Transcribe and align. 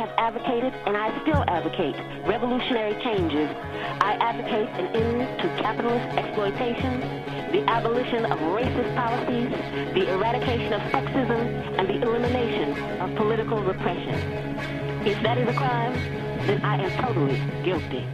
have 0.00 0.12
advocated 0.16 0.72
and 0.86 0.96
I 0.96 1.08
still 1.22 1.44
advocate 1.46 1.94
revolutionary 2.26 2.96
changes. 3.04 3.48
I 4.00 4.12
advocate 4.28 4.68
an 4.80 4.86
end 4.96 5.20
to 5.42 5.46
capitalist 5.62 6.08
exploitation, 6.16 7.00
the 7.52 7.62
abolition 7.68 8.24
of 8.24 8.38
racist 8.56 8.90
policies, 8.96 9.50
the 9.92 10.04
eradication 10.14 10.72
of 10.72 10.80
sexism, 10.94 11.40
and 11.78 11.86
the 11.86 11.98
elimination 12.00 12.68
of 13.02 13.14
political 13.16 13.62
repression. 13.62 14.16
If 15.04 15.22
that 15.22 15.36
is 15.36 15.48
a 15.48 15.56
crime, 15.62 15.92
then 16.46 16.64
I 16.64 16.76
am 16.82 16.92
totally 17.04 17.38
guilty. 17.62 18.04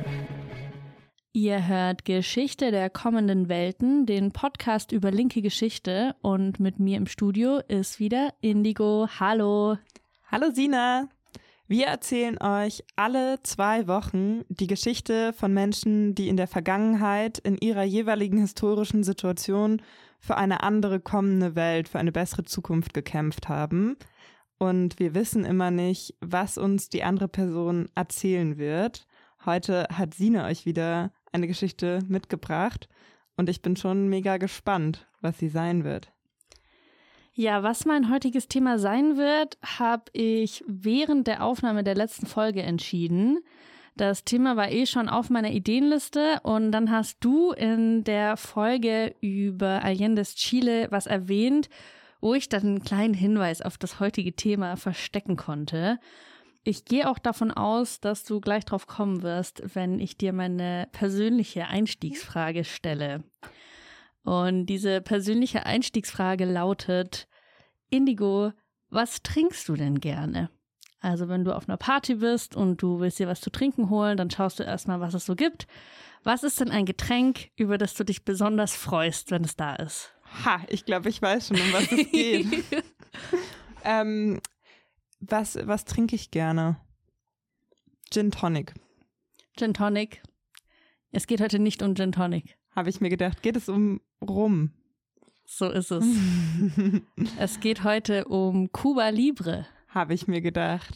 Ihr 1.33 1.69
hört 1.69 2.05
Geschichte 2.07 2.71
der 2.71 2.91
kommenden 2.91 3.49
Welten, 3.49 4.07
den 4.07 4.33
Podcast 4.33 4.91
über 4.91 5.13
linke 5.13 5.43
Geschichte 5.43 6.17
und 6.23 6.59
mit 6.59 6.81
mir 6.81 6.97
im 6.97 7.07
Studio 7.07 7.61
ist 7.69 8.01
wieder 8.01 8.33
Indigo. 8.41 9.07
Hallo. 9.21 9.77
Hallo 10.33 10.51
Sina. 10.51 11.09
Wir 11.69 11.87
erzählen 11.87 12.41
euch 12.41 12.85
alle 12.95 13.43
zwei 13.43 13.89
Wochen 13.89 14.43
die 14.49 14.69
Geschichte 14.69 15.33
von 15.33 15.53
Menschen, 15.53 16.15
die 16.15 16.29
in 16.29 16.37
der 16.37 16.47
Vergangenheit 16.47 17.39
in 17.39 17.59
ihrer 17.59 17.83
jeweiligen 17.83 18.39
historischen 18.39 19.03
Situation 19.03 19.83
für 20.21 20.37
eine 20.37 20.63
andere 20.63 21.01
kommende 21.01 21.57
Welt, 21.57 21.89
für 21.89 21.99
eine 21.99 22.13
bessere 22.13 22.45
Zukunft 22.45 22.95
gekämpft 22.95 23.49
haben. 23.49 23.97
Und 24.59 25.01
wir 25.01 25.15
wissen 25.15 25.45
immer 25.45 25.73
nicht, 25.73 26.15
was 26.21 26.57
uns 26.57 26.89
die 26.89 27.03
andere 27.03 27.27
Person 27.27 27.89
erzählen 27.97 28.59
wird. 28.59 29.09
Heute 29.45 29.89
hat 29.93 30.15
Sina 30.15 30.47
euch 30.47 30.67
wieder 30.67 31.11
eine 31.33 31.49
Geschichte 31.49 31.99
mitgebracht 32.07 32.89
und 33.37 33.49
ich 33.49 33.61
bin 33.61 33.75
schon 33.75 34.09
mega 34.09 34.37
gespannt, 34.37 35.09
was 35.21 35.39
sie 35.39 35.49
sein 35.49 35.83
wird. 35.83 36.13
Ja, 37.39 37.63
was 37.63 37.85
mein 37.85 38.11
heutiges 38.11 38.49
Thema 38.49 38.79
sein 38.79 39.19
wird, 39.19 39.59
habe 39.63 40.05
ich 40.15 40.65
während 40.67 41.27
der 41.27 41.45
Aufnahme 41.45 41.85
der 41.85 41.95
letzten 41.95 42.25
Folge 42.25 42.63
entschieden. 42.63 43.41
Das 43.95 44.25
Thema 44.25 44.57
war 44.57 44.71
eh 44.71 44.87
schon 44.87 45.11
auf 45.11 45.29
meiner 45.29 45.51
Ideenliste 45.51 46.41
und 46.45 46.73
dann 46.73 46.91
hast 46.91 47.19
du 47.21 47.53
in 47.53 48.05
der 48.05 48.39
Folge 48.39 49.15
über 49.21 49.85
Allende's 49.85 50.35
Chile 50.37 50.87
was 50.91 51.07
erwähnt, 51.07 51.69
wo 52.23 52.33
ich 52.33 52.49
dann 52.49 52.63
einen 52.63 52.83
kleinen 52.83 53.13
Hinweis 53.13 53.61
auf 53.61 53.77
das 53.77 54.01
heutige 54.01 54.35
Thema 54.35 54.77
verstecken 54.77 55.37
konnte. 55.37 55.99
Ich 56.65 56.87
gehe 56.87 57.07
auch 57.07 57.19
davon 57.19 57.51
aus, 57.51 58.01
dass 58.01 58.25
du 58.25 58.41
gleich 58.41 58.65
drauf 58.65 58.87
kommen 58.87 59.21
wirst, 59.23 59.75
wenn 59.75 60.01
ich 60.01 60.17
dir 60.17 60.33
meine 60.33 60.89
persönliche 60.91 61.67
Einstiegsfrage 61.67 62.65
stelle. 62.65 63.25
Und 64.27 64.67
diese 64.67 65.01
persönliche 65.01 65.67
Einstiegsfrage 65.67 66.47
lautet, 66.47 67.29
Indigo, 67.91 68.53
was 68.89 69.23
trinkst 69.23 69.69
du 69.69 69.75
denn 69.75 70.01
gerne? 70.01 70.51
Also 71.01 71.29
wenn 71.29 71.45
du 71.45 71.55
auf 71.55 71.69
einer 71.69 71.77
Party 71.77 72.17
bist 72.17 72.57
und 72.57 72.83
du 72.83 73.01
willst 73.01 73.19
dir 73.19 73.29
was 73.29 73.41
zu 73.41 73.51
trinken 73.51 73.91
holen, 73.91 74.17
dann 74.17 74.31
schaust 74.31 74.59
du 74.59 74.65
erstmal, 74.65 75.01
was 75.01 75.15
es 75.15 75.27
so 75.27 75.37
gibt. 75.37 75.67
Was 76.25 76.43
ist 76.43 76.59
denn 76.59 76.71
ein 76.71 76.87
Getränk, 76.87 77.51
über 77.57 77.79
das 77.79 77.95
du 77.95 78.05
dich 78.05 78.25
besonders 78.25 78.75
freust, 78.75 79.31
wenn 79.31 79.45
es 79.45 79.57
da 79.57 79.77
ist? 79.77 80.13
Ha, 80.45 80.61
ich 80.69 80.85
glaube, 80.85 81.09
ich 81.09 81.23
weiß 81.23 81.49
schon, 81.49 81.61
um 81.61 81.73
was 81.73 81.93
es 81.93 82.11
geht. 82.11 82.65
ähm, 83.85 84.41
was, 85.21 85.57
was 85.63 85.85
trinke 85.85 86.17
ich 86.17 86.31
gerne? 86.31 86.81
Gin 88.11 88.31
Tonic. 88.31 88.75
Gin 89.57 89.75
Tonic. 89.75 90.23
Es 91.13 91.27
geht 91.27 91.41
heute 91.41 91.59
nicht 91.59 91.83
um 91.83 91.95
Gin 91.95 92.13
Tonic. 92.13 92.59
Habe 92.75 92.91
ich 92.91 93.01
mir 93.01 93.09
gedacht, 93.09 93.43
geht 93.43 93.57
es 93.57 93.69
um 93.69 94.01
Rum? 94.21 94.73
So 95.47 95.71
ist 95.71 95.93
es. 95.93 96.05
es 97.39 97.61
geht 97.61 97.85
heute 97.85 98.25
um 98.27 98.73
Cuba 98.73 99.09
Libre. 99.09 99.67
Habe 99.89 100.13
ich 100.13 100.27
mir 100.27 100.41
gedacht. 100.41 100.89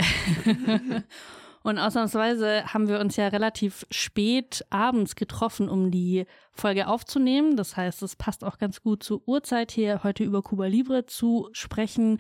Und 1.62 1.79
ausnahmsweise 1.79 2.65
haben 2.65 2.89
wir 2.89 3.01
uns 3.01 3.17
ja 3.17 3.29
relativ 3.29 3.87
spät 3.91 4.65
abends 4.70 5.15
getroffen, 5.15 5.69
um 5.69 5.91
die 5.91 6.27
Folge 6.53 6.89
aufzunehmen. 6.89 7.57
Das 7.57 7.77
heißt, 7.77 8.03
es 8.03 8.17
passt 8.17 8.45
auch 8.45 8.58
ganz 8.58 8.83
gut 8.83 9.02
zur 9.02 9.27
Uhrzeit 9.29 9.70
hier, 9.70 10.02
heute 10.02 10.24
über 10.24 10.42
Cuba 10.42 10.67
Libre 10.67 11.07
zu 11.07 11.48
sprechen. 11.53 12.19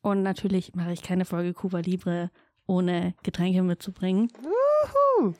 Und 0.00 0.22
natürlich 0.22 0.74
mache 0.74 0.92
ich 0.92 1.02
keine 1.02 1.24
Folge 1.24 1.54
Cuba 1.54 1.80
Libre, 1.80 2.30
ohne 2.66 3.14
Getränke 3.22 3.62
mitzubringen. 3.62 4.28
Wuhu. 4.40 5.34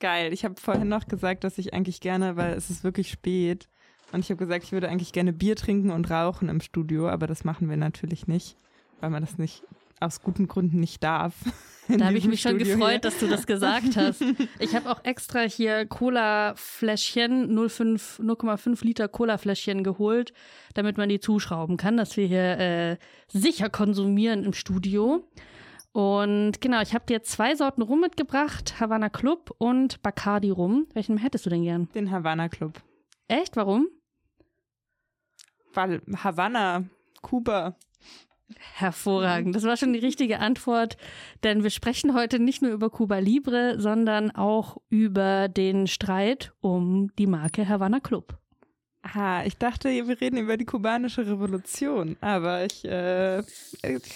Geil. 0.00 0.32
Ich 0.32 0.44
habe 0.44 0.54
vorhin 0.60 0.88
noch 0.88 1.06
gesagt, 1.06 1.44
dass 1.44 1.58
ich 1.58 1.74
eigentlich 1.74 2.00
gerne, 2.00 2.36
weil 2.36 2.52
es 2.52 2.70
ist 2.70 2.84
wirklich 2.84 3.10
spät, 3.10 3.68
und 4.12 4.20
ich 4.20 4.30
habe 4.30 4.38
gesagt, 4.38 4.64
ich 4.64 4.72
würde 4.72 4.88
eigentlich 4.88 5.12
gerne 5.12 5.32
Bier 5.32 5.56
trinken 5.56 5.90
und 5.90 6.10
rauchen 6.10 6.48
im 6.48 6.60
Studio, 6.60 7.08
aber 7.08 7.26
das 7.26 7.44
machen 7.44 7.68
wir 7.68 7.76
natürlich 7.76 8.26
nicht, 8.26 8.56
weil 9.00 9.10
man 9.10 9.22
das 9.22 9.38
nicht 9.38 9.62
aus 10.00 10.22
guten 10.22 10.48
Gründen 10.48 10.80
nicht 10.80 11.02
darf. 11.02 11.34
Da 11.90 12.04
habe 12.04 12.18
ich 12.18 12.26
mich 12.26 12.42
schon 12.42 12.58
gefreut, 12.58 12.90
hier. 12.90 12.98
dass 12.98 13.18
du 13.18 13.26
das 13.28 13.46
gesagt 13.46 13.96
hast. 13.96 14.22
Ich 14.58 14.74
habe 14.74 14.90
auch 14.90 15.02
extra 15.06 15.40
hier 15.40 15.86
Cola-Fläschchen, 15.86 17.50
0,5 17.58 18.84
Liter 18.84 19.08
Cola-Fläschchen 19.08 19.82
geholt, 19.82 20.34
damit 20.74 20.98
man 20.98 21.08
die 21.08 21.18
zuschrauben 21.18 21.78
kann, 21.78 21.96
dass 21.96 22.18
wir 22.18 22.26
hier 22.26 22.58
äh, 22.58 22.96
sicher 23.28 23.70
konsumieren 23.70 24.44
im 24.44 24.52
Studio. 24.52 25.24
Und 25.98 26.60
genau, 26.60 26.80
ich 26.80 26.94
habe 26.94 27.06
dir 27.06 27.24
zwei 27.24 27.56
Sorten 27.56 27.82
Rum 27.82 27.98
mitgebracht, 27.98 28.78
Havana 28.78 29.08
Club 29.08 29.52
und 29.58 30.00
Bacardi 30.00 30.50
Rum. 30.50 30.86
Welchen 30.94 31.18
hättest 31.18 31.44
du 31.44 31.50
denn 31.50 31.64
gern? 31.64 31.88
Den 31.92 32.12
Havana 32.12 32.48
Club. 32.48 32.80
Echt? 33.26 33.56
Warum? 33.56 33.88
Weil 35.74 36.00
Havanna, 36.22 36.84
Kuba. 37.20 37.74
Hervorragend. 38.74 39.56
Das 39.56 39.64
war 39.64 39.76
schon 39.76 39.92
die 39.92 39.98
richtige 39.98 40.38
Antwort, 40.38 40.96
denn 41.42 41.64
wir 41.64 41.70
sprechen 41.70 42.14
heute 42.14 42.38
nicht 42.38 42.62
nur 42.62 42.70
über 42.70 42.90
Cuba 42.90 43.18
Libre, 43.18 43.80
sondern 43.80 44.30
auch 44.30 44.76
über 44.90 45.48
den 45.48 45.88
Streit 45.88 46.52
um 46.60 47.12
die 47.16 47.26
Marke 47.26 47.68
Havana 47.68 47.98
Club. 47.98 48.38
Ah, 49.14 49.42
ich 49.44 49.56
dachte, 49.56 49.88
wir 49.88 50.20
reden 50.20 50.36
über 50.38 50.56
die 50.56 50.64
kubanische 50.64 51.26
Revolution, 51.26 52.16
aber 52.20 52.64
ich 52.64 52.84
äh, 52.84 53.42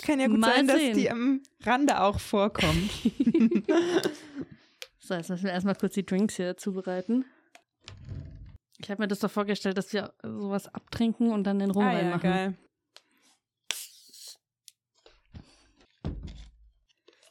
kann 0.03 0.21
ja 0.21 0.27
gut 0.27 0.39
Mal 0.39 0.55
sein, 0.55 0.67
sehen. 0.69 0.89
dass 0.89 0.99
die 0.99 1.11
am 1.11 1.41
Rande 1.63 2.01
auch 2.01 2.21
vorkommt. 2.21 2.91
so, 4.99 5.15
jetzt 5.15 5.31
müssen 5.31 5.45
wir 5.45 5.53
erstmal 5.53 5.77
kurz 5.77 5.95
die 5.95 6.05
Drinks 6.05 6.37
hier 6.37 6.57
zubereiten. 6.57 7.25
Ich 8.79 8.91
habe 8.91 9.03
mir 9.03 9.09
das 9.09 9.21
doch 9.21 9.31
vorgestellt, 9.31 9.79
dass 9.79 9.93
wir 9.93 10.13
sowas 10.23 10.73
abtrinken 10.75 11.31
und 11.31 11.45
dann 11.45 11.59
den 11.59 11.71
Rum 11.71 11.85
ah, 11.85 11.93
reinmachen. 11.93 12.31
Ja, 12.31 12.37
geil. 12.37 12.55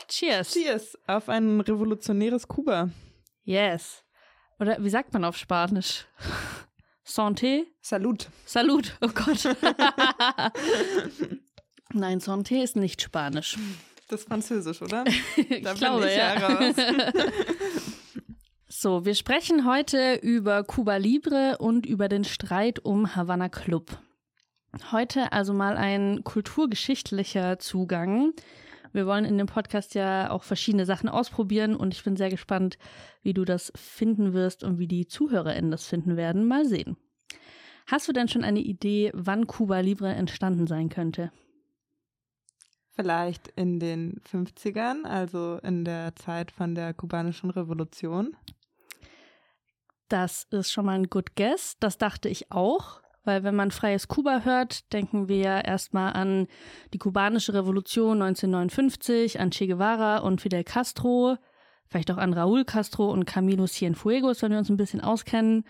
Cheers. 0.08 0.52
Cheers 0.52 0.98
auf 1.08 1.30
ein 1.30 1.62
revolutionäres 1.62 2.48
Kuba. 2.48 2.90
Yes. 3.44 4.04
Oder 4.60 4.84
wie 4.84 4.90
sagt 4.90 5.14
man 5.14 5.26
auf 5.26 5.38
Spanisch? 5.38 6.06
Santé? 7.12 7.66
Salut. 7.82 8.30
Salut, 8.46 8.98
oh 9.02 9.10
Gott. 9.14 9.44
Nein, 11.94 12.20
Santé 12.20 12.64
ist 12.64 12.78
nicht 12.78 13.02
Spanisch. 13.02 13.58
Das 14.08 14.22
ist 14.22 14.28
Französisch, 14.28 14.82
oder? 14.82 15.04
ich 15.36 15.62
da 15.62 15.74
glaube, 15.74 16.10
ich 16.10 16.16
ja. 16.16 16.36
raus. 16.36 16.76
so, 18.70 19.04
wir 19.04 19.16
sprechen 19.16 19.66
heute 19.66 20.16
über 20.16 20.64
Cuba 20.64 20.96
Libre 20.96 21.58
und 21.60 21.86
über 21.86 22.08
den 22.08 22.24
Streit 22.24 22.80
um 22.80 23.14
Havana 23.16 23.50
Club. 23.50 23.98
Heute 24.94 25.34
also 25.34 25.54
mal 25.54 25.76
ein 25.76 26.24
kulturgeschichtlicher 26.24 27.60
Zugang. 27.60 28.32
Wir 28.94 29.06
wollen 29.06 29.26
in 29.26 29.38
dem 29.38 29.48
Podcast 29.48 29.96
ja 29.96 30.30
auch 30.32 30.44
verschiedene 30.44 30.86
Sachen 30.86 31.10
ausprobieren 31.10 31.76
und 31.76 31.94
ich 31.94 32.04
bin 32.04 32.16
sehr 32.16 32.30
gespannt, 32.30 32.78
wie 33.24 33.34
du 33.34 33.46
das 33.46 33.72
finden 33.76 34.34
wirst 34.34 34.64
und 34.64 34.80
wie 34.80 34.88
die 34.88 35.08
ZuhörerInnen 35.08 35.72
das 35.72 35.86
finden 35.86 36.18
werden. 36.18 36.48
Mal 36.48 36.66
sehen. 36.66 36.98
Hast 37.88 38.08
du 38.08 38.14
denn 38.14 38.28
schon 38.28 38.44
eine 38.44 38.60
Idee, 38.60 39.12
wann 39.14 39.48
Cuba 39.48 39.80
Libre 39.80 40.14
entstanden 40.14 40.68
sein 40.68 40.90
könnte? 40.90 41.32
Vielleicht 42.94 43.48
in 43.56 43.80
den 43.80 44.22
50ern, 44.30 45.06
also 45.06 45.60
in 45.64 45.86
der 45.86 46.16
Zeit 46.16 46.52
von 46.52 46.76
der 46.76 46.94
kubanischen 46.94 47.50
Revolution. 47.50 48.36
Das 50.10 50.46
ist 50.52 50.72
schon 50.72 50.86
mal 50.86 51.00
ein 51.00 51.10
good 51.10 51.36
guess. 51.36 51.78
Das 51.80 51.98
dachte 51.98 52.28
ich 52.28 52.52
auch. 52.52 53.01
Weil 53.24 53.44
wenn 53.44 53.56
man 53.56 53.72
freies 53.72 54.08
Kuba 54.08 54.42
hört, 54.44 54.92
denken 54.94 55.28
wir 55.28 55.38
ja 55.38 55.60
erstmal 55.60 56.14
an 56.14 56.48
die 56.94 56.98
kubanische 56.98 57.54
Revolution 57.54 58.22
1959, 58.22 59.40
an 59.40 59.52
Che 59.52 59.68
Guevara 59.68 60.18
und 60.20 60.42
Fidel 60.42 60.64
Castro, 60.64 61.38
vielleicht 61.88 62.10
auch 62.12 62.18
an 62.18 62.34
Raúl 62.34 62.66
Castro 62.66 63.12
und 63.12 63.26
Camilo 63.26 63.68
Cienfuegos, 63.68 64.42
wenn 64.42 64.52
wir 64.52 64.58
uns 64.58 64.70
ein 64.70 64.78
bisschen 64.78 65.02
auskennen. 65.02 65.66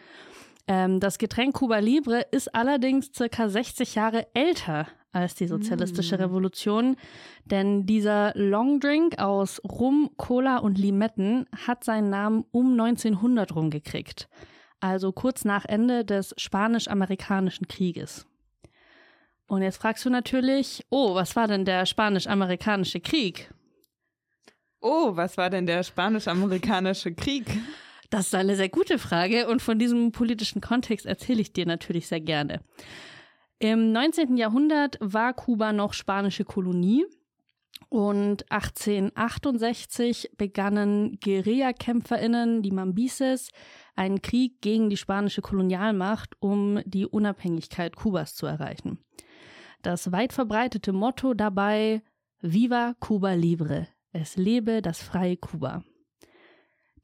Ähm, 0.68 1.00
das 1.02 1.18
Getränk 1.18 1.56
Cuba 1.56 1.80
Libre 1.80 2.22
ist 2.32 2.56
allerdings 2.56 3.12
circa 3.14 3.50
60 3.50 3.96
Jahre 3.96 4.28
älter 4.34 4.88
als 5.12 5.36
die 5.36 5.48
sozialistische 5.48 6.16
mm. 6.16 6.22
Revolution, 6.22 6.96
denn 7.44 7.86
dieser 7.86 8.32
Longdrink 8.36 9.20
aus 9.20 9.62
Rum, 9.66 10.12
Cola 10.16 10.60
und 10.60 10.78
Limetten 10.78 11.48
hat 11.66 11.84
seinen 11.84 12.10
Namen 12.10 12.46
um 12.52 12.72
1900 12.80 13.54
rumgekriegt 13.54 14.30
also 14.82 15.12
kurz 15.12 15.46
nach 15.46 15.66
Ende 15.66 16.04
des 16.04 16.34
Spanisch-Amerikanischen 16.38 17.68
Krieges. 17.68 18.26
Und 19.48 19.62
jetzt 19.62 19.78
fragst 19.78 20.06
du 20.06 20.10
natürlich, 20.10 20.86
oh, 20.90 21.16
was 21.16 21.36
war 21.36 21.48
denn 21.48 21.66
der 21.66 21.86
spanisch-amerikanische 21.86 23.00
Krieg? 23.00 23.54
Oh, 24.82 25.16
was 25.16 25.38
war 25.38 25.50
denn 25.50 25.66
der 25.66 25.84
spanisch-amerikanische 25.84 27.14
Krieg? 27.14 27.46
Das 28.10 28.28
ist 28.28 28.36
eine 28.36 28.56
sehr 28.56 28.70
gute 28.70 28.98
Frage 28.98 29.48
und 29.48 29.62
von 29.62 29.80
diesem 29.80 30.12
politischen 30.12 30.60
Kontext 30.60 31.06
erzähle 31.06 31.42
ich 31.42 31.54
dir 31.54 31.66
natürlich 31.66 32.08
sehr 32.08 32.20
gerne. 32.20 32.62
Im 33.60 33.92
19. 33.92 34.38
Jahrhundert 34.38 34.98
war 35.00 35.34
Kuba 35.34 35.72
noch 35.72 35.94
spanische 35.94 36.44
Kolonie 36.44 37.06
und 37.90 38.50
1868 38.52 40.32
begannen 40.38 41.20
Guerillakämpferinnen, 41.24 42.62
die 42.62 42.72
Mambises, 42.72 43.50
einen 44.02 44.24
Krieg 44.24 44.62
gegen 44.62 44.90
die 44.90 44.98
spanische 44.98 45.44
Kolonialmacht, 45.44 46.36
um 46.40 46.82
die 46.86 47.06
Unabhängigkeit 47.06 47.96
Kubas 47.96 48.34
zu 48.34 48.48
erreichen. 48.48 48.98
Das 49.84 50.12
weit 50.12 50.34
verbreitete 50.34 50.92
Motto 50.92 51.36
dabei 51.36 52.02
Viva 52.42 52.96
Cuba 53.00 53.34
Libre, 53.34 53.88
es 54.12 54.38
lebe 54.38 54.82
das 54.82 55.04
freie 55.04 55.38
Kuba. 55.38 55.84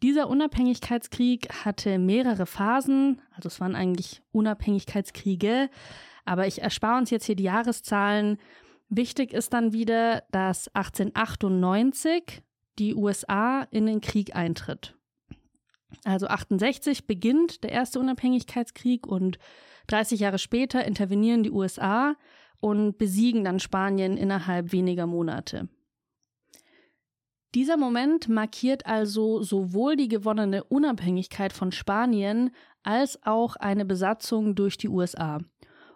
Dieser 0.02 0.28
Unabhängigkeitskrieg 0.28 1.54
hatte 1.64 2.00
mehrere 2.00 2.48
Phasen, 2.48 3.22
also 3.32 3.46
es 3.46 3.60
waren 3.60 3.76
eigentlich 3.76 4.24
Unabhängigkeitskriege, 4.32 5.70
aber 6.26 6.48
ich 6.48 6.64
erspare 6.64 6.98
uns 6.98 7.12
jetzt 7.12 7.26
hier 7.26 7.36
die 7.36 7.44
Jahreszahlen. 7.44 8.40
Wichtig 8.90 9.34
ist 9.34 9.54
dann 9.54 9.72
wieder, 9.72 10.24
dass 10.32 10.68
1898 10.70 12.42
die 12.80 12.96
USA 12.96 13.68
in 13.70 13.86
den 13.86 14.02
Krieg 14.02 14.36
eintritt. 14.36 14.97
Also 16.04 16.28
68 16.28 17.08
beginnt 17.08 17.64
der 17.64 17.72
erste 17.72 18.00
Unabhängigkeitskrieg 18.00 19.08
und 19.08 19.40
30 19.88 20.20
Jahre 20.20 20.38
später 20.38 20.86
intervenieren 20.86 21.44
die 21.44 21.52
USA 21.52 22.16
und 22.60 22.98
besiegen 22.98 23.44
dann 23.44 23.60
Spanien 23.60 24.18
innerhalb 24.18 24.72
weniger 24.72 25.08
Monate. 25.08 25.70
Dieser 27.56 27.78
Moment 27.78 28.28
markiert 28.28 28.86
also 28.86 29.42
sowohl 29.42 29.96
die 29.96 30.10
gewonnene 30.10 30.64
Unabhängigkeit 30.66 31.54
von 31.54 31.72
Spanien 31.72 32.52
als 32.84 33.24
auch 33.24 33.56
eine 33.56 33.86
Besatzung 33.86 34.54
durch 34.54 34.78
die 34.78 34.90
USA. 34.90 35.40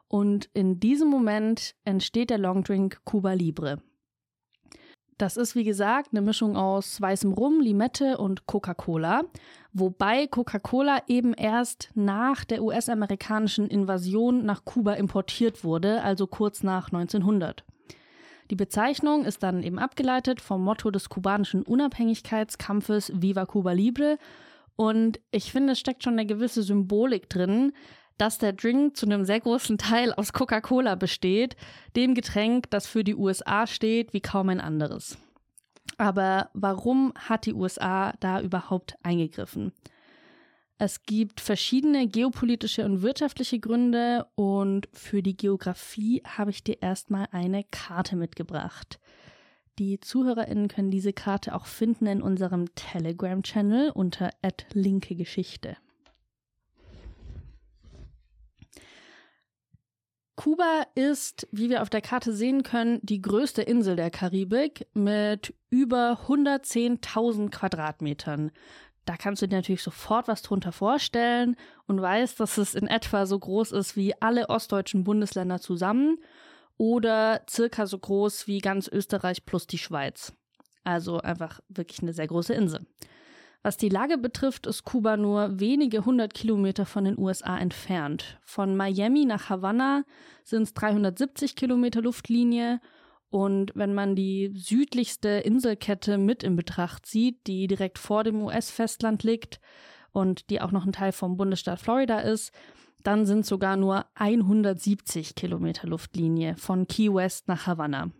Und 0.07 0.49
in 0.53 0.79
diesem 0.79 1.09
Moment 1.09 1.75
entsteht 1.83 2.29
der 2.29 2.37
Longdrink 2.37 3.03
Cuba 3.05 3.33
Libre. 3.33 3.81
Das 5.21 5.37
ist 5.37 5.53
wie 5.53 5.63
gesagt 5.63 6.09
eine 6.13 6.21
Mischung 6.23 6.57
aus 6.57 6.99
weißem 6.99 7.31
Rum, 7.33 7.59
Limette 7.59 8.17
und 8.17 8.47
Coca-Cola, 8.47 9.21
wobei 9.71 10.25
Coca-Cola 10.25 11.03
eben 11.05 11.35
erst 11.35 11.91
nach 11.93 12.43
der 12.43 12.63
US-amerikanischen 12.63 13.67
Invasion 13.67 14.43
nach 14.43 14.65
Kuba 14.65 14.93
importiert 14.93 15.63
wurde, 15.63 16.01
also 16.01 16.25
kurz 16.25 16.63
nach 16.63 16.87
1900. 16.87 17.63
Die 18.49 18.55
Bezeichnung 18.55 19.23
ist 19.23 19.43
dann 19.43 19.61
eben 19.61 19.77
abgeleitet 19.77 20.41
vom 20.41 20.63
Motto 20.63 20.89
des 20.89 21.07
kubanischen 21.07 21.61
Unabhängigkeitskampfes 21.61 23.11
Viva 23.13 23.45
Cuba 23.45 23.73
Libre 23.73 24.17
und 24.75 25.19
ich 25.29 25.51
finde, 25.51 25.73
es 25.73 25.79
steckt 25.79 26.03
schon 26.03 26.13
eine 26.13 26.25
gewisse 26.25 26.63
Symbolik 26.63 27.29
drin, 27.29 27.73
dass 28.21 28.37
der 28.37 28.53
Drink 28.53 28.95
zu 28.95 29.07
einem 29.07 29.25
sehr 29.25 29.39
großen 29.39 29.79
Teil 29.79 30.13
aus 30.13 30.31
Coca-Cola 30.31 30.93
besteht, 30.93 31.55
dem 31.95 32.13
Getränk, 32.13 32.69
das 32.69 32.85
für 32.85 33.03
die 33.03 33.15
USA 33.15 33.65
steht 33.65 34.13
wie 34.13 34.21
kaum 34.21 34.49
ein 34.49 34.61
anderes. 34.61 35.17
Aber 35.97 36.51
warum 36.53 37.13
hat 37.15 37.47
die 37.47 37.53
USA 37.55 38.13
da 38.19 38.39
überhaupt 38.39 38.93
eingegriffen? 39.01 39.71
Es 40.77 41.01
gibt 41.01 41.41
verschiedene 41.41 42.07
geopolitische 42.07 42.85
und 42.85 43.01
wirtschaftliche 43.01 43.59
Gründe 43.59 44.27
und 44.35 44.87
für 44.93 45.23
die 45.23 45.35
Geografie 45.35 46.21
habe 46.23 46.51
ich 46.51 46.63
dir 46.63 46.79
erstmal 46.79 47.27
eine 47.31 47.63
Karte 47.71 48.15
mitgebracht. 48.15 48.99
Die 49.79 49.99
ZuhörerInnen 49.99 50.67
können 50.67 50.91
diese 50.91 51.11
Karte 51.11 51.55
auch 51.55 51.65
finden 51.65 52.05
in 52.05 52.21
unserem 52.21 52.75
Telegram-Channel 52.75 53.89
unter 53.89 54.29
linke 54.73 55.15
Geschichte. 55.15 55.75
Kuba 60.41 60.87
ist, 60.95 61.47
wie 61.51 61.69
wir 61.69 61.83
auf 61.83 61.91
der 61.91 62.01
Karte 62.01 62.33
sehen 62.33 62.63
können, 62.63 62.99
die 63.03 63.21
größte 63.21 63.61
Insel 63.61 63.95
der 63.95 64.09
Karibik 64.09 64.87
mit 64.95 65.53
über 65.69 66.19
110.000 66.27 67.51
Quadratmetern. 67.51 68.49
Da 69.05 69.17
kannst 69.17 69.43
du 69.43 69.47
dir 69.47 69.57
natürlich 69.57 69.83
sofort 69.83 70.27
was 70.27 70.41
drunter 70.41 70.71
vorstellen 70.71 71.57
und 71.85 72.01
weißt, 72.01 72.39
dass 72.39 72.57
es 72.57 72.73
in 72.73 72.87
etwa 72.87 73.27
so 73.27 73.37
groß 73.37 73.71
ist 73.71 73.95
wie 73.95 74.19
alle 74.19 74.49
ostdeutschen 74.49 75.03
Bundesländer 75.03 75.61
zusammen 75.61 76.17
oder 76.75 77.41
circa 77.47 77.85
so 77.85 77.99
groß 77.99 78.47
wie 78.47 78.61
ganz 78.61 78.87
Österreich 78.87 79.45
plus 79.45 79.67
die 79.67 79.77
Schweiz. 79.77 80.33
Also 80.83 81.19
einfach 81.19 81.59
wirklich 81.69 82.01
eine 82.01 82.13
sehr 82.13 82.25
große 82.25 82.55
Insel. 82.55 82.87
Was 83.63 83.77
die 83.77 83.89
Lage 83.89 84.17
betrifft, 84.17 84.65
ist 84.65 84.85
Kuba 84.85 85.17
nur 85.17 85.59
wenige 85.59 86.03
hundert 86.03 86.33
Kilometer 86.33 86.85
von 86.85 87.05
den 87.05 87.17
USA 87.17 87.57
entfernt. 87.59 88.39
Von 88.43 88.75
Miami 88.75 89.25
nach 89.25 89.49
Havanna 89.49 90.03
sind 90.43 90.63
es 90.63 90.73
370 90.73 91.55
Kilometer 91.55 92.01
Luftlinie 92.01 92.81
und 93.29 93.71
wenn 93.75 93.93
man 93.93 94.15
die 94.15 94.51
südlichste 94.55 95.29
Inselkette 95.29 96.17
mit 96.17 96.41
in 96.43 96.55
Betracht 96.55 97.05
zieht, 97.05 97.45
die 97.45 97.67
direkt 97.67 97.99
vor 97.99 98.23
dem 98.23 98.41
US-Festland 98.41 99.23
liegt 99.23 99.61
und 100.11 100.49
die 100.49 100.59
auch 100.59 100.71
noch 100.71 100.85
ein 100.85 100.91
Teil 100.91 101.11
vom 101.11 101.37
Bundesstaat 101.37 101.79
Florida 101.79 102.19
ist, 102.19 102.51
dann 103.03 103.27
sind 103.27 103.45
sogar 103.45 103.77
nur 103.77 104.05
170 104.15 105.35
Kilometer 105.35 105.87
Luftlinie 105.87 106.55
von 106.57 106.87
Key 106.87 107.13
West 107.13 107.47
nach 107.47 107.67
Havanna. 107.67 108.11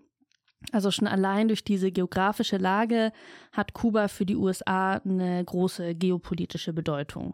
Also 0.71 0.91
schon 0.91 1.07
allein 1.07 1.47
durch 1.47 1.63
diese 1.63 1.91
geografische 1.91 2.57
Lage 2.57 3.11
hat 3.51 3.73
Kuba 3.73 4.07
für 4.07 4.25
die 4.25 4.35
USA 4.35 5.01
eine 5.03 5.43
große 5.43 5.95
geopolitische 5.95 6.73
Bedeutung. 6.73 7.33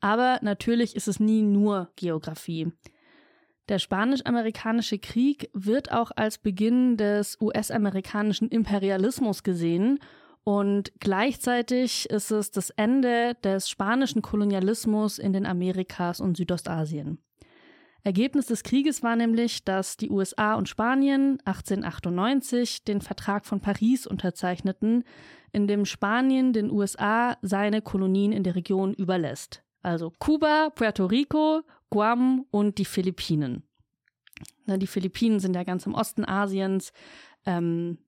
Aber 0.00 0.38
natürlich 0.42 0.94
ist 0.94 1.08
es 1.08 1.18
nie 1.18 1.42
nur 1.42 1.90
Geografie. 1.96 2.70
Der 3.70 3.78
Spanisch-Amerikanische 3.78 4.98
Krieg 4.98 5.48
wird 5.54 5.90
auch 5.90 6.10
als 6.14 6.36
Beginn 6.36 6.98
des 6.98 7.40
US-amerikanischen 7.40 8.48
Imperialismus 8.48 9.42
gesehen 9.42 10.00
und 10.44 10.92
gleichzeitig 11.00 12.10
ist 12.10 12.30
es 12.30 12.50
das 12.50 12.68
Ende 12.68 13.34
des 13.42 13.70
spanischen 13.70 14.20
Kolonialismus 14.20 15.18
in 15.18 15.32
den 15.32 15.46
Amerikas 15.46 16.20
und 16.20 16.36
Südostasien. 16.36 17.23
Ergebnis 18.04 18.46
des 18.46 18.62
Krieges 18.62 19.02
war 19.02 19.16
nämlich, 19.16 19.64
dass 19.64 19.96
die 19.96 20.10
USA 20.10 20.54
und 20.54 20.68
Spanien 20.68 21.38
1898 21.46 22.84
den 22.84 23.00
Vertrag 23.00 23.46
von 23.46 23.60
Paris 23.60 24.06
unterzeichneten, 24.06 25.04
in 25.52 25.66
dem 25.66 25.86
Spanien 25.86 26.52
den 26.52 26.70
USA 26.70 27.38
seine 27.40 27.80
Kolonien 27.80 28.32
in 28.32 28.42
der 28.42 28.56
Region 28.56 28.92
überlässt. 28.92 29.62
Also 29.82 30.12
Kuba, 30.18 30.70
Puerto 30.74 31.06
Rico, 31.06 31.62
Guam 31.88 32.44
und 32.50 32.76
die 32.76 32.84
Philippinen. 32.84 33.62
Die 34.66 34.86
Philippinen 34.86 35.40
sind 35.40 35.54
ja 35.54 35.62
ganz 35.62 35.86
im 35.86 35.94
Osten 35.94 36.24
Asiens. 36.26 36.92
Ähm, 37.46 37.98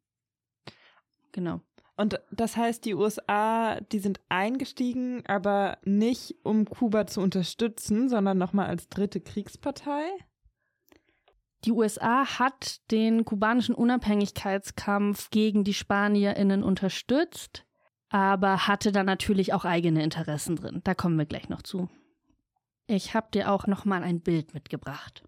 genau. 1.32 1.60
Und 1.96 2.20
das 2.30 2.56
heißt, 2.56 2.84
die 2.84 2.94
USA, 2.94 3.80
die 3.80 4.00
sind 4.00 4.20
eingestiegen, 4.28 5.24
aber 5.26 5.78
nicht 5.84 6.36
um 6.42 6.66
Kuba 6.66 7.06
zu 7.06 7.22
unterstützen, 7.22 8.08
sondern 8.08 8.36
nochmal 8.36 8.66
als 8.66 8.88
dritte 8.88 9.20
Kriegspartei? 9.20 10.04
Die 11.64 11.72
USA 11.72 12.38
hat 12.38 12.90
den 12.90 13.24
kubanischen 13.24 13.74
Unabhängigkeitskampf 13.74 15.30
gegen 15.30 15.64
die 15.64 15.74
Spanierinnen 15.74 16.62
unterstützt, 16.62 17.64
aber 18.10 18.68
hatte 18.68 18.92
da 18.92 19.02
natürlich 19.02 19.54
auch 19.54 19.64
eigene 19.64 20.04
Interessen 20.04 20.56
drin. 20.56 20.82
Da 20.84 20.94
kommen 20.94 21.16
wir 21.16 21.26
gleich 21.26 21.48
noch 21.48 21.62
zu. 21.62 21.88
Ich 22.86 23.14
habe 23.14 23.28
dir 23.32 23.50
auch 23.50 23.66
nochmal 23.66 24.02
ein 24.02 24.20
Bild 24.20 24.52
mitgebracht. 24.52 25.24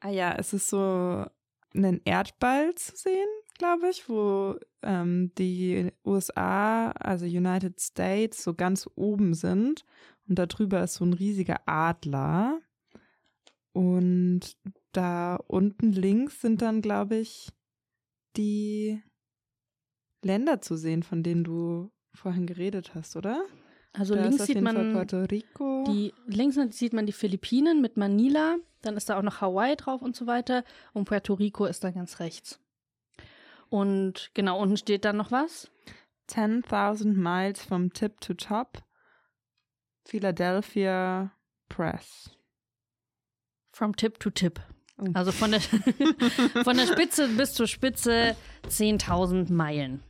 Ah 0.00 0.10
ja, 0.10 0.32
es 0.36 0.52
ist 0.52 0.68
so 0.68 1.26
einen 1.74 2.00
Erdball 2.04 2.74
zu 2.76 2.96
sehen 2.96 3.28
glaube 3.58 3.88
ich, 3.90 4.08
wo 4.08 4.56
ähm, 4.82 5.32
die 5.38 5.92
USA, 6.04 6.90
also 6.92 7.26
United 7.26 7.80
States, 7.80 8.42
so 8.42 8.54
ganz 8.54 8.88
oben 8.94 9.34
sind. 9.34 9.84
Und 10.28 10.38
darüber 10.38 10.82
ist 10.82 10.94
so 10.94 11.04
ein 11.04 11.12
riesiger 11.12 11.60
Adler. 11.66 12.60
Und 13.72 14.56
da 14.92 15.36
unten 15.46 15.92
links 15.92 16.40
sind 16.40 16.62
dann, 16.62 16.80
glaube 16.80 17.16
ich, 17.16 17.50
die 18.36 19.02
Länder 20.22 20.60
zu 20.60 20.76
sehen, 20.76 21.02
von 21.02 21.22
denen 21.22 21.44
du 21.44 21.90
vorhin 22.14 22.46
geredet 22.46 22.94
hast, 22.94 23.16
oder? 23.16 23.44
Also 23.92 24.14
da 24.14 24.26
links 24.26 24.46
sieht 24.46 24.60
man 24.60 24.92
Puerto 24.92 25.22
Rico. 25.24 25.84
Die, 25.86 26.12
links 26.26 26.58
sieht 26.76 26.92
man 26.92 27.06
die 27.06 27.12
Philippinen 27.12 27.80
mit 27.80 27.96
Manila, 27.96 28.56
dann 28.82 28.96
ist 28.96 29.08
da 29.08 29.18
auch 29.18 29.22
noch 29.22 29.40
Hawaii 29.40 29.76
drauf 29.76 30.02
und 30.02 30.16
so 30.16 30.26
weiter 30.26 30.64
und 30.92 31.06
Puerto 31.06 31.34
Rico 31.34 31.64
ist 31.64 31.84
da 31.84 31.90
ganz 31.90 32.20
rechts. 32.20 32.60
Und 33.68 34.30
genau, 34.34 34.60
unten 34.60 34.76
steht 34.76 35.04
dann 35.04 35.16
noch 35.16 35.30
was. 35.30 35.70
10.000 36.30 37.14
Miles 37.14 37.62
from 37.62 37.92
Tip 37.92 38.20
to 38.20 38.34
Top. 38.34 38.82
Philadelphia 40.04 41.32
Press. 41.68 42.30
From 43.72 43.94
Tip 43.96 44.18
to 44.20 44.30
Tip. 44.30 44.60
Also 45.12 45.30
von 45.32 45.50
der, 45.50 45.60
von 46.64 46.76
der 46.76 46.86
Spitze 46.86 47.28
bis 47.28 47.52
zur 47.52 47.66
Spitze 47.66 48.36
10.000 48.68 49.52
Meilen. 49.52 50.02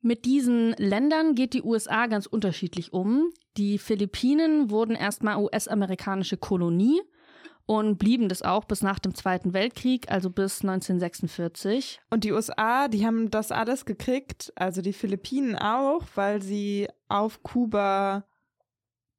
Mit 0.00 0.24
diesen 0.24 0.72
Ländern 0.72 1.34
geht 1.34 1.54
die 1.54 1.62
USA 1.62 2.06
ganz 2.06 2.26
unterschiedlich 2.26 2.92
um. 2.92 3.30
Die 3.56 3.78
Philippinen 3.78 4.68
wurden 4.70 4.96
erstmal 4.96 5.38
US-amerikanische 5.38 6.36
Kolonie 6.36 7.00
und 7.66 7.98
blieben 7.98 8.28
das 8.28 8.42
auch 8.42 8.64
bis 8.64 8.82
nach 8.82 8.98
dem 8.98 9.14
Zweiten 9.14 9.52
Weltkrieg, 9.54 10.10
also 10.10 10.30
bis 10.30 10.62
1946. 10.62 12.00
Und 12.10 12.24
die 12.24 12.32
USA, 12.32 12.88
die 12.88 13.06
haben 13.06 13.30
das 13.30 13.52
alles 13.52 13.84
gekriegt, 13.84 14.52
also 14.56 14.82
die 14.82 14.92
Philippinen 14.92 15.56
auch, 15.56 16.02
weil 16.14 16.42
sie 16.42 16.88
auf 17.08 17.42
Kuba 17.42 18.24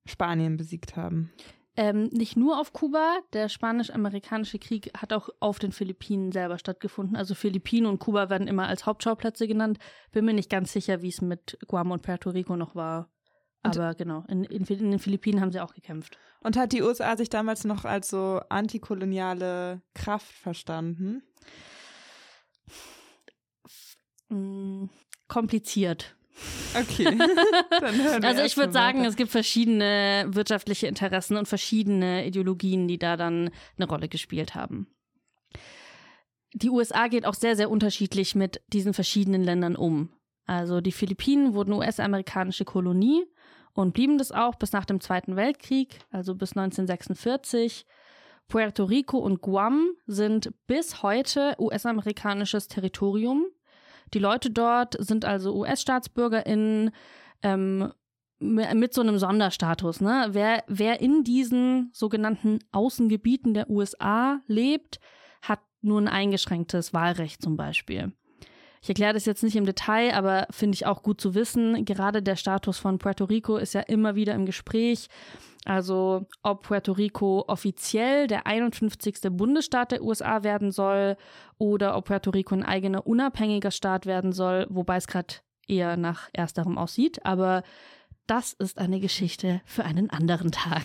Spanien 0.05 0.57
besiegt 0.57 0.95
haben. 0.95 1.31
Ähm, 1.77 2.03
nicht 2.13 2.37
nur 2.37 2.59
auf 2.59 2.71
Kuba, 2.71 3.17
der 3.33 3.49
spanisch-amerikanische 3.49 4.59
Krieg 4.59 4.91
hat 4.97 5.11
auch 5.11 5.29
auf 5.41 5.59
den 5.59 5.73
Philippinen 5.73 6.31
selber 6.31 6.57
stattgefunden. 6.57 7.17
Also 7.17 7.35
Philippinen 7.35 7.87
und 7.87 7.99
Kuba 7.99 8.29
werden 8.29 8.47
immer 8.47 8.67
als 8.67 8.85
Hauptschauplätze 8.85 9.45
genannt. 9.45 9.79
Bin 10.11 10.23
mir 10.23 10.33
nicht 10.33 10.49
ganz 10.49 10.71
sicher, 10.71 11.01
wie 11.01 11.09
es 11.09 11.21
mit 11.21 11.57
Guam 11.67 11.91
und 11.91 12.01
Puerto 12.01 12.29
Rico 12.29 12.55
noch 12.55 12.75
war. 12.75 13.09
Aber 13.65 13.89
und 13.89 13.97
genau, 13.97 14.23
in, 14.27 14.43
in, 14.43 14.63
in, 14.65 14.91
den 14.91 14.99
Philippinen 14.99 15.41
haben 15.41 15.51
sie 15.51 15.59
auch 15.59 15.73
gekämpft. 15.73 16.17
Und 16.41 16.57
hat 16.57 16.71
die 16.73 16.81
USA 16.81 17.17
sich 17.17 17.29
damals 17.29 17.63
noch 17.63 17.85
als 17.85 18.09
so 18.09 18.41
antikoloniale 18.49 19.81
Kraft 19.93 20.31
verstanden? 20.31 21.23
Hm, 24.29 24.89
kompliziert. 25.27 26.15
Okay. 26.75 27.07
also 28.21 28.43
ich 28.43 28.57
würde 28.57 28.73
sagen, 28.73 28.99
weiter. 28.99 29.09
es 29.09 29.15
gibt 29.15 29.31
verschiedene 29.31 30.25
wirtschaftliche 30.27 30.87
Interessen 30.87 31.37
und 31.37 31.47
verschiedene 31.47 32.25
Ideologien, 32.27 32.87
die 32.87 32.99
da 32.99 33.15
dann 33.15 33.51
eine 33.77 33.87
Rolle 33.87 34.09
gespielt 34.09 34.53
haben. 34.55 34.87
Die 36.53 36.69
USA 36.69 37.07
geht 37.07 37.25
auch 37.25 37.33
sehr, 37.33 37.55
sehr 37.55 37.69
unterschiedlich 37.69 38.35
mit 38.35 38.61
diesen 38.67 38.93
verschiedenen 38.93 39.43
Ländern 39.43 39.75
um. 39.75 40.09
Also 40.45 40.79
die 40.79 40.91
Philippinen 40.91 41.53
wurden 41.53 41.73
US-amerikanische 41.73 42.65
Kolonie 42.65 43.25
und 43.75 43.93
blieben 43.93 44.17
das 44.17 44.31
auch 44.31 44.55
bis 44.55 44.71
nach 44.71 44.85
dem 44.85 44.99
Zweiten 44.99 45.35
Weltkrieg, 45.35 45.99
also 46.09 46.33
bis 46.33 46.57
1946. 46.57 47.85
Puerto 48.47 48.85
Rico 48.85 49.19
und 49.19 49.41
Guam 49.41 49.89
sind 50.07 50.51
bis 50.65 51.03
heute 51.03 51.55
US-amerikanisches 51.59 52.67
Territorium 52.67 53.45
die 54.13 54.19
Leute 54.19 54.51
dort 54.51 54.95
sind 54.99 55.25
also 55.25 55.55
US-StaatsbürgerInnen 55.55 56.91
ähm, 57.41 57.91
mit 58.39 58.93
so 58.93 59.01
einem 59.01 59.17
Sonderstatus. 59.17 60.01
Ne? 60.01 60.27
Wer, 60.31 60.63
wer 60.67 61.01
in 61.01 61.23
diesen 61.23 61.89
sogenannten 61.93 62.59
Außengebieten 62.71 63.53
der 63.53 63.69
USA 63.69 64.41
lebt, 64.47 64.99
hat 65.41 65.59
nur 65.81 66.01
ein 66.01 66.07
eingeschränktes 66.07 66.93
Wahlrecht 66.93 67.41
zum 67.41 67.57
Beispiel. 67.57 68.13
Ich 68.85 68.89
erkläre 68.89 69.13
das 69.15 69.25
jetzt 69.25 69.41
nicht 69.41 69.55
im 69.55 69.65
Detail, 69.65 70.13
aber 70.13 70.45
finde 70.51 70.75
ich 70.75 70.85
auch 70.85 71.01
gut 71.01 71.19
zu 71.19 71.33
wissen. 71.33 71.85
Gerade 71.85 72.21
der 72.21 72.35
Status 72.35 72.77
von 72.77 72.99
Puerto 72.99 73.25
Rico 73.25 73.57
ist 73.57 73.73
ja 73.73 73.81
immer 73.81 74.13
wieder 74.13 74.35
im 74.35 74.45
Gespräch. 74.45 75.07
Also 75.65 76.27
ob 76.43 76.61
Puerto 76.61 76.91
Rico 76.91 77.45
offiziell 77.47 78.27
der 78.27 78.45
51. 78.45 79.21
Bundesstaat 79.31 79.91
der 79.91 80.03
USA 80.03 80.43
werden 80.43 80.71
soll 80.71 81.17
oder 81.57 81.97
ob 81.97 82.05
Puerto 82.05 82.29
Rico 82.29 82.53
ein 82.53 82.61
eigener 82.61 83.07
unabhängiger 83.07 83.71
Staat 83.71 84.05
werden 84.05 84.33
soll, 84.33 84.67
wobei 84.69 84.97
es 84.97 85.07
gerade 85.07 85.33
eher 85.67 85.97
nach 85.97 86.29
ersterem 86.31 86.77
aussieht. 86.77 87.25
Aber 87.25 87.63
das 88.27 88.53
ist 88.53 88.77
eine 88.77 88.99
Geschichte 88.99 89.61
für 89.65 89.83
einen 89.83 90.11
anderen 90.11 90.51
Tag. 90.51 90.83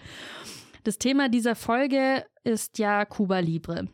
das 0.84 0.96
Thema 0.96 1.28
dieser 1.28 1.56
Folge 1.56 2.24
ist 2.42 2.78
ja 2.78 3.04
Cuba 3.04 3.40
Libre. 3.40 3.88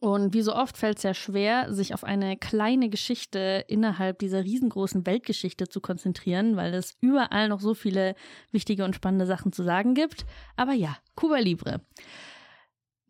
Und 0.00 0.32
wie 0.32 0.40
so 0.40 0.54
oft 0.54 0.78
fällt 0.78 0.96
es 0.96 1.02
ja 1.02 1.12
schwer, 1.12 1.74
sich 1.74 1.92
auf 1.92 2.04
eine 2.04 2.38
kleine 2.38 2.88
Geschichte 2.88 3.64
innerhalb 3.68 4.18
dieser 4.18 4.42
riesengroßen 4.42 5.04
Weltgeschichte 5.04 5.68
zu 5.68 5.82
konzentrieren, 5.82 6.56
weil 6.56 6.72
es 6.72 6.96
überall 7.02 7.50
noch 7.50 7.60
so 7.60 7.74
viele 7.74 8.14
wichtige 8.50 8.86
und 8.86 8.96
spannende 8.96 9.26
Sachen 9.26 9.52
zu 9.52 9.62
sagen 9.62 9.92
gibt. 9.92 10.24
Aber 10.56 10.72
ja, 10.72 10.96
Cuba 11.16 11.36
Libre. 11.36 11.82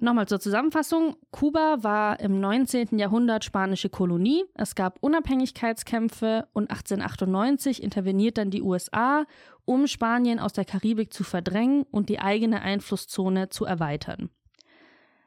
Nochmal 0.02 0.26
zur 0.26 0.40
Zusammenfassung. 0.40 1.14
Kuba 1.30 1.76
war 1.82 2.18
im 2.18 2.40
19. 2.40 2.98
Jahrhundert 2.98 3.44
spanische 3.44 3.90
Kolonie. 3.90 4.44
Es 4.54 4.74
gab 4.74 4.98
Unabhängigkeitskämpfe 5.00 6.48
und 6.54 6.70
1898 6.70 7.82
interveniert 7.82 8.36
dann 8.36 8.50
die 8.50 8.62
USA, 8.62 9.26
um 9.64 9.86
Spanien 9.86 10.40
aus 10.40 10.54
der 10.54 10.64
Karibik 10.64 11.12
zu 11.12 11.22
verdrängen 11.22 11.84
und 11.90 12.08
die 12.08 12.18
eigene 12.18 12.62
Einflusszone 12.62 13.50
zu 13.50 13.64
erweitern. 13.64 14.30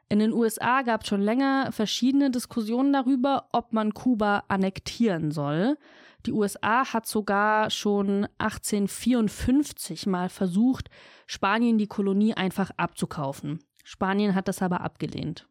In 0.08 0.18
den 0.18 0.32
USA 0.32 0.82
gab 0.82 1.02
es 1.02 1.08
schon 1.08 1.22
länger 1.22 1.72
verschiedene 1.72 2.30
Diskussionen 2.30 2.92
darüber, 2.92 3.48
ob 3.52 3.72
man 3.72 3.94
Kuba 3.94 4.44
annektieren 4.48 5.30
soll. 5.30 5.78
Die 6.26 6.32
USA 6.32 6.92
hat 6.92 7.06
sogar 7.06 7.70
schon 7.70 8.26
1854 8.38 10.06
mal 10.06 10.28
versucht, 10.28 10.88
Spanien 11.26 11.78
die 11.78 11.86
Kolonie 11.86 12.34
einfach 12.34 12.70
abzukaufen. 12.76 13.58
Spanien 13.82 14.34
hat 14.34 14.48
das 14.48 14.62
aber 14.62 14.80
abgelehnt. 14.80 15.46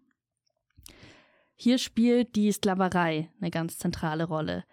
Hier 1.56 1.78
spielt 1.78 2.36
die 2.36 2.52
Sklaverei 2.52 3.30
eine 3.40 3.52
ganz 3.52 3.78
zentrale 3.78 4.26
Rolle. 4.26 4.64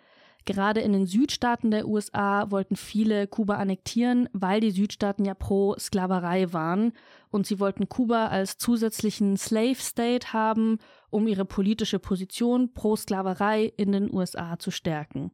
Gerade 0.45 0.81
in 0.81 0.93
den 0.93 1.07
Südstaaten 1.07 1.71
der 1.71 1.87
USA 1.87 2.51
wollten 2.51 2.77
viele 2.77 3.27
Kuba 3.27 3.57
annektieren, 3.57 4.29
weil 4.33 4.61
die 4.61 4.71
Südstaaten 4.71 5.25
ja 5.25 5.35
pro 5.35 5.75
Sklaverei 5.79 6.53
waren 6.53 6.93
und 7.31 7.47
sie 7.47 7.61
wollten 7.61 7.89
Kuba 7.89 8.27
als 8.27 8.59
zusätzlichen 8.59 9.37
Slave 9.37 9.77
State 9.77 10.33
haben, 10.33 10.79
um 11.11 11.27
ihre 11.27 11.45
politische 11.45 11.99
Position 11.99 12.73
pro 12.73 12.97
Sklaverei 12.97 13.73
in 13.77 13.93
den 13.93 14.13
USA 14.13 14.59
zu 14.59 14.71
stärken. 14.71 15.31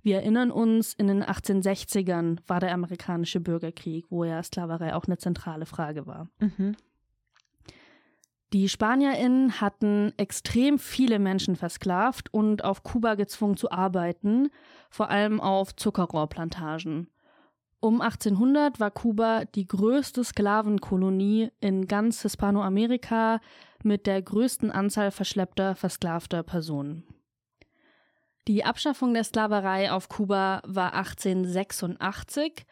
Wir 0.00 0.16
erinnern 0.16 0.50
uns, 0.50 0.94
in 0.94 1.08
den 1.08 1.24
1860ern 1.24 2.38
war 2.46 2.60
der 2.60 2.72
amerikanische 2.72 3.40
Bürgerkrieg, 3.40 4.06
wo 4.10 4.24
ja 4.24 4.42
Sklaverei 4.42 4.94
auch 4.94 5.04
eine 5.04 5.18
zentrale 5.18 5.66
Frage 5.66 6.06
war. 6.06 6.28
Mhm. 6.38 6.76
Die 8.54 8.68
SpanierInnen 8.70 9.60
hatten 9.60 10.14
extrem 10.16 10.78
viele 10.78 11.18
Menschen 11.18 11.54
versklavt 11.54 12.32
und 12.32 12.64
auf 12.64 12.82
Kuba 12.82 13.14
gezwungen 13.14 13.58
zu 13.58 13.70
arbeiten, 13.70 14.48
vor 14.88 15.10
allem 15.10 15.38
auf 15.40 15.76
Zuckerrohrplantagen. 15.76 17.08
Um 17.80 18.00
1800 18.00 18.80
war 18.80 18.90
Kuba 18.90 19.44
die 19.44 19.68
größte 19.68 20.24
Sklavenkolonie 20.24 21.50
in 21.60 21.86
ganz 21.86 22.22
Hispanoamerika 22.22 23.40
mit 23.84 24.06
der 24.06 24.20
größten 24.22 24.72
Anzahl 24.72 25.10
verschleppter, 25.10 25.74
versklavter 25.74 26.42
Personen. 26.42 27.04
Die 28.48 28.64
Abschaffung 28.64 29.12
der 29.12 29.24
Sklaverei 29.24 29.92
auf 29.92 30.08
Kuba 30.08 30.62
war 30.64 30.94
1886 30.94 32.64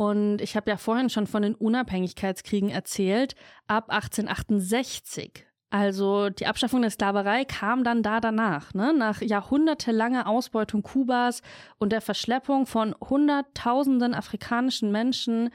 und 0.00 0.40
ich 0.40 0.56
habe 0.56 0.70
ja 0.70 0.78
vorhin 0.78 1.10
schon 1.10 1.26
von 1.26 1.42
den 1.42 1.54
Unabhängigkeitskriegen 1.54 2.70
erzählt, 2.70 3.34
ab 3.66 3.90
1868. 3.90 5.44
Also 5.68 6.30
die 6.30 6.46
Abschaffung 6.46 6.80
der 6.80 6.90
Sklaverei 6.90 7.44
kam 7.44 7.84
dann 7.84 8.02
da 8.02 8.18
danach, 8.18 8.72
ne? 8.72 8.94
nach 8.96 9.20
jahrhundertelanger 9.20 10.26
Ausbeutung 10.26 10.82
Kubas 10.82 11.42
und 11.76 11.92
der 11.92 12.00
Verschleppung 12.00 12.64
von 12.64 12.94
Hunderttausenden 12.98 14.14
afrikanischen 14.14 14.90
Menschen 14.90 15.50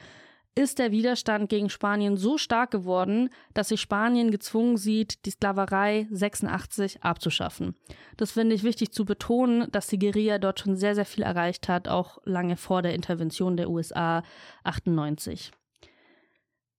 ist 0.56 0.78
der 0.78 0.90
Widerstand 0.90 1.50
gegen 1.50 1.68
Spanien 1.68 2.16
so 2.16 2.38
stark 2.38 2.70
geworden, 2.70 3.28
dass 3.52 3.68
sich 3.68 3.80
Spanien 3.80 4.30
gezwungen 4.30 4.78
sieht, 4.78 5.24
die 5.26 5.30
Sklaverei 5.30 6.08
86 6.10 7.02
abzuschaffen. 7.02 7.76
Das 8.16 8.32
finde 8.32 8.54
ich 8.54 8.64
wichtig 8.64 8.90
zu 8.90 9.04
betonen, 9.04 9.70
dass 9.70 9.86
die 9.86 9.98
Guerilla 9.98 10.38
dort 10.38 10.60
schon 10.60 10.76
sehr, 10.76 10.94
sehr 10.94 11.04
viel 11.04 11.22
erreicht 11.24 11.68
hat, 11.68 11.88
auch 11.88 12.18
lange 12.24 12.56
vor 12.56 12.80
der 12.80 12.94
Intervention 12.94 13.58
der 13.58 13.68
USA 13.68 14.22
98. 14.64 15.52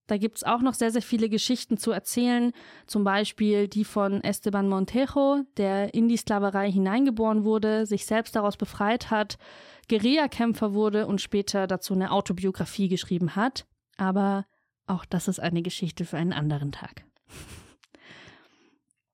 Da 0.07 0.17
gibt 0.17 0.37
es 0.37 0.43
auch 0.43 0.61
noch 0.61 0.73
sehr, 0.73 0.91
sehr 0.91 1.01
viele 1.01 1.29
Geschichten 1.29 1.77
zu 1.77 1.91
erzählen, 1.91 2.53
zum 2.87 3.03
Beispiel 3.03 3.67
die 3.67 3.83
von 3.83 4.23
Esteban 4.23 4.69
Montejo, 4.69 5.43
der 5.57 5.93
in 5.93 6.07
die 6.07 6.17
Sklaverei 6.17 6.71
hineingeboren 6.71 7.43
wurde, 7.43 7.85
sich 7.85 8.05
selbst 8.05 8.35
daraus 8.35 8.57
befreit 8.57 9.11
hat, 9.11 9.37
Guerillakämpfer 9.89 10.73
wurde 10.73 11.07
und 11.07 11.21
später 11.21 11.67
dazu 11.67 11.93
eine 11.93 12.11
Autobiografie 12.11 12.87
geschrieben 12.87 13.35
hat. 13.35 13.65
Aber 13.97 14.45
auch 14.85 15.05
das 15.05 15.27
ist 15.27 15.39
eine 15.39 15.61
Geschichte 15.61 16.05
für 16.05 16.17
einen 16.17 16.33
anderen 16.33 16.71
Tag. 16.71 17.03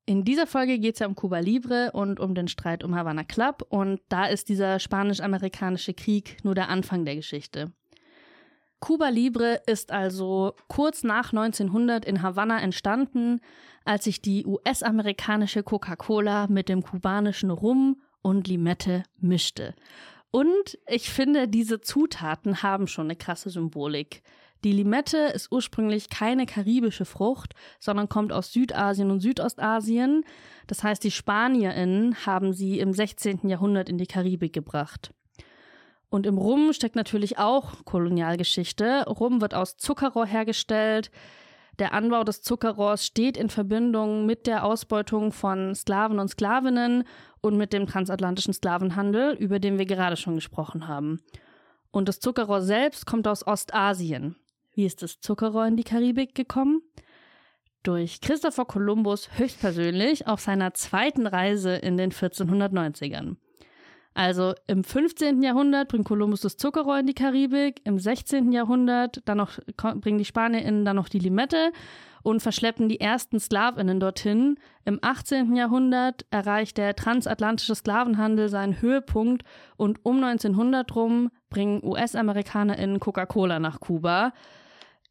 In 0.06 0.24
dieser 0.24 0.46
Folge 0.46 0.78
geht 0.78 0.94
es 0.94 1.00
ja 1.00 1.06
um 1.06 1.14
Cuba 1.14 1.38
Libre 1.38 1.90
und 1.92 2.20
um 2.20 2.34
den 2.34 2.46
Streit 2.46 2.84
um 2.84 2.94
Havana 2.94 3.24
Club 3.24 3.66
und 3.70 4.00
da 4.10 4.26
ist 4.26 4.50
dieser 4.50 4.78
spanisch-amerikanische 4.78 5.94
Krieg 5.94 6.36
nur 6.44 6.54
der 6.54 6.68
Anfang 6.68 7.06
der 7.06 7.16
Geschichte. 7.16 7.72
Cuba 8.84 9.08
Libre 9.08 9.62
ist 9.64 9.92
also 9.92 10.52
kurz 10.68 11.04
nach 11.04 11.32
1900 11.32 12.04
in 12.04 12.20
Havanna 12.20 12.60
entstanden, 12.60 13.40
als 13.86 14.04
sich 14.04 14.20
die 14.20 14.44
US-amerikanische 14.44 15.62
Coca-Cola 15.62 16.48
mit 16.48 16.68
dem 16.68 16.82
kubanischen 16.82 17.48
Rum 17.48 18.02
und 18.20 18.46
Limette 18.46 19.04
mischte. 19.18 19.74
Und 20.30 20.78
ich 20.86 21.08
finde, 21.08 21.48
diese 21.48 21.80
Zutaten 21.80 22.62
haben 22.62 22.86
schon 22.86 23.06
eine 23.06 23.16
krasse 23.16 23.48
Symbolik. 23.48 24.22
Die 24.64 24.72
Limette 24.72 25.16
ist 25.34 25.50
ursprünglich 25.50 26.10
keine 26.10 26.44
karibische 26.44 27.06
Frucht, 27.06 27.54
sondern 27.80 28.10
kommt 28.10 28.34
aus 28.34 28.52
Südasien 28.52 29.10
und 29.10 29.20
Südostasien. 29.20 30.26
Das 30.66 30.84
heißt, 30.84 31.02
die 31.02 31.10
SpanierInnen 31.10 32.26
haben 32.26 32.52
sie 32.52 32.80
im 32.80 32.92
16. 32.92 33.48
Jahrhundert 33.48 33.88
in 33.88 33.96
die 33.96 34.06
Karibik 34.06 34.52
gebracht. 34.52 35.14
Und 36.14 36.26
im 36.26 36.38
Rum 36.38 36.72
steckt 36.72 36.94
natürlich 36.94 37.38
auch 37.38 37.84
Kolonialgeschichte. 37.84 39.04
Rum 39.08 39.40
wird 39.40 39.52
aus 39.52 39.76
Zuckerrohr 39.78 40.26
hergestellt. 40.26 41.10
Der 41.80 41.92
Anbau 41.92 42.22
des 42.22 42.40
Zuckerrohrs 42.40 43.04
steht 43.04 43.36
in 43.36 43.50
Verbindung 43.50 44.24
mit 44.24 44.46
der 44.46 44.64
Ausbeutung 44.64 45.32
von 45.32 45.74
Sklaven 45.74 46.20
und 46.20 46.28
Sklavinnen 46.28 47.02
und 47.40 47.56
mit 47.56 47.72
dem 47.72 47.88
transatlantischen 47.88 48.54
Sklavenhandel, 48.54 49.32
über 49.34 49.58
den 49.58 49.76
wir 49.76 49.86
gerade 49.86 50.16
schon 50.16 50.36
gesprochen 50.36 50.86
haben. 50.86 51.20
Und 51.90 52.08
das 52.08 52.20
Zuckerrohr 52.20 52.62
selbst 52.62 53.06
kommt 53.06 53.26
aus 53.26 53.44
Ostasien. 53.44 54.36
Wie 54.72 54.86
ist 54.86 55.02
das 55.02 55.18
Zuckerrohr 55.18 55.66
in 55.66 55.76
die 55.76 55.82
Karibik 55.82 56.36
gekommen? 56.36 56.80
Durch 57.82 58.20
Christopher 58.20 58.66
Columbus 58.66 59.30
höchstpersönlich 59.36 60.28
auf 60.28 60.38
seiner 60.38 60.74
zweiten 60.74 61.26
Reise 61.26 61.74
in 61.74 61.96
den 61.96 62.12
1490ern. 62.12 63.34
Also 64.14 64.54
im 64.68 64.84
15. 64.84 65.42
Jahrhundert 65.42 65.88
bringt 65.88 66.06
Kolumbus 66.06 66.40
das 66.40 66.56
Zuckerrohr 66.56 67.00
in 67.00 67.06
die 67.06 67.14
Karibik, 67.14 67.80
im 67.84 67.98
16. 67.98 68.52
Jahrhundert 68.52 69.20
dann 69.24 69.38
noch 69.38 69.58
bringen 69.76 70.18
die 70.18 70.24
SpanierInnen 70.24 70.84
dann 70.84 70.94
noch 70.96 71.08
die 71.08 71.18
Limette 71.18 71.72
und 72.22 72.40
verschleppen 72.40 72.88
die 72.88 73.00
ersten 73.00 73.40
SklavInnen 73.40 73.98
dorthin. 73.98 74.56
Im 74.84 75.00
18. 75.02 75.56
Jahrhundert 75.56 76.26
erreicht 76.30 76.78
der 76.78 76.94
transatlantische 76.94 77.74
Sklavenhandel 77.74 78.48
seinen 78.48 78.80
Höhepunkt 78.80 79.42
und 79.76 79.98
um 80.04 80.22
1900 80.22 80.94
rum 80.94 81.30
bringen 81.50 81.82
US-AmerikanerInnen 81.84 83.00
Coca-Cola 83.00 83.58
nach 83.58 83.80
Kuba. 83.80 84.32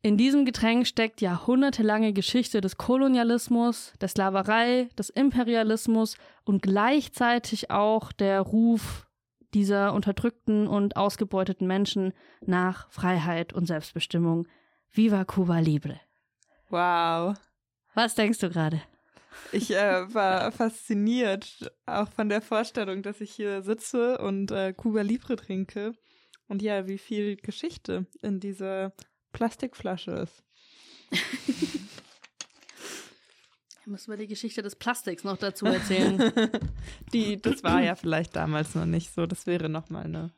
In 0.05 0.17
diesem 0.17 0.43
Getränk 0.43 0.85
steckt 0.85 1.21
jahrhundertelange 1.21 2.11
Geschichte 2.11 2.59
des 2.59 2.75
Kolonialismus, 2.75 3.93
der 4.01 4.09
Sklaverei, 4.09 4.89
des 4.97 5.09
Imperialismus 5.09 6.17
und 6.43 6.61
gleichzeitig 6.61 7.71
auch 7.71 8.11
der 8.11 8.41
Ruf 8.41 9.07
dieser 9.53 9.93
unterdrückten 9.93 10.67
und 10.67 10.97
ausgebeuteten 10.97 11.67
Menschen 11.67 12.11
nach 12.45 12.91
Freiheit 12.91 13.53
und 13.53 13.65
Selbstbestimmung. 13.65 14.45
Viva 14.91 15.23
Cuba 15.23 15.59
Libre. 15.59 16.01
Wow. 16.67 17.37
Was 17.93 18.13
denkst 18.15 18.39
du 18.39 18.49
gerade? 18.49 18.81
Ich 19.53 19.71
äh, 19.71 20.13
war 20.13 20.51
fasziniert, 20.51 21.71
auch 21.85 22.09
von 22.09 22.27
der 22.27 22.41
Vorstellung, 22.41 23.03
dass 23.03 23.21
ich 23.21 23.31
hier 23.31 23.61
sitze 23.63 24.17
und 24.17 24.51
äh, 24.51 24.73
Cuba 24.73 24.99
Libre 24.99 25.37
trinke. 25.37 25.93
Und 26.49 26.61
ja, 26.61 26.87
wie 26.89 26.97
viel 26.97 27.37
Geschichte 27.37 28.05
in 28.21 28.41
dieser 28.41 28.91
Plastikflasche 29.33 30.11
ist. 30.11 30.43
Müssen 33.85 34.11
wir 34.11 34.17
die 34.17 34.27
Geschichte 34.27 34.61
des 34.61 34.77
Plastiks 34.77 35.25
noch 35.25 35.37
dazu 35.37 35.65
erzählen? 35.65 36.31
die, 37.13 37.41
das 37.41 37.63
war 37.63 37.81
ja 37.81 37.95
vielleicht 37.95 38.35
damals 38.35 38.75
noch 38.75 38.85
nicht 38.85 39.13
so. 39.13 39.25
Das 39.25 39.45
wäre 39.45 39.67
noch 39.67 39.89
mal 39.89 40.05
eine. 40.05 40.31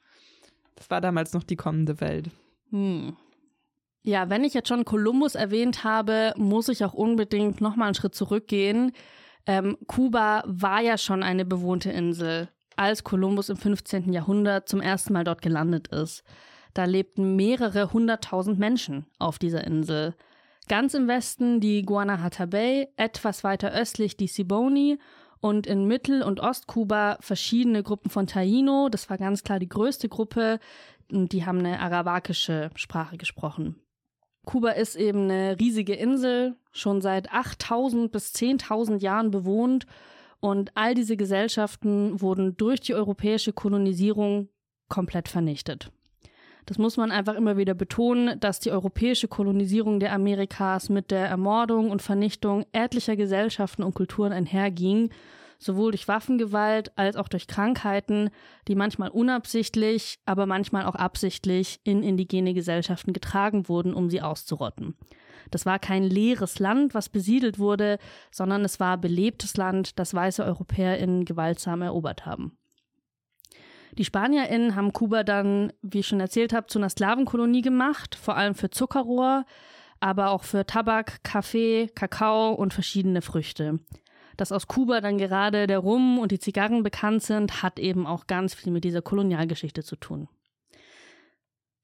Das 0.75 0.89
war 0.89 0.99
damals 0.99 1.33
noch 1.33 1.43
die 1.43 1.55
kommende 1.55 2.01
Welt. 2.01 2.31
Hm. 2.71 3.15
Ja, 4.01 4.29
wenn 4.29 4.43
ich 4.43 4.53
jetzt 4.53 4.69
schon 4.69 4.85
Kolumbus 4.85 5.35
erwähnt 5.35 5.83
habe, 5.83 6.33
muss 6.37 6.69
ich 6.69 6.83
auch 6.83 6.93
unbedingt 6.93 7.61
noch 7.61 7.75
mal 7.75 7.85
einen 7.85 7.95
Schritt 7.95 8.15
zurückgehen. 8.15 8.91
Ähm, 9.45 9.77
Kuba 9.87 10.43
war 10.47 10.81
ja 10.81 10.97
schon 10.97 11.21
eine 11.21 11.45
bewohnte 11.45 11.91
Insel, 11.91 12.49
als 12.75 13.03
Kolumbus 13.03 13.49
im 13.49 13.57
15. 13.57 14.11
Jahrhundert 14.11 14.67
zum 14.67 14.81
ersten 14.81 15.13
Mal 15.13 15.23
dort 15.23 15.41
gelandet 15.41 15.87
ist. 15.89 16.23
Da 16.75 16.83
lebten 16.83 17.37
mehrere 17.37 17.93
hunderttausend 17.93 18.59
Menschen 18.59 19.05
auf 19.17 19.39
dieser 19.39 19.63
Insel. 19.63 20.13
Ganz 20.67 20.93
im 20.93 21.07
Westen 21.07 21.61
die 21.61 21.83
Guanahata 21.83 22.45
Bay, 22.45 22.89
etwas 22.97 23.45
weiter 23.45 23.71
östlich 23.71 24.17
die 24.17 24.27
Siboney 24.27 24.99
und 25.39 25.67
in 25.67 25.87
Mittel- 25.87 26.21
und 26.21 26.41
Ostkuba 26.41 27.17
verschiedene 27.21 27.81
Gruppen 27.81 28.11
von 28.11 28.27
Taino. 28.27 28.89
Das 28.89 29.09
war 29.09 29.17
ganz 29.17 29.43
klar 29.43 29.57
die 29.59 29.69
größte 29.69 30.09
Gruppe 30.09 30.59
und 31.09 31.31
die 31.31 31.45
haben 31.45 31.59
eine 31.59 31.79
arawakische 31.79 32.69
Sprache 32.75 33.15
gesprochen. 33.15 33.77
Kuba 34.43 34.71
ist 34.71 34.97
eben 34.97 35.23
eine 35.23 35.57
riesige 35.57 35.93
Insel, 35.93 36.57
schon 36.73 36.99
seit 36.99 37.31
8000 37.31 38.11
bis 38.11 38.33
10.000 38.33 38.99
Jahren 38.99 39.31
bewohnt 39.31 39.87
und 40.41 40.71
all 40.75 40.93
diese 40.93 41.15
Gesellschaften 41.15 42.19
wurden 42.19 42.57
durch 42.57 42.81
die 42.81 42.95
europäische 42.95 43.53
Kolonisierung 43.53 44.49
komplett 44.89 45.29
vernichtet. 45.29 45.89
Das 46.65 46.79
muss 46.79 46.97
man 46.97 47.11
einfach 47.11 47.35
immer 47.35 47.57
wieder 47.57 47.75
betonen, 47.75 48.39
dass 48.39 48.59
die 48.59 48.71
europäische 48.71 49.27
Kolonisierung 49.27 49.99
der 49.99 50.13
Amerikas 50.13 50.89
mit 50.89 51.11
der 51.11 51.27
Ermordung 51.27 51.91
und 51.91 52.01
Vernichtung 52.01 52.65
etlicher 52.71 53.15
Gesellschaften 53.15 53.83
und 53.83 53.93
Kulturen 53.93 54.31
einherging, 54.31 55.11
sowohl 55.59 55.91
durch 55.91 56.07
Waffengewalt 56.07 56.91
als 56.97 57.15
auch 57.15 57.27
durch 57.27 57.47
Krankheiten, 57.47 58.29
die 58.67 58.75
manchmal 58.75 59.09
unabsichtlich, 59.09 60.19
aber 60.25 60.47
manchmal 60.47 60.85
auch 60.85 60.95
absichtlich 60.95 61.79
in 61.83 62.01
indigene 62.01 62.53
Gesellschaften 62.53 63.13
getragen 63.13 63.69
wurden, 63.69 63.93
um 63.93 64.09
sie 64.09 64.21
auszurotten. 64.21 64.95
Das 65.51 65.67
war 65.67 65.77
kein 65.77 66.03
leeres 66.03 66.57
Land, 66.57 66.95
was 66.95 67.09
besiedelt 67.09 67.59
wurde, 67.59 67.99
sondern 68.31 68.65
es 68.65 68.79
war 68.79 68.97
belebtes 68.97 69.57
Land, 69.57 69.99
das 69.99 70.15
weiße 70.15 70.43
EuropäerInnen 70.43 71.25
gewaltsam 71.25 71.83
erobert 71.83 72.25
haben. 72.25 72.57
Die 73.97 74.05
SpanierInnen 74.05 74.75
haben 74.75 74.91
Kuba 74.91 75.23
dann, 75.23 75.71
wie 75.81 75.99
ich 75.99 76.07
schon 76.07 76.19
erzählt 76.19 76.53
habe, 76.53 76.67
zu 76.67 76.79
einer 76.79 76.89
Sklavenkolonie 76.89 77.61
gemacht, 77.61 78.15
vor 78.15 78.35
allem 78.35 78.55
für 78.55 78.69
Zuckerrohr, 78.69 79.45
aber 79.99 80.31
auch 80.31 80.43
für 80.43 80.65
Tabak, 80.65 81.23
Kaffee, 81.23 81.89
Kakao 81.95 82.53
und 82.53 82.73
verschiedene 82.73 83.21
Früchte. 83.21 83.79
Dass 84.37 84.51
aus 84.51 84.67
Kuba 84.67 84.99
dann 84.99 85.17
gerade 85.17 85.65
der 85.65 85.79
Rum 85.79 86.19
und 86.19 86.31
die 86.31 86.39
Zigarren 86.39 86.83
bekannt 86.83 87.23
sind, 87.23 87.63
hat 87.63 87.79
eben 87.79 88.05
auch 88.05 88.27
ganz 88.27 88.53
viel 88.53 88.73
mit 88.73 88.83
dieser 88.83 89.01
Kolonialgeschichte 89.01 89.83
zu 89.83 89.95
tun. 89.95 90.27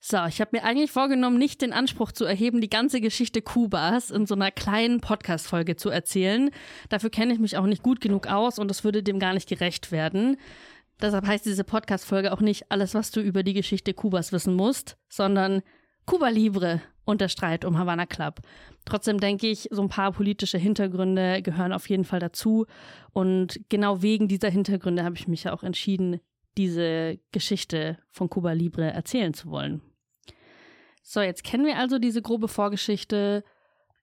So, 0.03 0.17
ich 0.25 0.41
habe 0.41 0.57
mir 0.57 0.63
eigentlich 0.63 0.91
vorgenommen, 0.91 1.37
nicht 1.37 1.61
den 1.61 1.73
Anspruch 1.73 2.11
zu 2.11 2.25
erheben, 2.25 2.59
die 2.59 2.71
ganze 2.71 3.01
Geschichte 3.01 3.43
Kubas 3.43 4.09
in 4.09 4.25
so 4.25 4.33
einer 4.33 4.49
kleinen 4.49 4.99
Podcast-Folge 4.99 5.75
zu 5.75 5.91
erzählen. 5.91 6.49
Dafür 6.89 7.11
kenne 7.11 7.33
ich 7.33 7.39
mich 7.39 7.55
auch 7.55 7.67
nicht 7.67 7.83
gut 7.83 8.01
genug 8.01 8.25
aus 8.25 8.57
und 8.57 8.71
es 8.71 8.83
würde 8.83 9.03
dem 9.03 9.19
gar 9.19 9.35
nicht 9.35 9.47
gerecht 9.47 9.91
werden. 9.91 10.37
Deshalb 11.01 11.25
heißt 11.25 11.45
diese 11.45 11.63
Podcast-Folge 11.63 12.31
auch 12.31 12.41
nicht 12.41 12.71
alles, 12.71 12.93
was 12.93 13.11
du 13.11 13.21
über 13.21 13.41
die 13.43 13.53
Geschichte 13.53 13.93
Kubas 13.93 14.31
wissen 14.31 14.53
musst, 14.53 14.97
sondern 15.09 15.63
Kuba 16.05 16.29
Libre 16.29 16.81
und 17.05 17.21
der 17.21 17.27
Streit 17.27 17.65
um 17.65 17.77
Havana 17.77 18.05
Club. 18.05 18.41
Trotzdem 18.85 19.19
denke 19.19 19.47
ich, 19.47 19.67
so 19.71 19.81
ein 19.81 19.89
paar 19.89 20.11
politische 20.11 20.57
Hintergründe 20.57 21.41
gehören 21.41 21.73
auf 21.73 21.89
jeden 21.89 22.05
Fall 22.05 22.19
dazu. 22.19 22.65
Und 23.13 23.59
genau 23.69 24.01
wegen 24.01 24.27
dieser 24.27 24.49
Hintergründe 24.49 25.03
habe 25.03 25.15
ich 25.15 25.27
mich 25.27 25.45
ja 25.45 25.53
auch 25.53 25.63
entschieden, 25.63 26.19
diese 26.57 27.19
Geschichte 27.31 27.97
von 28.11 28.29
Kuba 28.29 28.51
Libre 28.51 28.91
erzählen 28.91 29.33
zu 29.33 29.49
wollen. 29.49 29.81
So, 31.01 31.21
jetzt 31.21 31.43
kennen 31.43 31.65
wir 31.65 31.77
also 31.77 31.97
diese 31.97 32.21
grobe 32.21 32.47
Vorgeschichte. 32.47 33.43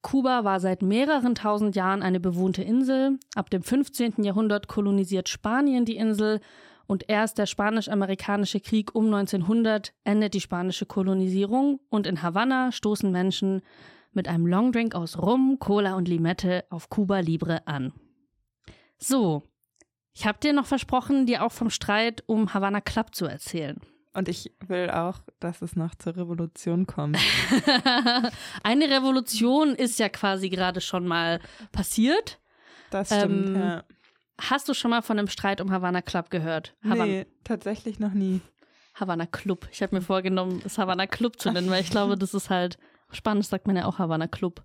Kuba 0.03 0.45
war 0.45 0.59
seit 0.59 0.83
mehreren 0.83 1.35
tausend 1.35 1.77
Jahren 1.77 2.03
eine 2.03 2.21
bewohnte 2.21 2.63
Insel. 2.63 3.19
Ab 3.35 3.51
dem 3.51 3.63
15. 3.63 4.25
Jahrhundert 4.25 4.67
kolonisiert 4.69 5.29
Spanien 5.29 5.85
die 5.85 5.97
Insel 5.97 6.41
und 6.89 7.05
erst 7.09 7.37
der 7.37 7.47
Spanisch-Amerikanische 7.47 8.61
Krieg 8.61 8.95
um 8.95 9.13
1900 9.13 9.93
endet 10.05 10.33
die 10.33 10.41
spanische 10.41 10.87
Kolonisierung 10.87 11.81
und 11.91 12.07
in 12.07 12.23
Havanna 12.23 12.73
stoßen 12.73 13.13
Menschen 13.13 13.61
mit 14.13 14.27
einem 14.27 14.47
Longdrink 14.47 14.95
aus 14.95 15.19
Rum, 15.19 15.59
Cola 15.61 15.95
und 15.95 16.09
Limette 16.09 16.65
auf 16.71 16.89
Cuba 16.89 17.21
Libre 17.21 17.67
an. 17.67 17.93
So, 18.97 19.43
ich 20.15 20.27
habe 20.27 20.39
dir 20.41 20.55
noch 20.55 20.65
versprochen, 20.65 21.27
dir 21.27 21.45
auch 21.45 21.53
vom 21.53 21.69
Streit 21.69 22.25
um 22.27 22.55
Havana 22.55 22.81
Club 22.81 23.15
zu 23.15 23.27
erzählen. 23.27 23.79
Und 24.15 24.29
ich 24.31 24.51
will 24.67 24.91
auch, 24.91 25.19
dass 25.41 25.61
es 25.61 25.77
noch 25.77 25.95
zur 25.95 26.17
Revolution 26.17 26.87
kommt. 26.87 27.19
Eine 28.63 28.87
Revolution 28.87 29.75
ist 29.75 29.99
ja 29.99 30.09
quasi 30.09 30.49
gerade 30.49 30.81
schon 30.81 31.07
mal 31.07 31.39
passiert. 31.71 32.41
Das 32.91 33.09
stimmt, 33.09 33.51
ähm, 33.51 33.55
ja. 33.55 33.85
Hast 34.41 34.69
du 34.69 34.75
schon 34.75 34.91
mal 34.91 35.03
von 35.03 35.19
einem 35.19 35.29
Streit 35.29 35.61
um 35.61 35.73
Havana 35.73 36.03
Club 36.03 36.31
gehört? 36.31 36.77
Havan 36.85 37.09
nee, 37.09 37.27
tatsächlich 37.45 37.99
noch 37.99 38.13
nie. 38.13 38.41
Havana 38.95 39.27
Club. 39.27 39.69
Ich 39.73 39.83
habe 39.83 39.97
mir 39.97 40.03
vorgenommen, 40.03 40.63
es 40.65 40.79
Havana 40.79 41.07
Club 41.07 41.41
zu 41.41 41.51
nennen, 41.51 41.71
weil 41.71 41.83
ich 41.83 41.91
glaube, 41.91 42.17
das 42.17 42.35
ist 42.35 42.51
halt 42.51 42.79
spannend, 43.11 43.47
sagt 43.47 43.67
man 43.67 43.77
ja 43.77 43.87
auch 43.87 43.99
Havana 43.99 44.29
Club. 44.29 44.65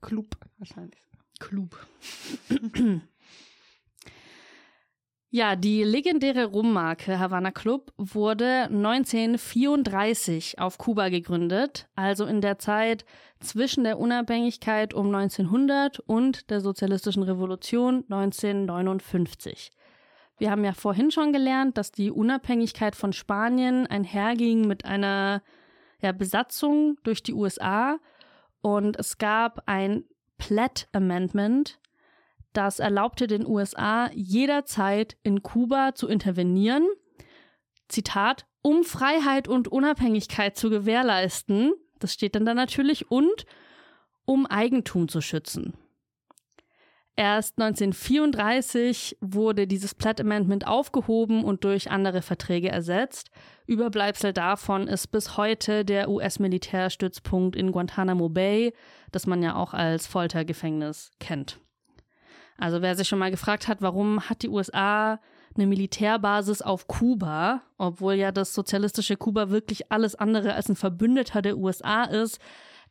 Club 0.00 0.36
wahrscheinlich. 0.58 1.00
Club. 1.38 1.76
Ja, 5.34 5.56
die 5.56 5.82
legendäre 5.82 6.44
Rummarke 6.44 7.18
Havana 7.18 7.52
Club 7.52 7.90
wurde 7.96 8.64
1934 8.64 10.58
auf 10.58 10.76
Kuba 10.76 11.08
gegründet, 11.08 11.88
also 11.96 12.26
in 12.26 12.42
der 12.42 12.58
Zeit 12.58 13.06
zwischen 13.40 13.84
der 13.84 13.98
Unabhängigkeit 13.98 14.92
um 14.92 15.06
1900 15.06 16.00
und 16.00 16.50
der 16.50 16.60
sozialistischen 16.60 17.22
Revolution 17.22 18.04
1959. 18.10 19.70
Wir 20.36 20.50
haben 20.50 20.66
ja 20.66 20.74
vorhin 20.74 21.10
schon 21.10 21.32
gelernt, 21.32 21.78
dass 21.78 21.92
die 21.92 22.10
Unabhängigkeit 22.10 22.94
von 22.94 23.14
Spanien 23.14 23.86
einherging 23.86 24.66
mit 24.66 24.84
einer 24.84 25.42
ja, 26.02 26.12
Besatzung 26.12 26.98
durch 27.04 27.22
die 27.22 27.32
USA 27.32 27.96
und 28.60 28.98
es 28.98 29.16
gab 29.16 29.62
ein 29.64 30.04
Platt 30.36 30.88
Amendment, 30.92 31.78
das 32.52 32.78
erlaubte 32.78 33.26
den 33.26 33.46
USA 33.46 34.10
jederzeit 34.14 35.16
in 35.22 35.42
Kuba 35.42 35.94
zu 35.94 36.08
intervenieren. 36.08 36.86
Zitat, 37.88 38.46
um 38.62 38.84
Freiheit 38.84 39.48
und 39.48 39.68
Unabhängigkeit 39.68 40.56
zu 40.56 40.70
gewährleisten. 40.70 41.72
Das 41.98 42.12
steht 42.12 42.34
dann 42.34 42.46
da 42.46 42.54
natürlich 42.54 43.10
und 43.10 43.46
um 44.24 44.46
Eigentum 44.46 45.08
zu 45.08 45.20
schützen. 45.20 45.74
Erst 47.14 47.60
1934 47.60 49.18
wurde 49.20 49.66
dieses 49.66 49.94
Platt 49.94 50.18
Amendment 50.18 50.66
aufgehoben 50.66 51.44
und 51.44 51.62
durch 51.64 51.90
andere 51.90 52.22
Verträge 52.22 52.70
ersetzt. 52.70 53.30
Überbleibsel 53.66 54.32
davon 54.32 54.88
ist 54.88 55.08
bis 55.08 55.36
heute 55.36 55.84
der 55.84 56.08
US-Militärstützpunkt 56.08 57.54
in 57.54 57.70
Guantanamo 57.70 58.30
Bay, 58.30 58.72
das 59.10 59.26
man 59.26 59.42
ja 59.42 59.56
auch 59.56 59.74
als 59.74 60.06
Foltergefängnis 60.06 61.10
kennt. 61.20 61.60
Also 62.58 62.82
wer 62.82 62.94
sich 62.96 63.08
schon 63.08 63.18
mal 63.18 63.30
gefragt 63.30 63.68
hat, 63.68 63.82
warum 63.82 64.28
hat 64.28 64.42
die 64.42 64.48
USA 64.48 65.20
eine 65.54 65.66
Militärbasis 65.66 66.62
auf 66.62 66.86
Kuba, 66.86 67.62
obwohl 67.78 68.14
ja 68.14 68.32
das 68.32 68.54
sozialistische 68.54 69.16
Kuba 69.16 69.50
wirklich 69.50 69.90
alles 69.92 70.14
andere 70.14 70.54
als 70.54 70.68
ein 70.68 70.76
Verbündeter 70.76 71.42
der 71.42 71.58
USA 71.58 72.04
ist, 72.04 72.38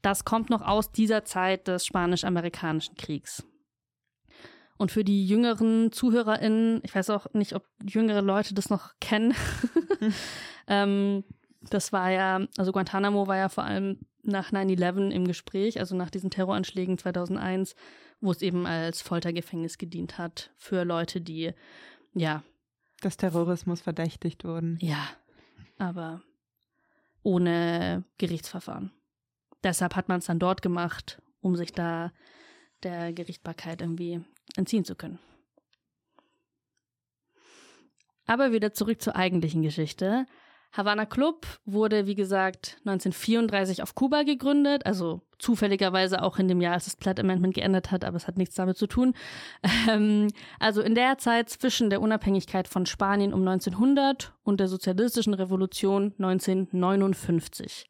das 0.02 0.26
kommt 0.26 0.50
noch 0.50 0.62
aus 0.62 0.92
dieser 0.92 1.26
Zeit 1.26 1.68
des 1.68 1.86
spanisch-amerikanischen 1.86 2.96
Kriegs. 2.96 3.44
Und 4.78 4.92
für 4.92 5.04
die 5.04 5.28
jüngeren 5.28 5.92
ZuhörerInnen, 5.92 6.82
ich 6.84 6.96
weiß 6.96 7.12
auch 7.12 7.28
nicht, 7.34 7.54
ob 7.54 7.68
jüngere 7.84 8.22
Leute 8.22 8.56
das 8.56 8.72
noch 8.72 8.94
kennen. 9.00 9.36
ähm, 10.68 11.24
das 11.62 11.94
war 11.94 12.10
ja, 12.10 12.48
also 12.58 12.72
Guantanamo 12.72 13.28
war 13.28 13.38
ja 13.38 13.50
vor 13.50 13.64
allem 13.64 14.00
nach 14.24 14.52
9-11 14.52 15.10
im 15.10 15.28
Gespräch, 15.28 15.80
also 15.80 15.96
nach 15.96 16.10
diesen 16.10 16.30
Terroranschlägen 16.30 16.98
2001, 16.98 17.76
wo 18.20 18.32
es 18.32 18.42
eben 18.42 18.66
als 18.66 19.02
Foltergefängnis 19.02 19.78
gedient 19.78 20.18
hat 20.18 20.52
für 20.58 20.84
Leute, 20.84 21.22
die, 21.22 21.54
ja. 22.14 22.44
Des 23.04 23.18
Terrorismus 23.18 23.82
verdächtigt 23.82 24.44
wurden. 24.46 24.78
Ja, 24.80 25.10
aber 25.80 26.22
ohne 27.24 28.04
Gerichtsverfahren. 28.20 28.92
Deshalb 29.64 29.96
hat 29.96 30.08
man 30.08 30.20
es 30.20 30.26
dann 30.26 30.38
dort 30.40 30.62
gemacht, 30.62 31.22
um 31.40 31.56
sich 31.56 31.72
da 31.72 32.12
der 32.84 33.14
Gerichtbarkeit 33.14 33.82
irgendwie 33.82 34.24
entziehen 34.56 34.86
zu 34.86 34.96
können. 34.96 35.20
Aber 38.26 38.52
wieder 38.52 38.74
zurück 38.74 39.02
zur 39.02 39.16
eigentlichen 39.16 39.62
Geschichte. 39.62 40.26
Havana 40.72 41.06
Club 41.06 41.46
wurde, 41.66 42.08
wie 42.08 42.16
gesagt, 42.16 42.78
1934 42.86 43.84
auf 43.84 43.94
Kuba 43.94 44.24
gegründet, 44.24 44.86
also 44.86 45.22
zufälligerweise 45.38 46.22
auch 46.22 46.40
in 46.40 46.48
dem 46.48 46.62
Jahr, 46.62 46.74
als 46.74 46.86
das 46.86 46.96
Platt 46.96 47.20
Amendment 47.20 47.54
geändert 47.54 47.92
hat, 47.92 48.06
aber 48.06 48.16
es 48.16 48.28
hat 48.28 48.38
nichts 48.38 48.56
damit 48.56 48.78
zu 48.78 48.88
tun. 48.88 49.14
Ähm, 49.90 50.28
also 50.60 50.82
in 50.82 50.96
der 50.96 51.18
Zeit 51.18 51.50
zwischen 51.50 51.90
der 51.90 52.02
Unabhängigkeit 52.02 52.68
von 52.68 52.86
Spanien 52.86 53.34
um 53.34 53.48
1900 53.48 54.34
und 54.44 54.60
der 54.60 54.68
sozialistischen 54.68 55.34
Revolution 55.34 56.14
1959. 56.20 57.88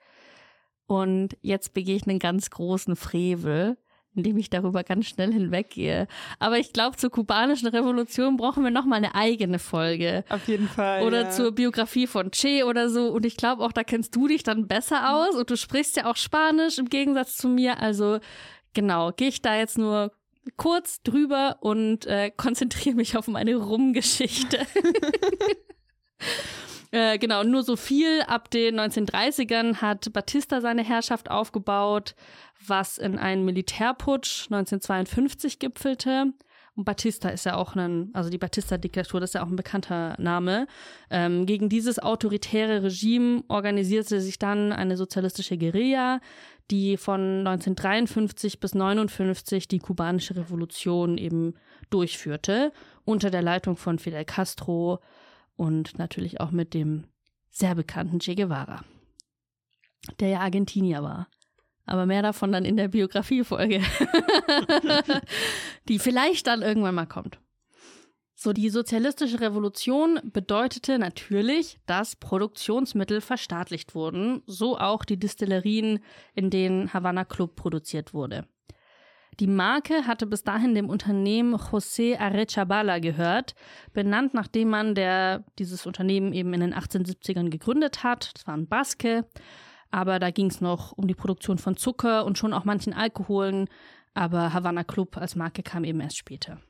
Und 0.88 1.38
jetzt 1.42 1.74
begehe 1.74 1.96
ich 1.96 2.08
einen 2.08 2.20
ganz 2.20 2.50
großen 2.50 2.96
Frevel 2.96 3.78
indem 4.16 4.38
ich 4.38 4.50
darüber 4.50 4.84
ganz 4.84 5.08
schnell 5.08 5.32
hinweggehe. 5.32 6.08
Aber 6.40 6.58
ich 6.58 6.74
glaube, 6.74 6.98
zur 6.98 7.10
kubanischen 7.10 7.68
Revolution 7.68 8.38
brauchen 8.38 8.64
wir 8.64 8.72
nochmal 8.72 8.98
eine 8.98 9.16
eigene 9.16 9.60
Folge. 9.60 10.24
Auf 10.30 10.48
jeden 10.48 10.68
Fall. 10.68 11.04
Oder 11.04 11.24
ja. 11.24 11.30
zur 11.30 11.52
Biografie 11.54 12.08
von 12.08 12.32
Che 12.32 12.64
oder 12.64 12.90
so. 12.90 13.08
Und 13.08 13.26
ich 13.26 13.38
glaube 13.38 13.64
auch, 13.64 13.72
da 13.72 13.84
kennst 13.84 14.16
du 14.16 14.28
dich 14.28 14.44
dann 14.44 14.68
besser 14.68 15.14
aus 15.16 15.36
und 15.36 15.50
du 15.50 15.56
sprichst 15.56 15.98
ja 15.98 16.06
auch 16.10 16.18
Spanisch 16.18 16.78
im 16.78 16.90
Gegensatz 16.90 17.38
zu 17.38 17.48
mir. 17.48 17.80
Also 17.80 18.20
genau, 18.74 19.12
gehe 19.12 19.30
ich 19.30 19.42
da 19.42 19.56
jetzt 19.56 19.78
nur 19.78 20.12
kurz 20.58 21.02
drüber 21.04 21.58
und 21.62 22.06
äh, 22.08 22.32
konzentriere 22.32 22.96
mich 22.96 23.16
auf 23.16 23.28
meine 23.28 23.56
Rumgeschichte. 23.56 24.66
Äh, 26.92 27.18
genau, 27.18 27.44
nur 27.44 27.64
so 27.64 27.78
viel. 27.78 28.22
Ab 28.28 28.52
den 28.52 28.80
1930ern 28.80 29.78
hat 29.82 30.12
Batista 30.12 30.60
seine 30.60 30.84
Herrschaft 30.84 31.32
aufgebaut, 31.32 32.16
was 32.66 32.98
in 32.98 33.18
einen 33.18 33.46
Militärputsch 33.46 34.46
1952 34.52 35.60
gipfelte. 35.60 36.34
Und 36.76 36.86
Batista 36.86 37.30
ist 37.30 37.46
ja 37.46 37.56
auch 37.56 37.76
ein, 37.76 38.10
also 38.14 38.30
die 38.30 38.38
Batista-Diktatur, 38.38 39.20
das 39.20 39.32
ist 39.32 39.34
ja 39.36 39.44
auch 39.44 39.50
ein 39.50 39.56
bekannter 39.56 40.16
Name. 40.20 40.68
Ähm, 41.10 41.46
gegen 41.46 41.68
dieses 41.68 42.00
autoritäre 42.00 42.84
Regime 42.84 43.44
organisierte 43.50 44.22
sich 44.22 44.40
dann 44.40 44.72
eine 44.72 44.96
sozialistische 44.96 45.58
Guerilla, 45.58 46.22
die 46.72 46.96
von 46.96 47.46
1953 47.46 48.60
bis 48.60 48.74
1959 48.74 49.68
die 49.68 49.80
kubanische 49.80 50.36
Revolution 50.38 51.18
eben 51.18 51.56
durchführte, 51.90 52.72
unter 53.04 53.30
der 53.30 53.42
Leitung 53.42 53.76
von 53.76 54.00
Fidel 54.00 54.24
Castro 54.24 55.00
und 55.56 55.98
natürlich 55.98 56.40
auch 56.40 56.52
mit 56.52 56.74
dem 56.74 57.06
sehr 57.50 57.76
bekannten 57.76 58.20
Che 58.20 58.36
Guevara, 58.36 58.84
der 60.20 60.30
ja 60.30 60.40
Argentinier 60.40 61.04
war. 61.04 61.28
Aber 61.86 62.06
mehr 62.06 62.22
davon 62.22 62.52
dann 62.52 62.64
in 62.64 62.78
der 62.78 62.88
Biografiefolge, 62.88 63.82
die 65.88 66.00
vielleicht 66.00 66.48
dann 66.48 66.62
irgendwann 66.62 66.96
mal 66.96 67.08
kommt. 67.08 67.40
So, 68.44 68.54
die 68.54 68.72
sozialistische 68.72 69.40
Revolution 69.40 70.20
bedeutete 70.24 70.98
natürlich, 70.98 71.80
dass 71.86 72.16
Produktionsmittel 72.16 73.22
verstaatlicht 73.22 73.94
wurden, 73.94 74.42
so 74.48 74.80
auch 74.80 75.06
die 75.06 75.20
Distillerien, 75.20 76.00
in 76.34 76.50
denen 76.50 76.92
Havana 76.92 77.24
Club 77.24 77.56
produziert 77.56 78.16
wurde. 78.16 78.48
Die 79.42 79.48
Marke 79.48 80.06
hatte 80.06 80.28
bis 80.28 80.44
dahin 80.44 80.76
dem 80.76 80.88
Unternehmen 80.88 81.56
José 81.56 82.16
Arechabala 82.16 83.00
gehört, 83.00 83.56
benannt 83.92 84.36
nachdem 84.36 84.70
man 84.70 84.94
der 84.94 85.44
dieses 85.58 85.88
Unternehmen 85.88 86.32
eben 86.32 86.54
in 86.54 86.60
den 86.62 86.76
1870ern 86.76 87.50
gegründet 87.50 88.04
hat. 88.04 88.30
Das 88.36 88.46
war 88.46 88.56
ein 88.56 88.68
Baske. 88.68 89.26
Aber 89.90 90.20
da 90.20 90.30
ging 90.30 90.46
es 90.46 90.62
noch 90.62 90.92
um 90.92 91.08
die 91.08 91.16
Produktion 91.16 91.58
von 91.58 91.76
Zucker 91.76 92.24
und 92.26 92.38
schon 92.38 92.54
auch 92.54 92.66
manchen 92.66 92.94
Alkoholen. 92.94 93.68
Aber 94.14 94.54
Havana 94.54 94.84
Club 94.84 95.18
als 95.18 95.36
Marke 95.36 95.64
kam 95.64 95.86
eben 95.86 96.02
erst 96.02 96.18
später. 96.18 96.62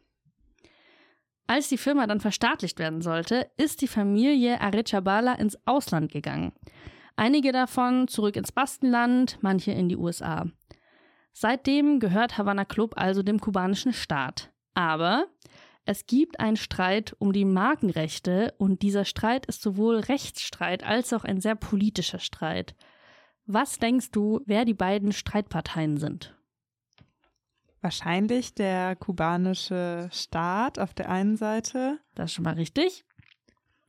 Als 1.47 1.67
die 1.67 1.77
Firma 1.77 2.07
dann 2.07 2.21
verstaatlicht 2.21 2.79
werden 2.79 3.01
sollte, 3.01 3.51
ist 3.57 3.81
die 3.81 3.89
Familie 3.89 4.61
Arechabala 4.61 5.33
ins 5.33 5.57
Ausland 5.67 6.09
gegangen. 6.09 6.53
Einige 7.17 7.51
davon 7.51 8.07
zurück 8.07 8.37
ins 8.37 8.53
Baskenland, 8.53 9.39
manche 9.41 9.73
in 9.73 9.89
die 9.89 9.97
USA. 9.97 10.45
Seitdem 11.33 11.99
gehört 11.99 12.37
Havana 12.37 12.65
Club 12.65 12.93
also 12.97 13.23
dem 13.23 13.39
kubanischen 13.39 13.93
Staat. 13.93 14.51
Aber 14.73 15.27
es 15.85 16.05
gibt 16.05 16.39
einen 16.39 16.57
Streit 16.57 17.15
um 17.19 17.33
die 17.33 17.45
Markenrechte 17.45 18.53
und 18.57 18.81
dieser 18.81 19.05
Streit 19.05 19.45
ist 19.47 19.61
sowohl 19.61 19.97
Rechtsstreit 19.97 20.83
als 20.83 21.11
auch 21.13 21.23
ein 21.23 21.41
sehr 21.41 21.55
politischer 21.55 22.19
Streit. 22.19 22.75
Was 23.45 23.79
denkst 23.79 24.11
du, 24.11 24.41
wer 24.45 24.65
die 24.65 24.75
beiden 24.75 25.11
Streitparteien 25.11 25.97
sind? 25.97 26.35
Wahrscheinlich 27.81 28.53
der 28.53 28.95
kubanische 28.95 30.07
Staat 30.11 30.77
auf 30.77 30.93
der 30.93 31.09
einen 31.09 31.35
Seite. 31.35 31.99
Das 32.13 32.29
ist 32.29 32.35
schon 32.35 32.45
mal 32.45 32.53
richtig. 32.53 33.03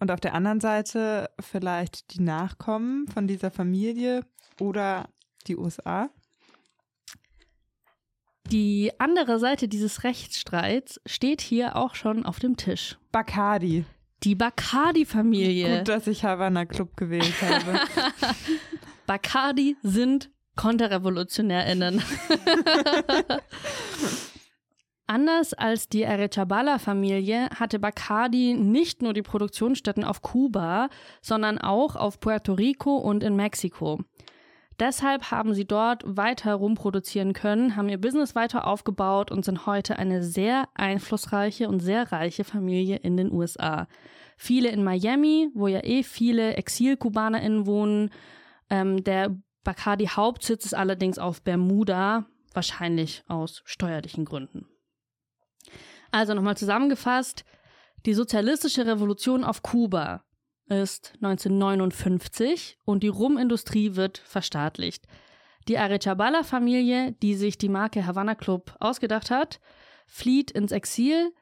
Und 0.01 0.11
auf 0.11 0.19
der 0.19 0.35
anderen 0.35 0.61
Seite 0.61 1.31
vielleicht 1.39 2.15
die 2.15 2.23
Nachkommen 2.23 3.07
von 3.07 3.27
dieser 3.27 3.51
Familie 3.51 4.25
oder 4.59 5.11
die 5.47 5.57
USA. 5.57 6.09
Die 8.53 8.93
andere 8.99 9.39
Seite 9.39 9.67
dieses 9.67 10.05
Rechtsstreits 10.05 11.01
steht 11.07 11.41
hier 11.41 11.75
auch 11.75 11.95
schon 11.95 12.27
auf 12.27 12.39
dem 12.39 12.59
Tisch. 12.59 12.99
Bacardi. 13.11 13.87
Die 14.25 14.35
Bacardi-Familie. 14.35 15.79
Gut, 15.79 15.89
dass 15.89 16.07
ich 16.07 16.23
Havana 16.23 16.67
Club 16.67 16.95
gewählt 16.99 17.33
habe. 17.41 17.81
Bacardi 19.07 19.79
sind 19.83 20.29
KonterrevolutionärInnen. 20.57 22.03
Anders 25.07 25.55
als 25.55 25.89
die 25.89 26.07
Arechabala-Familie 26.07 27.49
hatte 27.59 27.79
Bacardi 27.79 28.55
nicht 28.55 29.01
nur 29.01 29.15
die 29.15 29.23
Produktionsstätten 29.23 30.05
auf 30.05 30.21
Kuba, 30.21 30.91
sondern 31.23 31.57
auch 31.59 31.97
auf 31.97 32.21
Puerto 32.21 32.53
Rico 32.53 32.97
und 32.97 33.23
in 33.23 33.35
Mexiko. 33.35 34.01
Deshalb 34.79 35.31
haben 35.31 35.55
sie 35.55 35.65
dort 35.65 36.03
weiter 36.05 36.55
rumproduzieren 36.55 37.33
können, 37.33 37.77
haben 37.77 37.89
ihr 37.89 38.01
Business 38.01 38.35
weiter 38.35 38.67
aufgebaut 38.67 39.31
und 39.31 39.45
sind 39.45 39.67
heute 39.67 39.99
eine 39.99 40.23
sehr 40.23 40.69
einflussreiche 40.75 41.69
und 41.69 41.81
sehr 41.81 42.11
reiche 42.11 42.45
Familie 42.45 42.97
in 42.97 43.17
den 43.17 43.31
USA. 43.31 43.87
Viele 44.37 44.71
in 44.71 44.83
Miami, 44.83 45.51
wo 45.55 45.69
ja 45.69 45.85
eh 45.85 46.03
viele 46.03 46.57
Exil-KubanerInnen 46.57 47.67
wohnen. 47.67 48.11
Ähm, 48.71 49.05
der 49.05 49.37
Bacardi-Hauptsitz 49.63 50.65
ist 50.65 50.75
allerdings 50.75 51.19
auf 51.19 51.43
Bermuda, 51.43 52.27
wahrscheinlich 52.53 53.23
aus 53.29 53.63
steuerlichen 53.65 54.25
Gründen. 54.25 54.67
Also 56.11 56.35
nochmal 56.35 56.57
zusammengefasst, 56.57 57.45
die 58.05 58.15
sozialistische 58.15 58.85
Revolution 58.87 59.45
auf 59.45 59.63
Kuba 59.63 60.25
ist 60.81 61.13
1959 61.21 62.79
und 62.85 63.03
die 63.03 63.09
Rumindustrie 63.09 63.95
wird 63.95 64.19
verstaatlicht. 64.19 65.07
Die 65.69 65.79
Arechabala-Familie, 65.79 67.13
die 67.23 67.35
sich 67.35 67.59
die 67.59 67.69
Marke 67.69 68.07
Havana 68.07 68.35
Club 68.35 68.75
ausgedacht 68.81 69.31
hat, 69.31 69.61
flieht 70.07 70.51
ins 70.51 70.73
Exil, 70.73 71.33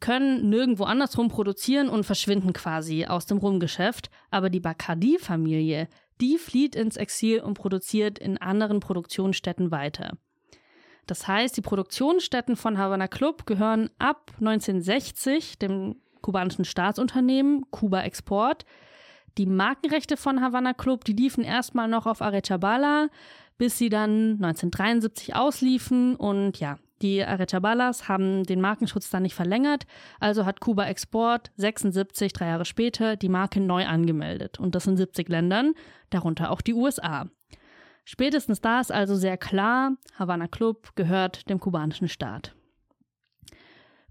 können 0.00 0.48
nirgendwo 0.48 0.84
andersrum 0.84 1.28
produzieren 1.28 1.88
und 1.88 2.04
verschwinden 2.04 2.52
quasi 2.52 3.06
aus 3.06 3.26
dem 3.26 3.38
Rumgeschäft. 3.38 4.10
Aber 4.30 4.50
die 4.50 4.60
Bacardi-Familie, 4.60 5.88
die 6.20 6.38
flieht 6.38 6.74
ins 6.74 6.96
Exil 6.96 7.40
und 7.40 7.54
produziert 7.54 8.18
in 8.18 8.38
anderen 8.38 8.80
Produktionsstätten 8.80 9.70
weiter. 9.70 10.16
Das 11.06 11.26
heißt, 11.26 11.56
die 11.56 11.62
Produktionsstätten 11.62 12.56
von 12.56 12.78
Havana 12.78 13.08
Club 13.08 13.46
gehören 13.46 13.90
ab 13.98 14.32
1960 14.38 15.58
dem 15.58 15.96
kubanischen 16.22 16.64
Staatsunternehmen 16.64 17.70
Kuba 17.70 18.02
Export. 18.02 18.64
Die 19.38 19.46
Markenrechte 19.46 20.16
von 20.16 20.40
Havana 20.40 20.74
Club, 20.74 21.04
die 21.04 21.12
liefen 21.12 21.44
erstmal 21.44 21.88
noch 21.88 22.06
auf 22.06 22.22
Arechabala, 22.22 23.08
bis 23.58 23.78
sie 23.78 23.88
dann 23.88 24.32
1973 24.42 25.34
ausliefen 25.34 26.16
und 26.16 26.58
ja, 26.58 26.78
die 27.02 27.24
Arechabalas 27.24 28.08
haben 28.08 28.44
den 28.44 28.60
Markenschutz 28.60 29.08
dann 29.08 29.22
nicht 29.22 29.34
verlängert, 29.34 29.86
also 30.18 30.44
hat 30.44 30.60
Kuba 30.60 30.84
Export 30.84 31.50
76, 31.56 32.32
drei 32.32 32.48
Jahre 32.48 32.66
später, 32.66 33.16
die 33.16 33.30
Marke 33.30 33.60
neu 33.60 33.86
angemeldet. 33.86 34.60
Und 34.60 34.74
das 34.74 34.86
in 34.86 34.96
70 34.96 35.28
Ländern, 35.28 35.72
darunter 36.10 36.50
auch 36.50 36.60
die 36.60 36.74
USA. 36.74 37.26
Spätestens 38.04 38.60
da 38.60 38.80
ist 38.80 38.92
also 38.92 39.14
sehr 39.14 39.38
klar, 39.38 39.92
Havana 40.18 40.48
Club 40.48 40.94
gehört 40.94 41.48
dem 41.48 41.60
kubanischen 41.60 42.08
Staat. 42.08 42.54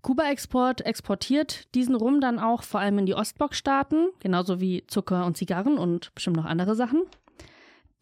Kuba 0.01 0.29
Export 0.29 0.85
exportiert 0.85 1.73
diesen 1.75 1.95
Rum 1.95 2.21
dann 2.21 2.39
auch 2.39 2.63
vor 2.63 2.79
allem 2.79 2.99
in 2.99 3.05
die 3.05 3.15
Ostblockstaaten, 3.15 4.09
genauso 4.19 4.61
wie 4.61 4.85
Zucker 4.87 5.25
und 5.25 5.37
Zigarren 5.37 5.77
und 5.77 6.13
bestimmt 6.15 6.37
noch 6.37 6.45
andere 6.45 6.75
Sachen. 6.75 7.03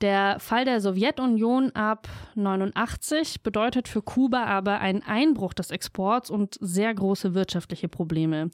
Der 0.01 0.39
Fall 0.39 0.63
der 0.63 0.79
Sowjetunion 0.79 1.71
ab 1.71 2.07
89 2.35 3.41
bedeutet 3.41 3.87
für 3.87 4.03
Kuba 4.03 4.43
aber 4.43 4.79
einen 4.79 5.01
Einbruch 5.01 5.53
des 5.53 5.71
Exports 5.71 6.29
und 6.29 6.55
sehr 6.61 6.93
große 6.93 7.33
wirtschaftliche 7.33 7.87
Probleme. 7.89 8.51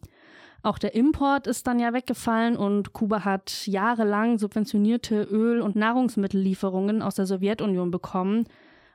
Auch 0.62 0.78
der 0.78 0.96
Import 0.96 1.46
ist 1.46 1.68
dann 1.68 1.80
ja 1.80 1.92
weggefallen 1.92 2.56
und 2.56 2.94
Kuba 2.94 3.26
hat 3.26 3.68
jahrelang 3.68 4.40
subventionierte 4.40 5.24
Öl- 5.24 5.62
und 5.62 5.76
Nahrungsmittellieferungen 5.76 7.02
aus 7.02 7.16
der 7.16 7.26
Sowjetunion 7.26 7.92
bekommen. 7.92 8.46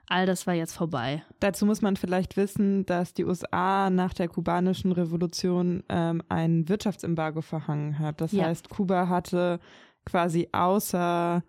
All 0.09 0.25
das 0.25 0.47
war 0.47 0.55
jetzt 0.55 0.75
vorbei. 0.75 1.23
Dazu 1.39 1.67
muss 1.67 1.83
man 1.83 1.97
vielleicht 1.97 2.37
wissen, 2.39 2.87
dass 2.87 3.13
die 3.13 3.27
USA 3.27 3.91
nach 3.91 4.15
der 4.15 4.29
kubanischen 4.29 4.93
Revolution 4.93 5.83
ähm, 5.91 6.23
ein 6.31 6.69
Wirtschaftsembargo 6.69 7.43
verhangen 7.43 7.99
hat. 7.99 8.23
Das 8.23 8.33
ja. 8.33 8.47
heißt, 8.47 8.71
Kuba 8.71 9.09
hatte 9.09 9.61
quasi 10.07 10.49
außer 10.53 11.43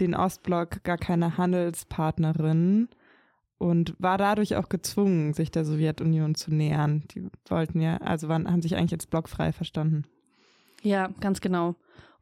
den 0.00 0.16
Ostblock 0.16 0.82
gar 0.82 0.98
keine 0.98 1.38
Handelspartnerin 1.38 2.88
und 3.58 3.94
war 3.98 4.18
dadurch 4.18 4.56
auch 4.56 4.68
gezwungen, 4.68 5.32
sich 5.32 5.52
der 5.52 5.64
Sowjetunion 5.64 6.34
zu 6.34 6.52
nähern. 6.52 7.04
Die 7.14 7.28
wollten 7.48 7.80
ja, 7.80 7.98
also 7.98 8.28
waren, 8.28 8.50
haben 8.50 8.62
sich 8.62 8.74
eigentlich 8.74 8.94
als 8.94 9.06
blockfrei 9.06 9.52
verstanden. 9.52 10.04
Ja, 10.82 11.10
ganz 11.20 11.40
genau. 11.40 11.76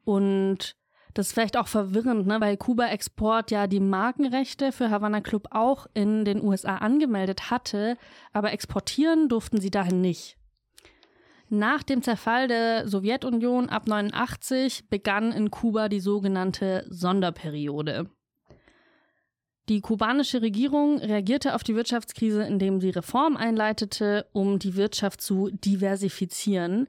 Und 0.05 0.77
das 1.15 1.29
ist 1.29 1.33
vielleicht 1.33 1.57
auch 1.57 1.69
verwirrend, 1.69 2.27
ne? 2.27 2.41
weil 2.41 2.57
Kuba 2.57 2.87
Export 2.87 3.51
ja 3.51 3.67
die 3.67 3.81
Markenrechte 3.81 4.73
für 4.73 4.91
Havana 4.91 5.21
Club 5.21 5.49
auch 5.51 5.87
in 5.95 6.25
den 6.25 6.43
USA 6.43 6.77
angemeldet 6.77 7.51
hatte, 7.51 7.97
aber 8.33 8.53
exportieren 8.53 9.29
durften 9.29 9.61
sie 9.61 9.71
dahin 9.71 10.01
nicht. 10.01 10.37
Nach 11.51 11.83
dem 11.83 12.03
Zerfall 12.03 12.47
der 12.47 12.87
Sowjetunion 12.87 13.71
ab 13.71 13.87
89 13.87 14.89
begann 14.91 15.33
in 15.33 15.51
Kuba 15.51 15.89
die 15.89 16.01
sogenannte 16.01 16.85
Sonderperiode. 16.91 18.11
Die 19.71 19.81
kubanische 19.81 20.41
Regierung 20.41 20.99
reagierte 20.99 21.55
auf 21.55 21.63
die 21.63 21.75
Wirtschaftskrise, 21.75 22.43
indem 22.43 22.81
sie 22.81 22.91
Reformen 22.91 23.37
einleitete, 23.37 24.27
um 24.33 24.59
die 24.59 24.77
Wirtschaft 24.77 25.21
zu 25.21 25.51
diversifizieren. 25.53 26.87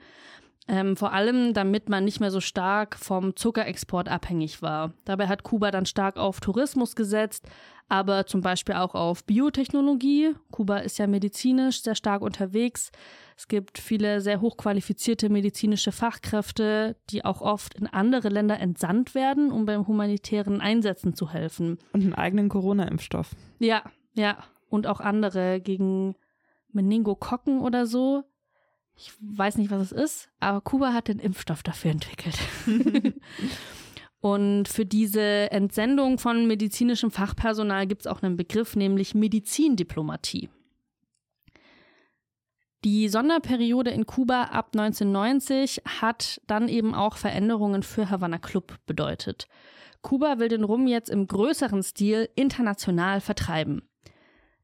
Ähm, 0.72 0.96
vor 0.96 1.14
allem, 1.14 1.56
damit 1.56 1.90
man 1.90 2.06
nicht 2.06 2.20
mehr 2.20 2.30
so 2.30 2.40
stark 2.40 2.96
vom 2.96 3.36
Zuckerexport 3.36 4.08
abhängig 4.08 4.62
war. 4.62 4.94
Dabei 5.04 5.28
hat 5.28 5.42
Kuba 5.42 5.72
dann 5.72 5.88
stark 5.88 6.18
auf 6.18 6.42
Tourismus 6.42 6.96
gesetzt, 6.96 7.48
aber 7.88 8.28
zum 8.28 8.42
Beispiel 8.42 8.76
auch 8.76 8.94
auf 8.94 9.24
Biotechnologie. 9.24 10.36
Kuba 10.52 10.78
ist 10.78 11.00
ja 11.00 11.08
medizinisch 11.08 11.82
sehr 11.82 11.96
stark 11.96 12.22
unterwegs. 12.22 12.92
Es 13.36 13.48
gibt 13.48 13.80
viele 13.80 14.22
sehr 14.22 14.42
hochqualifizierte 14.42 15.30
medizinische 15.30 15.92
Fachkräfte, 15.92 16.96
die 17.10 17.26
auch 17.26 17.42
oft 17.42 17.74
in 17.74 17.88
andere 17.88 18.30
Länder 18.30 18.60
entsandt 18.60 19.16
werden, 19.16 19.52
um 19.52 19.66
beim 19.66 19.88
humanitären 19.88 20.62
Einsätzen 20.62 21.16
zu 21.16 21.34
helfen. 21.34 21.80
Und 21.94 22.04
einen 22.04 22.14
eigenen 22.14 22.48
Corona-Impfstoff. 22.48 23.32
Ja, 23.58 23.82
ja. 24.14 24.38
Und 24.70 24.86
auch 24.86 25.00
andere 25.00 25.62
gegen 25.62 26.16
Meningokokken 26.72 27.60
oder 27.62 27.88
so. 27.88 28.24
Ich 29.02 29.14
weiß 29.22 29.56
nicht, 29.58 29.72
was 29.72 29.82
es 29.82 29.92
ist, 29.94 30.30
aber 30.42 30.60
Kuba 30.60 30.92
hat 30.92 31.08
den 31.08 31.20
Impfstoff 31.20 31.64
dafür 31.64 31.92
entwickelt. 31.92 32.38
Und 34.20 34.68
für 34.68 34.86
diese 34.86 35.50
Entsendung 35.52 36.18
von 36.18 36.46
medizinischem 36.46 37.10
Fachpersonal 37.10 37.88
gibt 37.88 38.02
es 38.02 38.08
auch 38.08 38.22
einen 38.22 38.36
Begriff, 38.36 38.76
nämlich 38.76 39.16
Medizindiplomatie. 39.16 40.50
Die 42.84 43.08
Sonderperiode 43.08 43.92
in 43.92 44.06
Kuba 44.06 44.44
ab 44.44 44.72
1990 44.74 45.82
hat 46.02 46.42
dann 46.48 46.68
eben 46.68 46.94
auch 46.94 47.16
Veränderungen 47.16 47.84
für 47.84 48.10
Havana 48.10 48.38
Club 48.38 48.76
bedeutet. 48.86 49.48
Kuba 50.02 50.40
will 50.40 50.50
den 50.50 50.66
Rum 50.66 50.88
jetzt 50.88 51.10
im 51.10 51.26
größeren 51.26 51.84
Stil 51.84 52.30
international 52.36 53.22
vertreiben. 53.22 53.89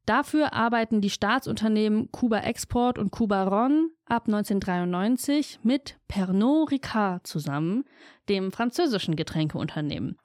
Dafür 0.06 0.54
arbeiten 0.54 1.02
die 1.02 1.10
Staatsunternehmen 1.10 2.12
Kuba 2.12 2.40
Export 2.40 3.00
und 3.00 3.12
Kuba 3.12 3.44
Ron 3.44 3.90
ab 4.06 4.28
1993 4.28 5.60
mit 5.64 5.98
Pernod 6.08 6.72
Ricard 6.72 7.26
zusammen, 7.26 7.86
dem 8.30 8.52
französischen 8.52 9.16
Getränkeunternehmen. 9.16 10.18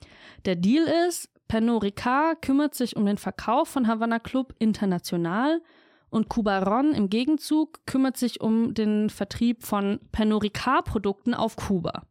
Der 0.45 0.57
Deal 0.57 0.85
ist, 1.09 1.31
Pernod 1.49 1.83
Ricard 1.83 2.43
kümmert 2.43 2.75
sich 2.75 2.95
um 2.95 3.07
den 3.07 3.17
Verkauf 3.17 3.69
von 3.69 3.87
Havana 3.87 4.19
Club 4.19 4.55
international 4.59 5.63
und 6.11 6.29
Cubaron 6.29 6.93
im 6.93 7.09
Gegenzug 7.09 7.87
kümmert 7.87 8.17
sich 8.19 8.41
um 8.41 8.75
den 8.75 9.09
Vertrieb 9.09 9.65
von 9.65 9.99
Pernod 10.13 10.43
Ricard-Produkten 10.43 11.33
auf 11.33 11.57
Kuba. 11.57 12.03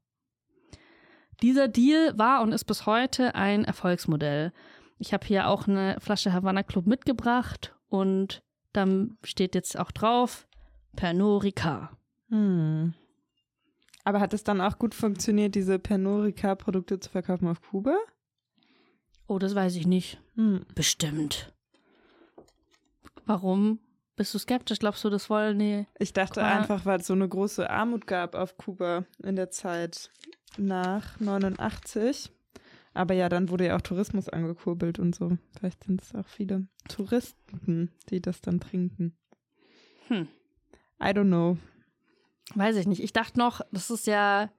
Dieser 1.41 1.67
Deal 1.67 2.17
war 2.17 2.41
und 2.41 2.51
ist 2.51 2.65
bis 2.65 2.85
heute 2.85 3.35
ein 3.35 3.63
Erfolgsmodell. 3.63 4.51
Ich 4.99 5.13
habe 5.13 5.25
hier 5.25 5.47
auch 5.47 5.67
eine 5.67 5.97
Flasche 5.99 6.33
Havana 6.33 6.61
Club 6.61 6.85
mitgebracht 6.85 7.73
und 7.87 8.43
dann 8.73 9.17
steht 9.23 9.55
jetzt 9.55 9.79
auch 9.79 9.91
drauf 9.91 10.47
Pernod 10.95 11.43
Ricard. 11.43 11.89
Hm. 12.29 12.93
Aber 14.03 14.19
hat 14.19 14.33
es 14.33 14.43
dann 14.43 14.61
auch 14.61 14.77
gut 14.77 14.93
funktioniert, 14.93 15.55
diese 15.55 15.79
Pernod 15.79 16.25
Ricard-Produkte 16.25 16.99
zu 16.99 17.09
verkaufen 17.09 17.47
auf 17.47 17.61
Kuba? 17.61 17.97
Oh, 19.27 19.39
das 19.39 19.55
weiß 19.55 19.75
ich 19.75 19.87
nicht. 19.87 20.19
Hm. 20.35 20.65
Bestimmt. 20.75 21.53
Warum? 23.25 23.79
Bist 24.15 24.33
du 24.33 24.37
skeptisch? 24.39 24.79
Glaubst 24.79 25.05
du, 25.05 25.09
das 25.09 25.29
wollen 25.29 25.59
die? 25.59 25.87
Ich 25.97 26.11
dachte 26.11 26.41
Kuba 26.41 26.47
einfach, 26.47 26.85
weil 26.85 26.99
es 26.99 27.07
so 27.07 27.13
eine 27.13 27.29
große 27.29 27.69
Armut 27.69 28.05
gab 28.05 28.35
auf 28.35 28.57
Kuba 28.57 29.05
in 29.23 29.37
der 29.37 29.49
Zeit 29.49 30.11
nach 30.57 31.19
89. 31.21 32.31
Aber 32.93 33.13
ja, 33.13 33.29
dann 33.29 33.49
wurde 33.49 33.67
ja 33.67 33.75
auch 33.75 33.81
Tourismus 33.81 34.29
angekurbelt 34.29 34.99
und 34.99 35.15
so. 35.15 35.37
Vielleicht 35.57 35.83
sind 35.83 36.01
es 36.01 36.15
auch 36.15 36.27
viele 36.27 36.67
Touristen, 36.87 37.91
die 38.09 38.21
das 38.21 38.41
dann 38.41 38.59
trinken. 38.59 39.15
Hm. 40.07 40.27
I 41.01 41.07
don't 41.07 41.27
know. 41.27 41.57
Weiß 42.55 42.75
ich 42.75 42.87
nicht. 42.87 43.03
Ich 43.03 43.13
dachte 43.13 43.37
noch, 43.37 43.61
das 43.71 43.91
ist 43.91 44.07
ja, 44.07 44.49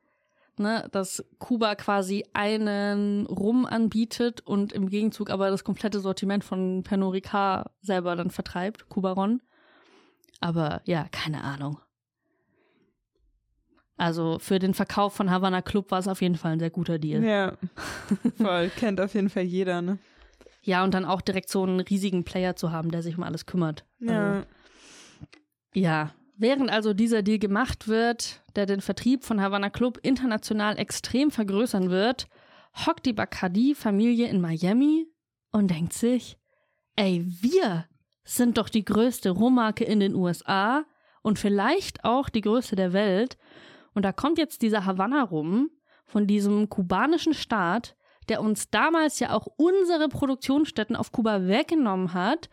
ne, 0.56 0.88
dass 0.92 1.24
Kuba 1.38 1.74
quasi 1.74 2.24
einen 2.32 3.26
Rum 3.26 3.66
anbietet 3.66 4.40
und 4.42 4.72
im 4.72 4.88
Gegenzug 4.88 5.28
aber 5.30 5.50
das 5.50 5.64
komplette 5.64 6.00
Sortiment 6.00 6.44
von 6.44 6.82
Pernod 6.84 7.14
Ricard 7.14 7.70
selber 7.82 8.14
dann 8.14 8.30
vertreibt, 8.30 8.88
Kubaron. 8.88 9.42
Aber 10.40 10.82
ja, 10.84 11.06
keine 11.10 11.42
Ahnung. 11.42 11.80
Also 14.00 14.38
für 14.38 14.58
den 14.58 14.72
Verkauf 14.72 15.12
von 15.12 15.30
Havana 15.30 15.60
Club 15.60 15.90
war 15.90 15.98
es 15.98 16.08
auf 16.08 16.22
jeden 16.22 16.36
Fall 16.36 16.52
ein 16.52 16.58
sehr 16.58 16.70
guter 16.70 16.98
Deal. 16.98 17.22
Ja, 17.22 17.58
voll. 18.38 18.70
Kennt 18.76 18.98
auf 18.98 19.12
jeden 19.12 19.28
Fall 19.28 19.42
jeder, 19.42 19.82
ne? 19.82 19.98
Ja, 20.62 20.84
und 20.84 20.94
dann 20.94 21.04
auch 21.04 21.20
direkt 21.20 21.50
so 21.50 21.62
einen 21.62 21.80
riesigen 21.80 22.24
Player 22.24 22.56
zu 22.56 22.72
haben, 22.72 22.90
der 22.90 23.02
sich 23.02 23.18
um 23.18 23.22
alles 23.22 23.44
kümmert. 23.44 23.84
Ja. 23.98 24.30
Also, 24.30 24.46
ja. 25.74 26.14
Während 26.38 26.70
also 26.70 26.94
dieser 26.94 27.20
Deal 27.20 27.38
gemacht 27.38 27.88
wird, 27.88 28.40
der 28.56 28.64
den 28.64 28.80
Vertrieb 28.80 29.22
von 29.22 29.38
Havana 29.42 29.68
Club 29.68 29.98
international 30.02 30.78
extrem 30.78 31.30
vergrößern 31.30 31.90
wird, 31.90 32.26
hockt 32.86 33.04
die 33.04 33.12
Bacardi-Familie 33.12 34.28
in 34.28 34.40
Miami 34.40 35.08
und 35.52 35.70
denkt 35.70 35.92
sich, 35.92 36.38
ey, 36.96 37.26
wir 37.26 37.84
sind 38.24 38.56
doch 38.56 38.70
die 38.70 38.86
größte 38.86 39.28
Rummarke 39.28 39.84
in 39.84 40.00
den 40.00 40.14
USA 40.14 40.86
und 41.20 41.38
vielleicht 41.38 42.02
auch 42.04 42.30
die 42.30 42.40
größte 42.40 42.76
der 42.76 42.94
Welt. 42.94 43.36
Und 43.94 44.04
da 44.04 44.12
kommt 44.12 44.38
jetzt 44.38 44.62
dieser 44.62 44.86
Havanna 44.86 45.22
rum, 45.22 45.70
von 46.10 46.26
diesem 46.26 46.68
kubanischen 46.68 47.34
Staat, 47.34 47.94
der 48.28 48.42
uns 48.42 48.70
damals 48.70 49.18
ja 49.20 49.32
auch 49.32 49.46
unsere 49.56 50.08
Produktionsstätten 50.08 50.96
auf 50.96 51.12
Kuba 51.12 51.46
weggenommen 51.46 52.12
hat. 52.12 52.50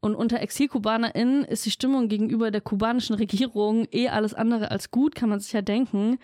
Und 0.00 0.14
unter 0.14 0.40
ExilkubanerInnen 0.40 1.44
ist 1.44 1.66
die 1.66 1.70
Stimmung 1.70 2.08
gegenüber 2.08 2.50
der 2.50 2.60
kubanischen 2.60 3.16
Regierung 3.16 3.88
eh 3.90 4.08
alles 4.08 4.34
andere 4.34 4.70
als 4.70 4.90
gut, 4.90 5.14
kann 5.14 5.28
man 5.28 5.40
sich 5.40 5.52
ja 5.52 5.62
denken. 5.62 6.18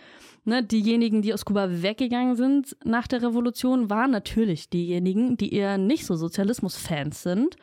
Ne, 0.44 0.62
diejenigen, 0.62 1.22
die 1.22 1.32
aus 1.32 1.44
Kuba 1.44 1.82
weggegangen 1.82 2.36
sind 2.36 2.76
nach 2.84 3.06
der 3.06 3.22
Revolution, 3.22 3.90
waren 3.90 4.10
natürlich 4.10 4.68
diejenigen, 4.68 5.36
die 5.36 5.54
eher 5.54 5.78
nicht 5.78 6.04
so 6.04 6.14
Sozialismus-Fans 6.14 7.22
sind. 7.22 7.56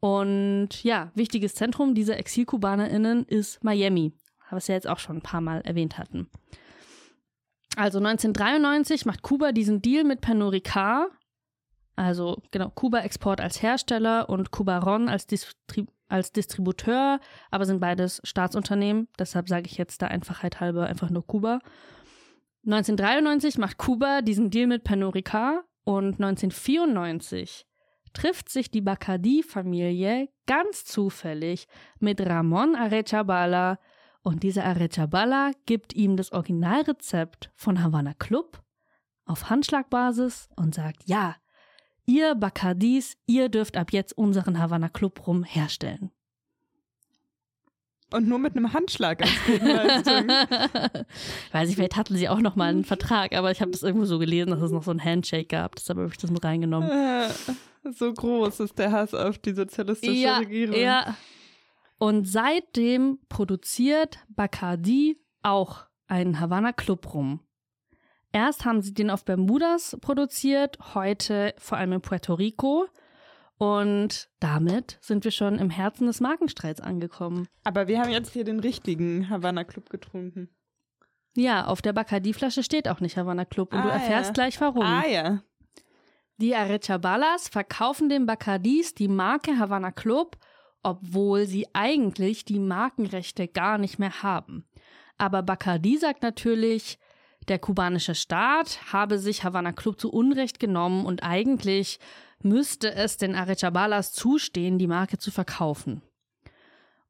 Und 0.00 0.82
ja, 0.82 1.10
wichtiges 1.14 1.54
Zentrum 1.54 1.94
dieser 1.94 2.18
ExilkubanerInnen 2.18 3.24
ist 3.24 3.62
Miami, 3.62 4.12
was 4.50 4.68
wir 4.68 4.74
jetzt 4.74 4.88
auch 4.88 4.98
schon 4.98 5.18
ein 5.18 5.22
paar 5.22 5.40
Mal 5.40 5.60
erwähnt 5.62 5.98
hatten. 5.98 6.28
Also 7.76 7.98
1993 7.98 9.06
macht 9.06 9.22
Kuba 9.22 9.52
diesen 9.52 9.80
Deal 9.80 10.04
mit 10.04 10.20
Pernod 10.20 10.54
also 11.96 12.40
genau, 12.50 12.70
Kuba 12.70 13.00
Export 13.00 13.40
als 13.42 13.62
Hersteller 13.62 14.30
und 14.30 14.50
Kuba 14.50 14.78
Ron 14.78 15.08
als, 15.08 15.26
Distrib 15.26 15.90
als 16.08 16.32
Distributeur, 16.32 17.20
aber 17.50 17.66
sind 17.66 17.78
beides 17.80 18.20
Staatsunternehmen, 18.24 19.08
deshalb 19.18 19.48
sage 19.48 19.66
ich 19.66 19.76
jetzt 19.76 20.00
der 20.00 20.10
Einfachheit 20.10 20.60
halber 20.60 20.86
einfach 20.86 21.10
nur 21.10 21.26
Kuba. 21.26 21.60
1993 22.64 23.58
macht 23.58 23.76
Kuba 23.76 24.22
diesen 24.22 24.50
Deal 24.50 24.66
mit 24.66 24.82
Pernod 24.82 25.14
und 25.84 26.14
1994 26.14 27.66
trifft 28.12 28.48
sich 28.48 28.70
die 28.70 28.80
Bacardi-Familie 28.80 30.28
ganz 30.46 30.84
zufällig 30.84 31.66
mit 31.98 32.20
Ramon 32.20 32.76
Arechabala, 32.76 33.78
und 34.22 34.42
dieser 34.42 34.64
Arechabala 34.64 35.52
gibt 35.66 35.94
ihm 35.94 36.16
das 36.16 36.32
Originalrezept 36.32 37.50
von 37.54 37.82
Havana 37.82 38.14
Club 38.14 38.62
auf 39.24 39.48
Handschlagbasis 39.48 40.48
und 40.56 40.74
sagt, 40.74 41.02
ja, 41.06 41.36
ihr 42.04 42.34
Bacardis, 42.34 43.16
ihr 43.26 43.48
dürft 43.48 43.76
ab 43.76 43.92
jetzt 43.92 44.16
unseren 44.16 44.58
Havana 44.58 44.88
Club 44.88 45.26
rum 45.26 45.44
herstellen. 45.44 46.10
Und 48.12 48.26
nur 48.26 48.40
mit 48.40 48.56
einem 48.56 48.72
Handschlag 48.72 49.22
als 49.22 49.44
Gegenleistung. 49.46 50.28
Weiß 51.52 51.68
ich, 51.68 51.76
vielleicht 51.76 51.96
hatten 51.96 52.16
sie 52.16 52.28
auch 52.28 52.40
noch 52.40 52.56
mal 52.56 52.68
einen 52.68 52.84
Vertrag, 52.84 53.36
aber 53.36 53.52
ich 53.52 53.60
habe 53.60 53.70
das 53.70 53.84
irgendwo 53.84 54.04
so 54.04 54.18
gelesen, 54.18 54.50
dass 54.50 54.62
es 54.62 54.72
noch 54.72 54.82
so 54.82 54.90
ein 54.90 55.02
Handshake 55.02 55.46
gab. 55.46 55.76
Deshalb 55.76 55.98
habe 55.98 56.08
ich 56.08 56.18
das 56.18 56.30
mit 56.30 56.44
reingenommen. 56.44 56.90
So 57.98 58.12
groß 58.12 58.60
ist 58.60 58.78
der 58.78 58.92
Hass 58.92 59.14
auf 59.14 59.38
die 59.38 59.54
sozialistische 59.54 60.12
ja, 60.12 60.36
Regierung. 60.36 60.78
Ja, 60.78 61.16
und 62.00 62.26
seitdem 62.26 63.18
produziert 63.28 64.20
Bacardi 64.30 65.20
auch 65.42 65.84
einen 66.06 66.40
Havana 66.40 66.72
Club 66.72 67.12
rum. 67.12 67.40
Erst 68.32 68.64
haben 68.64 68.80
sie 68.80 68.94
den 68.94 69.10
auf 69.10 69.26
Bermudas 69.26 69.96
produziert, 70.00 70.78
heute 70.94 71.54
vor 71.58 71.76
allem 71.76 71.92
in 71.92 72.00
Puerto 72.00 72.34
Rico. 72.34 72.86
Und 73.58 74.30
damit 74.40 74.96
sind 75.02 75.24
wir 75.24 75.30
schon 75.30 75.58
im 75.58 75.68
Herzen 75.68 76.06
des 76.06 76.20
Markenstreits 76.20 76.80
angekommen. 76.80 77.46
Aber 77.64 77.86
wir 77.86 78.00
haben 78.00 78.10
jetzt 78.10 78.32
hier 78.32 78.44
den 78.44 78.60
richtigen 78.60 79.28
Havana 79.28 79.64
Club 79.64 79.90
getrunken. 79.90 80.48
Ja, 81.36 81.66
auf 81.66 81.82
der 81.82 81.92
Bacardi-Flasche 81.92 82.62
steht 82.62 82.88
auch 82.88 83.00
nicht 83.00 83.18
Havana 83.18 83.44
Club 83.44 83.74
und 83.74 83.80
Ah, 83.80 83.82
du 83.82 83.88
erfährst 83.90 84.28
ja. 84.28 84.32
gleich 84.32 84.58
warum. 84.62 84.82
Ah 84.82 85.06
ja. 85.06 85.42
Die 86.38 86.56
Arechabalas 86.56 87.50
verkaufen 87.50 88.08
den 88.08 88.24
Bacardis 88.24 88.94
die 88.94 89.08
Marke 89.08 89.58
Havana 89.58 89.90
Club, 89.92 90.38
obwohl 90.82 91.46
sie 91.46 91.66
eigentlich 91.72 92.44
die 92.44 92.58
Markenrechte 92.58 93.48
gar 93.48 93.78
nicht 93.78 93.98
mehr 93.98 94.22
haben. 94.22 94.64
Aber 95.18 95.42
Bacardi 95.42 95.98
sagt 95.98 96.22
natürlich, 96.22 96.98
der 97.48 97.58
kubanische 97.58 98.14
Staat 98.14 98.92
habe 98.92 99.18
sich 99.18 99.44
Havana 99.44 99.72
Club 99.72 100.00
zu 100.00 100.10
Unrecht 100.10 100.60
genommen 100.60 101.04
und 101.04 101.22
eigentlich 101.22 101.98
müsste 102.42 102.94
es 102.94 103.16
den 103.16 103.34
Arechabalas 103.34 104.12
zustehen, 104.12 104.78
die 104.78 104.86
Marke 104.86 105.18
zu 105.18 105.30
verkaufen. 105.30 106.02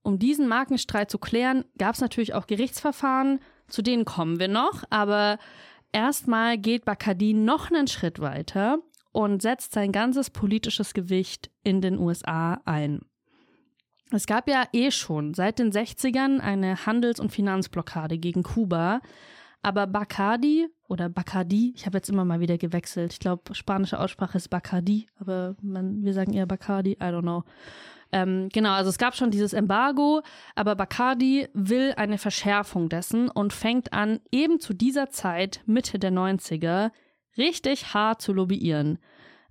Um 0.03 0.19
diesen 0.19 0.49
Markenstreit 0.49 1.11
zu 1.11 1.19
klären, 1.19 1.65
gab 1.79 1.95
es 1.95 2.01
natürlich 2.01 2.35
auch 2.35 2.47
Gerichtsverfahren, 2.47 3.41
zu 3.69 3.83
denen 3.83 4.05
kommen 4.05 4.41
wir 4.41 4.49
noch, 4.49 4.83
aber 4.91 5.39
erstmal 5.93 6.59
geht 6.59 6.85
Bacardi 6.85 7.35
noch 7.35 7.71
einen 7.71 7.87
Schritt 7.87 8.19
weiter 8.19 8.79
und 9.13 9.43
setzt 9.43 9.73
sein 9.73 9.93
ganzes 9.93 10.31
politisches 10.31 10.95
Gewicht 10.95 11.51
in 11.63 11.81
den 11.81 11.99
USA 11.99 12.61
ein. 12.65 13.03
Es 14.13 14.27
gab 14.27 14.49
ja 14.49 14.65
eh 14.73 14.91
schon 14.91 15.35
seit 15.35 15.59
den 15.59 15.71
60ern 15.71 16.41
eine 16.41 16.85
Handels- 16.87 17.21
und 17.21 17.31
Finanzblockade 17.31 18.19
gegen 18.19 18.43
Kuba, 18.43 19.01
aber 19.63 19.87
Bacardi 19.87 20.69
oder 20.89 21.09
Bacardi, 21.09 21.73
ich 21.77 21.87
habe 21.87 21.99
jetzt 21.99 22.09
immer 22.09 22.25
mal 22.25 22.41
wieder 22.41 22.59
gewechselt. 22.59 23.13
Ich 23.13 23.21
glaube, 23.21 23.55
spanische 23.55 24.01
Aussprache 24.01 24.39
ist 24.39 24.49
Bacardi, 24.49 25.07
aber 25.19 25.55
man, 25.63 26.03
wir 26.03 26.15
sagen 26.15 26.33
eher 26.33 26.47
Bacardi, 26.47 26.93
I 26.93 27.05
don't 27.05 27.23
know. 27.23 27.45
Ähm, 28.13 28.49
genau, 28.53 28.73
also 28.73 28.91
es 28.91 28.99
gab 28.99 29.15
schon 29.15 29.31
dieses 29.31 29.53
Embargo, 29.53 30.23
aber 30.57 30.75
Bacardi 30.75 31.49
will 31.53 31.95
eine 31.97 32.19
Verschärfung 32.19 32.89
dessen 32.89 33.29
und 33.29 33.53
fängt 33.53 33.93
an, 33.93 34.19
eben 34.33 34.59
zu 34.59 34.75
dieser 34.75 35.11
Zeit, 35.11 35.63
Mitte 35.67 36.01
der 36.01 36.11
90er, 36.11 36.91
richtig 37.37 37.95
hart 37.95 38.21
zu 38.21 38.33
lobbyieren. 38.33 38.99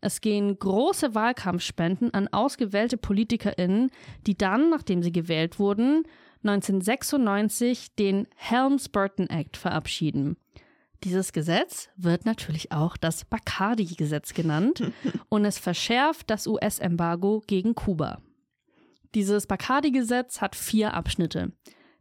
Es 0.01 0.21
gehen 0.21 0.57
große 0.57 1.15
Wahlkampfspenden 1.15 2.13
an 2.13 2.27
ausgewählte 2.29 2.97
PolitikerInnen, 2.97 3.91
die 4.25 4.38
dann, 4.38 4.69
nachdem 4.69 5.03
sie 5.03 5.12
gewählt 5.12 5.59
wurden, 5.59 6.03
1996 6.43 7.95
den 7.95 8.27
Helms-Burton 8.35 9.29
Act 9.29 9.57
verabschieden. 9.57 10.38
Dieses 11.03 11.31
Gesetz 11.31 11.89
wird 11.95 12.25
natürlich 12.25 12.71
auch 12.71 12.97
das 12.97 13.25
Bacardi-Gesetz 13.25 14.33
genannt 14.33 14.91
und 15.29 15.45
es 15.45 15.57
verschärft 15.57 16.29
das 16.29 16.47
US-Embargo 16.47 17.43
gegen 17.47 17.75
Kuba. 17.75 18.21
Dieses 19.15 19.47
Bacardi-Gesetz 19.47 20.41
hat 20.41 20.55
vier 20.55 20.93
Abschnitte. 20.93 21.51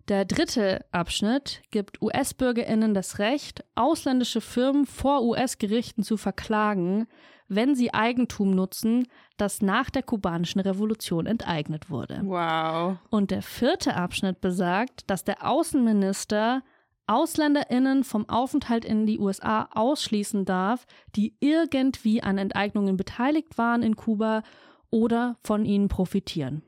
Der 0.08 0.24
dritte 0.24 0.84
Abschnitt 0.90 1.62
gibt 1.70 2.00
US-BürgerInnen 2.00 2.94
das 2.94 3.18
Recht, 3.18 3.64
ausländische 3.74 4.40
Firmen 4.40 4.87
vor 4.87 5.22
US-Gerichten 5.22 6.02
zu 6.02 6.16
verklagen, 6.16 7.06
wenn 7.48 7.74
sie 7.74 7.92
Eigentum 7.92 8.50
nutzen, 8.50 9.08
das 9.37 9.62
nach 9.62 9.90
der 9.90 10.02
kubanischen 10.02 10.61
Revolution 10.61 11.26
enteignet 11.26 11.90
wurde. 11.90 12.20
Wow. 12.24 12.98
Und 13.11 13.30
der 13.30 13.42
vierte 13.42 13.94
Abschnitt 13.94 14.40
besagt, 14.40 15.11
dass 15.11 15.24
der 15.24 15.48
Außenminister 15.48 16.62
AusländerInnen 17.06 18.04
vom 18.04 18.28
Aufenthalt 18.28 18.84
in 18.84 19.06
die 19.06 19.18
USA 19.18 19.68
ausschließen 19.72 20.44
darf, 20.44 20.87
die 21.16 21.34
irgendwie 21.40 22.22
an 22.22 22.37
Enteignungen 22.37 22.96
beteiligt 22.96 23.56
waren 23.56 23.82
in 23.82 23.96
Kuba 23.96 24.42
oder 24.90 25.37
von 25.42 25.64
ihnen 25.64 25.88
profitieren. 25.88 26.62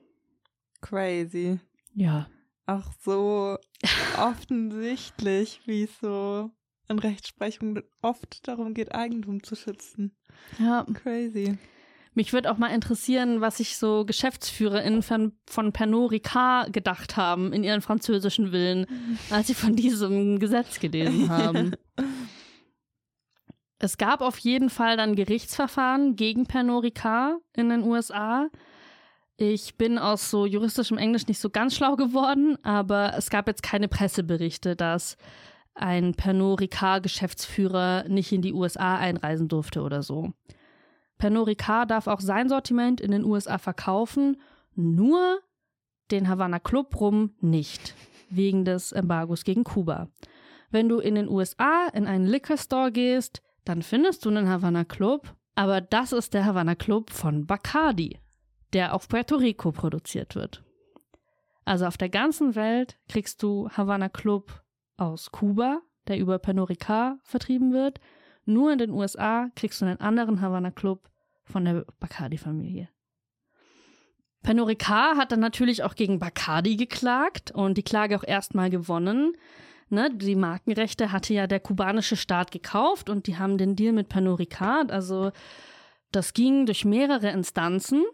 Crazy. 0.81 1.61
Ja. 1.95 2.27
Auch 2.67 2.93
so 3.01 3.59
offensichtlich, 4.19 5.61
wie 5.67 5.89
so 6.01 6.51
in 6.91 6.99
Rechtsprechung 6.99 7.81
oft 8.03 8.47
darum 8.47 8.75
geht, 8.75 8.95
Eigentum 8.95 9.43
zu 9.43 9.55
schützen. 9.55 10.13
Ja. 10.59 10.85
Crazy. 10.93 11.57
Mich 12.15 12.33
würde 12.33 12.51
auch 12.51 12.59
mal 12.59 12.75
interessieren, 12.75 13.41
was 13.41 13.59
sich 13.59 13.77
so 13.77 14.05
GeschäftsführerInnen 14.05 15.03
von, 15.03 15.33
von 15.49 15.73
Pernod 15.73 16.11
Ricard 16.11 16.73
gedacht 16.73 17.17
haben 17.17 17.53
in 17.53 17.63
ihren 17.63 17.83
französischen 17.83 18.51
Villen, 18.51 18.87
als 19.31 19.47
sie 19.47 19.55
von 19.55 19.77
diesem 19.77 20.39
Gesetz 20.39 20.81
gelesen 20.81 21.29
haben. 21.31 21.73
Es 23.83 23.97
gab 23.97 24.21
auf 24.21 24.37
jeden 24.37 24.69
Fall 24.69 24.99
dann 24.99 25.17
Gerichtsverfahren 25.17 26.15
gegen 26.15 26.45
Pernod 26.45 26.85
Ricard 26.85 27.41
in 27.57 27.71
den 27.71 27.83
USA. 27.83 28.51
Ich 29.39 29.79
bin 29.79 29.97
aus 29.97 30.31
so 30.31 30.45
juristischem 30.45 30.99
Englisch 30.99 31.27
nicht 31.29 31.41
so 31.41 31.49
ganz 31.49 31.75
schlau 31.75 31.97
geworden, 31.97 32.63
aber 32.63 33.15
es 33.17 33.31
gab 33.31 33.49
jetzt 33.49 33.63
keine 33.63 33.89
Presseberichte, 33.89 34.77
dass 34.77 35.17
ein 35.75 36.15
Pernod 36.15 36.61
Ricard-Geschäftsführer 36.61 38.05
nicht 38.09 38.33
in 38.33 38.43
die 38.43 38.53
USA 38.53 38.97
einreisen 38.97 39.49
durfte 39.49 39.83
oder 39.83 40.03
so. 40.03 40.33
Pernod 41.19 41.49
Ricard 41.49 41.91
darf 41.91 42.07
auch 42.07 42.21
sein 42.21 42.49
Sortiment 42.49 43.01
in 43.01 43.11
den 43.11 43.25
USA 43.25 43.59
verkaufen, 43.59 44.41
nur 44.75 45.41
den 46.11 46.29
Havana 46.29 46.59
Club 46.59 46.99
rum 47.01 47.35
nicht, 47.41 47.95
wegen 48.31 48.65
des 48.65 48.93
Embargos 48.93 49.45
gegen 49.45 49.65
Kuba. 49.65 50.09
Wenn 50.71 50.89
du 50.89 50.99
in 50.99 51.15
den 51.15 51.29
USA 51.29 51.89
in 51.93 52.07
einen 52.07 52.27
Liquor 52.27 52.57
Store 52.57 52.93
gehst, 52.93 53.43
dann 53.65 53.83
findest 53.83 54.25
du 54.25 54.31
einen 54.31 54.49
Havana 54.49 54.85
Club, 54.85 55.35
aber 55.55 55.81
das 55.81 56.13
ist 56.13 56.35
der 56.35 56.45
Havana 56.45 56.75
Club 56.75 57.11
von 57.11 57.47
Bacardi, 57.47 58.19
der 58.73 58.95
auf 58.95 59.09
Puerto 59.09 59.37
Rico 59.37 59.73
produziert 59.73 60.35
wird. 60.35 60.65
Also 61.65 61.87
auf 61.87 61.99
der 61.99 62.09
ganzen 62.09 62.55
Welt 62.55 62.99
kriegst 63.09 63.43
du 63.43 63.69
Havana 63.71 64.09
Club 64.09 64.63
aus 65.01 65.33
Kuba, 65.33 65.81
der 66.09 66.19
über 66.19 66.39
Pernod 66.39 66.77
vertrieben 67.23 67.73
wird. 67.73 68.01
Nur 68.45 68.73
in 68.73 68.79
den 68.79 68.91
USA 68.91 69.51
kriegst 69.55 69.81
du 69.81 69.87
einen 69.87 70.01
anderen 70.01 70.41
Havana 70.41 70.71
Club 70.71 71.09
von 71.45 71.65
der 71.65 71.85
Bacardi-Familie. 71.99 72.89
Pernod 74.43 74.89
hat 74.89 75.33
dann 75.33 75.41
natürlich 75.41 75.83
auch 75.83 75.95
gegen 75.95 76.19
Bacardi 76.19 76.77
geklagt 76.77 77.51
und 77.51 77.77
die 77.77 77.83
Klage 77.83 78.17
auch 78.17 78.25
erstmal 78.25 78.71
gewonnen. 78.71 79.37
ne, 79.89 80.11
die 80.15 80.37
Markenrechte 80.37 81.13
hatte 81.13 81.35
ja 81.35 81.47
der 81.47 81.61
kubanische 81.61 82.17
Staat 82.17 82.51
gekauft 82.51 83.11
und 83.11 83.27
die 83.27 83.37
haben 83.37 83.59
den 83.59 83.77
Deal 83.77 83.93
mit 83.93 84.09
Pernod 84.09 84.41
also 84.61 85.31
das 86.13 86.33
ging 86.33 86.67
durch 86.67 86.85
mehrere 86.85 87.31
Instanzen. 87.31 88.05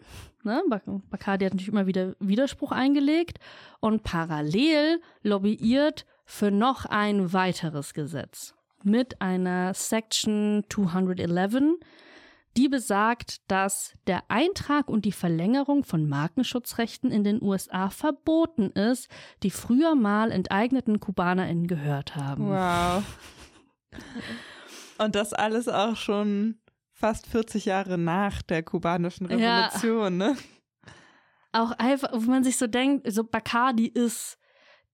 Ne? 0.42 0.62
Bacardi 1.10 1.44
hat 1.44 1.54
natürlich 1.54 1.72
immer 1.72 1.86
wieder 1.86 2.14
Widerspruch 2.20 2.72
eingelegt 2.72 3.38
und 3.80 4.02
parallel 4.02 5.00
lobbyiert 5.22 6.06
für 6.26 6.50
noch 6.50 6.84
ein 6.84 7.32
weiteres 7.32 7.94
Gesetz 7.94 8.54
mit 8.82 9.22
einer 9.22 9.72
Section 9.72 10.64
211, 10.68 11.78
die 12.56 12.68
besagt, 12.68 13.50
dass 13.50 13.94
der 14.06 14.22
Eintrag 14.28 14.88
und 14.88 15.04
die 15.04 15.12
Verlängerung 15.12 15.84
von 15.84 16.08
Markenschutzrechten 16.08 17.10
in 17.10 17.22
den 17.22 17.42
USA 17.42 17.90
verboten 17.90 18.70
ist, 18.70 19.08
die 19.42 19.50
früher 19.50 19.94
mal 19.94 20.30
enteigneten 20.30 21.00
KubanerInnen 21.00 21.66
gehört 21.66 22.16
haben. 22.16 22.48
Wow. 22.48 23.04
Und 24.98 25.14
das 25.14 25.32
alles 25.32 25.68
auch 25.68 25.96
schon 25.96 26.58
fast 26.92 27.26
40 27.26 27.66
Jahre 27.66 27.98
nach 27.98 28.42
der 28.42 28.62
kubanischen 28.62 29.26
Revolution, 29.26 30.20
ja. 30.20 30.28
ne? 30.28 30.36
Auch 31.52 31.72
einfach, 31.72 32.10
wo 32.12 32.30
man 32.30 32.44
sich 32.44 32.56
so 32.56 32.66
denkt, 32.66 33.10
so 33.10 33.24
Bacardi 33.24 33.86
ist 33.86 34.38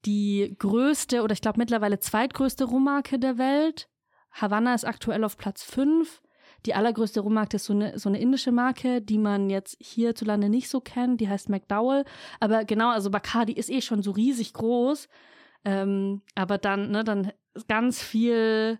die 0.04 0.56
größte 0.58 1.22
oder 1.22 1.32
ich 1.32 1.40
glaube 1.40 1.58
mittlerweile 1.58 1.98
zweitgrößte 1.98 2.64
Rummarke 2.64 3.18
der 3.18 3.38
Welt. 3.38 3.88
Havanna 4.32 4.74
ist 4.74 4.84
aktuell 4.84 5.24
auf 5.24 5.36
Platz 5.36 5.62
5. 5.62 6.22
Die 6.66 6.74
allergrößte 6.74 7.20
Rummarke 7.20 7.56
ist 7.56 7.64
so 7.64 7.72
eine, 7.72 7.98
so 7.98 8.08
eine 8.08 8.20
indische 8.20 8.52
Marke, 8.52 9.02
die 9.02 9.18
man 9.18 9.50
jetzt 9.50 9.76
hierzulande 9.80 10.48
nicht 10.48 10.68
so 10.68 10.80
kennt. 10.80 11.20
Die 11.20 11.28
heißt 11.28 11.48
McDowell. 11.48 12.04
Aber 12.40 12.64
genau, 12.64 12.90
also 12.90 13.10
Bacardi 13.10 13.52
ist 13.52 13.70
eh 13.70 13.80
schon 13.80 14.02
so 14.02 14.12
riesig 14.12 14.52
groß. 14.52 15.08
Ähm, 15.64 16.22
aber 16.34 16.58
dann, 16.58 16.90
ne, 16.90 17.04
dann 17.04 17.32
ganz 17.68 18.02
viel 18.02 18.78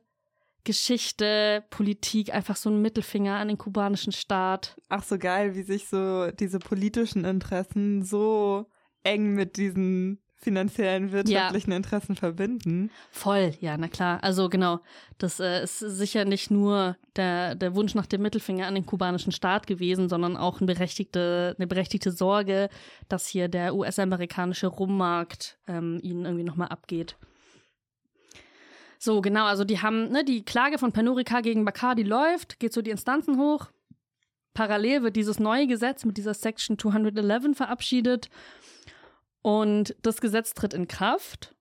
Geschichte, 0.64 1.64
Politik, 1.70 2.32
einfach 2.32 2.56
so 2.56 2.70
ein 2.70 2.80
Mittelfinger 2.80 3.36
an 3.36 3.48
den 3.48 3.58
kubanischen 3.58 4.12
Staat. 4.12 4.76
Ach, 4.88 5.02
so 5.02 5.18
geil, 5.18 5.56
wie 5.56 5.62
sich 5.62 5.88
so 5.88 6.30
diese 6.30 6.60
politischen 6.60 7.24
Interessen 7.24 8.04
so 8.04 8.66
eng 9.02 9.34
mit 9.34 9.56
diesen 9.56 10.22
finanziellen, 10.42 11.12
wirtschaftlichen 11.12 11.70
ja. 11.70 11.76
Interessen 11.76 12.16
verbinden. 12.16 12.90
Voll, 13.10 13.54
ja, 13.60 13.76
na 13.76 13.88
klar. 13.88 14.18
Also 14.22 14.48
genau, 14.48 14.80
das 15.18 15.38
äh, 15.38 15.62
ist 15.62 15.78
sicher 15.78 16.24
nicht 16.24 16.50
nur 16.50 16.96
der, 17.16 17.54
der 17.54 17.74
Wunsch 17.74 17.94
nach 17.94 18.06
dem 18.06 18.22
Mittelfinger 18.22 18.66
an 18.66 18.74
den 18.74 18.84
kubanischen 18.84 19.32
Staat 19.32 19.66
gewesen, 19.66 20.08
sondern 20.08 20.36
auch 20.36 20.58
eine 20.58 20.66
berechtigte, 20.66 21.54
eine 21.56 21.66
berechtigte 21.66 22.10
Sorge, 22.10 22.68
dass 23.08 23.26
hier 23.26 23.48
der 23.48 23.74
US-amerikanische 23.74 24.66
Rummarkt 24.66 25.58
ähm, 25.68 26.00
ihnen 26.02 26.24
irgendwie 26.24 26.44
nochmal 26.44 26.68
abgeht. 26.68 27.16
So, 28.98 29.20
genau, 29.20 29.46
also 29.46 29.64
die 29.64 29.80
haben, 29.80 30.10
ne, 30.10 30.24
die 30.24 30.44
Klage 30.44 30.78
von 30.78 30.92
Panurica 30.92 31.40
gegen 31.40 31.64
Bacardi 31.64 32.02
läuft, 32.02 32.58
geht 32.60 32.72
so 32.72 32.82
die 32.82 32.90
Instanzen 32.90 33.38
hoch. 33.38 33.68
Parallel 34.54 35.02
wird 35.02 35.16
dieses 35.16 35.38
neue 35.38 35.66
Gesetz 35.66 36.04
mit 36.04 36.16
dieser 36.18 36.34
Section 36.34 36.78
211 36.78 37.56
verabschiedet 37.56 38.28
und 39.42 39.94
das 40.02 40.20
Gesetz 40.20 40.54
tritt 40.54 40.72
in 40.72 40.88
Kraft, 40.88 41.54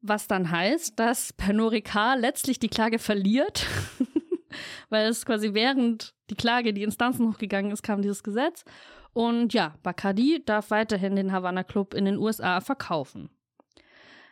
was 0.00 0.26
dann 0.26 0.50
heißt, 0.50 0.98
dass 0.98 1.32
Pernod 1.32 1.74
letztlich 2.16 2.58
die 2.58 2.68
Klage 2.68 2.98
verliert, 2.98 3.66
weil 4.88 5.08
es 5.08 5.24
quasi 5.24 5.54
während 5.54 6.14
die 6.30 6.34
Klage 6.34 6.72
die 6.72 6.82
Instanzen 6.82 7.28
hochgegangen 7.28 7.70
ist, 7.70 7.82
kam 7.82 8.02
dieses 8.02 8.22
Gesetz. 8.22 8.64
Und 9.12 9.52
ja, 9.52 9.74
Bacardi 9.82 10.42
darf 10.44 10.70
weiterhin 10.70 11.16
den 11.16 11.32
Havana 11.32 11.64
Club 11.64 11.94
in 11.94 12.06
den 12.06 12.16
USA 12.16 12.60
verkaufen. 12.60 13.28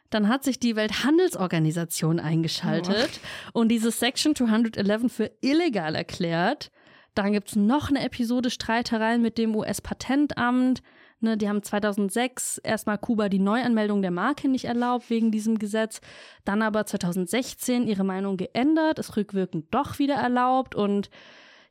Dann 0.08 0.28
hat 0.28 0.42
sich 0.42 0.58
die 0.58 0.74
Welthandelsorganisation 0.74 2.18
eingeschaltet 2.18 3.20
oh. 3.54 3.60
und 3.60 3.68
diese 3.68 3.92
Section 3.92 4.34
211 4.34 5.12
für 5.12 5.30
illegal 5.40 5.94
erklärt. 5.94 6.72
Dann 7.14 7.32
gibt 7.32 7.50
es 7.50 7.56
noch 7.56 7.90
eine 7.90 8.04
Episode 8.04 8.50
Streitereien 8.50 9.22
mit 9.22 9.38
dem 9.38 9.54
US-Patentamt. 9.54 10.82
Ne, 11.22 11.36
die 11.36 11.50
haben 11.50 11.62
2006 11.62 12.58
erstmal 12.58 12.96
Kuba 12.96 13.28
die 13.28 13.38
Neuanmeldung 13.38 14.00
der 14.00 14.10
Marke 14.10 14.48
nicht 14.48 14.64
erlaubt 14.64 15.10
wegen 15.10 15.30
diesem 15.30 15.58
Gesetz, 15.58 16.00
dann 16.46 16.62
aber 16.62 16.86
2016 16.86 17.86
ihre 17.86 18.04
Meinung 18.04 18.38
geändert, 18.38 18.98
es 18.98 19.18
rückwirkend 19.18 19.66
doch 19.70 19.98
wieder 19.98 20.14
erlaubt 20.14 20.74
und 20.74 21.10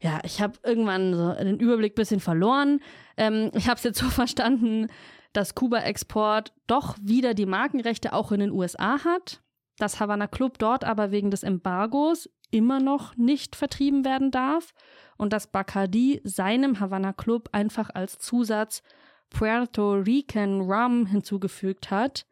ja, 0.02 0.20
ich 0.24 0.39
habe 0.39 0.54
irgendwann 0.64 1.14
so 1.14 1.34
den 1.34 1.60
Überblick 1.60 1.95
bisschen 1.95 2.20
verloren. 2.20 2.80
Ähm, 3.18 3.52
ich 3.54 3.68
habe 3.68 3.78
es 3.78 3.84
jetzt 3.84 4.00
so 4.00 4.06
verstanden, 4.10 4.88
dass 5.34 5.56
Kuba 5.56 5.80
Export 5.80 6.54
doch 6.68 6.95
wieder 7.02 7.34
die 7.34 7.45
Markenrechte 7.45 8.14
auch 8.14 8.32
in 8.32 8.39
den 8.39 8.52
USA 8.52 9.04
hat, 9.04 9.41
dass 9.78 10.00
Havana 10.00 10.28
Club 10.28 10.60
dort 10.60 10.84
aber 10.84 11.12
wegen 11.12 11.32
des 11.32 11.43
Embargos 11.43 12.30
immer 12.52 12.80
noch 12.80 13.16
nicht 13.16 13.56
vertrieben 13.56 14.06
werden 14.06 14.32
darf 14.32 14.74
und 15.18 15.34
dass 15.34 15.47
Bacardi 15.47 16.22
seinem 16.24 16.80
Havana 16.80 17.14
Club 17.14 17.50
einfach 17.52 17.89
als 17.93 18.18
Zusatz 18.20 18.82
Puerto 19.30 19.94
Rican 19.94 20.62
Rum 20.62 21.06
hinzugefügt 21.06 21.92
hat. 21.92 22.26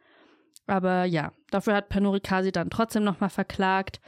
Aber 0.67 1.05
ja, 1.05 1.31
dafür 1.49 1.75
hat 1.75 1.89
Panorikasi 1.89 2.51
dann 2.51 2.69
trotzdem 2.69 3.03
nochmal 3.03 3.29
verklagt. 3.29 4.01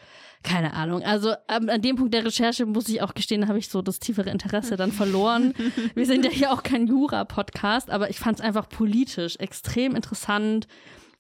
Keine 0.44 0.74
Ahnung. 0.74 1.04
Also 1.04 1.34
an 1.48 1.82
dem 1.82 1.96
Punkt 1.96 2.14
der 2.14 2.26
Recherche 2.26 2.66
muss 2.66 2.88
ich 2.90 3.02
auch 3.02 3.14
gestehen, 3.14 3.48
habe 3.48 3.60
ich 3.60 3.70
so 3.70 3.82
das 3.82 4.00
tiefere 4.00 4.30
Interesse 4.30 4.78
dann 4.78 4.92
verloren. 4.92 5.54
Wir 5.96 6.06
sind 6.06 6.26
ja 6.26 6.32
hier 6.32 6.52
auch 6.52 6.64
kein 6.64 6.88
Jura-Podcast, 6.88 7.90
aber 7.90 8.10
ich 8.10 8.20
fand 8.20 8.40
es 8.40 8.46
einfach 8.46 8.70
politisch 8.70 9.36
extrem 9.38 9.96
interessant, 9.96 10.68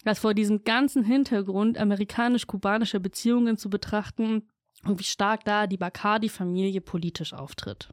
das 0.05 0.19
vor 0.19 0.33
diesem 0.33 0.63
ganzen 0.63 1.03
Hintergrund 1.03 1.77
amerikanisch-kubanische 1.77 2.99
Beziehungen 3.01 3.57
zu 3.57 3.69
betrachten 3.69 4.47
und 4.85 4.99
wie 4.99 5.03
stark 5.03 5.43
da 5.43 5.67
die 5.67 5.77
Bacardi-Familie 5.77 6.79
politisch 6.79 7.33
auftritt. 7.33 7.89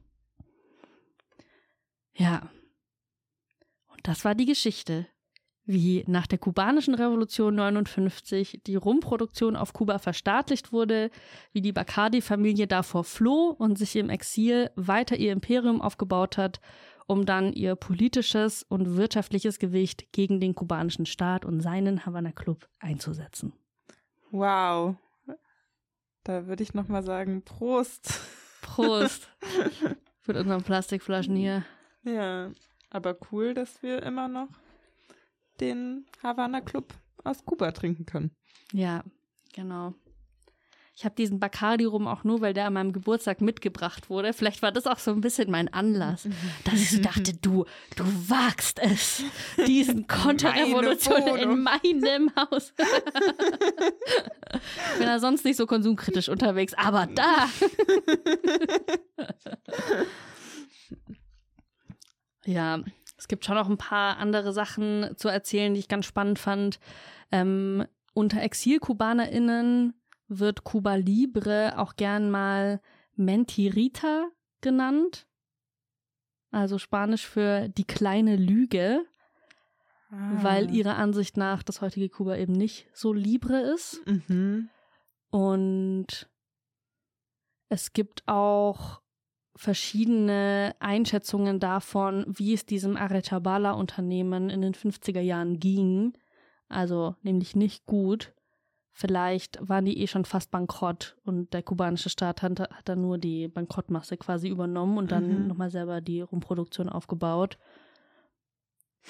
Ja, 2.14 2.48
das 4.06 4.24
war 4.24 4.34
die 4.34 4.46
Geschichte, 4.46 5.06
wie 5.64 6.04
nach 6.06 6.28
der 6.28 6.38
kubanischen 6.38 6.94
Revolution 6.94 7.56
59 7.56 8.60
die 8.64 8.76
Rumproduktion 8.76 9.56
auf 9.56 9.72
Kuba 9.72 9.98
verstaatlicht 9.98 10.72
wurde, 10.72 11.10
wie 11.52 11.60
die 11.60 11.72
Bacardi-Familie 11.72 12.68
davor 12.68 13.02
floh 13.02 13.50
und 13.50 13.76
sich 13.76 13.96
im 13.96 14.08
Exil 14.08 14.70
weiter 14.76 15.16
ihr 15.16 15.32
Imperium 15.32 15.82
aufgebaut 15.82 16.38
hat, 16.38 16.60
um 17.08 17.26
dann 17.26 17.52
ihr 17.52 17.74
politisches 17.74 18.62
und 18.62 18.96
wirtschaftliches 18.96 19.58
Gewicht 19.58 20.12
gegen 20.12 20.38
den 20.40 20.54
kubanischen 20.54 21.06
Staat 21.06 21.44
und 21.44 21.60
seinen 21.60 22.06
Havana 22.06 22.30
Club 22.30 22.68
einzusetzen. 22.78 23.52
Wow. 24.30 24.96
Da 26.22 26.46
würde 26.46 26.62
ich 26.62 26.74
noch 26.74 26.86
mal 26.86 27.02
sagen 27.02 27.42
Prost. 27.42 28.20
Prost. 28.62 29.28
Mit 30.26 30.36
unseren 30.36 30.62
Plastikflaschen 30.62 31.36
hier. 31.36 31.64
Ja. 32.04 32.50
Aber 32.96 33.14
cool, 33.30 33.52
dass 33.52 33.82
wir 33.82 34.02
immer 34.02 34.26
noch 34.26 34.48
den 35.60 36.06
Havana 36.22 36.62
Club 36.62 36.94
aus 37.24 37.44
Kuba 37.44 37.72
trinken 37.72 38.06
können. 38.06 38.30
Ja, 38.72 39.04
genau. 39.52 39.92
Ich 40.94 41.04
habe 41.04 41.14
diesen 41.14 41.38
Bacardi 41.38 41.84
rum 41.84 42.06
auch 42.06 42.24
nur, 42.24 42.40
weil 42.40 42.54
der 42.54 42.64
an 42.64 42.72
meinem 42.72 42.94
Geburtstag 42.94 43.42
mitgebracht 43.42 44.08
wurde. 44.08 44.32
Vielleicht 44.32 44.62
war 44.62 44.72
das 44.72 44.86
auch 44.86 44.98
so 44.98 45.10
ein 45.10 45.20
bisschen 45.20 45.50
mein 45.50 45.70
Anlass, 45.70 46.26
dass 46.64 46.80
ich 46.80 46.90
so 46.92 47.02
dachte, 47.02 47.34
du, 47.34 47.66
du 47.96 48.04
wagst 48.30 48.78
es, 48.78 49.22
diesen 49.66 50.06
Konterrevolution 50.08 51.36
in 51.36 51.62
meinem 51.62 52.34
Haus. 52.34 52.72
ich 54.94 54.98
bin 54.98 55.06
ja 55.06 55.18
sonst 55.18 55.44
nicht 55.44 55.58
so 55.58 55.66
konsumkritisch 55.66 56.30
unterwegs, 56.30 56.72
aber 56.72 57.06
da. 57.06 57.50
Ja, 62.46 62.80
es 63.18 63.28
gibt 63.28 63.44
schon 63.44 63.56
noch 63.56 63.68
ein 63.68 63.78
paar 63.78 64.18
andere 64.18 64.52
Sachen 64.52 65.16
zu 65.16 65.28
erzählen, 65.28 65.74
die 65.74 65.80
ich 65.80 65.88
ganz 65.88 66.06
spannend 66.06 66.38
fand. 66.38 66.78
Ähm, 67.32 67.86
unter 68.14 68.42
Exil-KubanerInnen 68.42 69.94
wird 70.28 70.64
Cuba 70.64 70.94
Libre 70.94 71.74
auch 71.76 71.96
gern 71.96 72.30
mal 72.30 72.80
Mentirita 73.14 74.28
genannt. 74.60 75.26
Also 76.50 76.78
Spanisch 76.78 77.26
für 77.26 77.68
die 77.68 77.84
kleine 77.84 78.36
Lüge, 78.36 79.04
ah. 80.10 80.38
weil 80.42 80.74
ihrer 80.74 80.96
Ansicht 80.96 81.36
nach 81.36 81.62
das 81.62 81.80
heutige 81.80 82.08
Kuba 82.08 82.36
eben 82.36 82.52
nicht 82.52 82.88
so 82.92 83.12
libre 83.12 83.60
ist. 83.60 84.00
Mhm. 84.06 84.70
Und 85.30 86.30
es 87.68 87.92
gibt 87.92 88.26
auch 88.26 89.02
verschiedene 89.56 90.74
Einschätzungen 90.78 91.58
davon, 91.58 92.24
wie 92.28 92.52
es 92.52 92.66
diesem 92.66 92.96
Arechabala-Unternehmen 92.96 94.50
in 94.50 94.60
den 94.60 94.74
50er 94.74 95.20
Jahren 95.20 95.58
ging. 95.58 96.12
Also 96.68 97.16
nämlich 97.22 97.56
nicht 97.56 97.86
gut. 97.86 98.32
Vielleicht 98.92 99.58
waren 99.60 99.84
die 99.84 99.98
eh 100.00 100.06
schon 100.06 100.24
fast 100.24 100.50
bankrott 100.50 101.16
und 101.24 101.52
der 101.52 101.62
kubanische 101.62 102.08
Staat 102.08 102.40
hat, 102.42 102.60
hat 102.60 102.88
dann 102.88 103.02
nur 103.02 103.18
die 103.18 103.48
Bankrottmasse 103.48 104.16
quasi 104.16 104.48
übernommen 104.48 104.96
und 104.96 105.12
dann 105.12 105.42
mhm. 105.42 105.46
nochmal 105.48 105.70
selber 105.70 106.00
die 106.00 106.22
Rumproduktion 106.22 106.88
aufgebaut. 106.88 107.58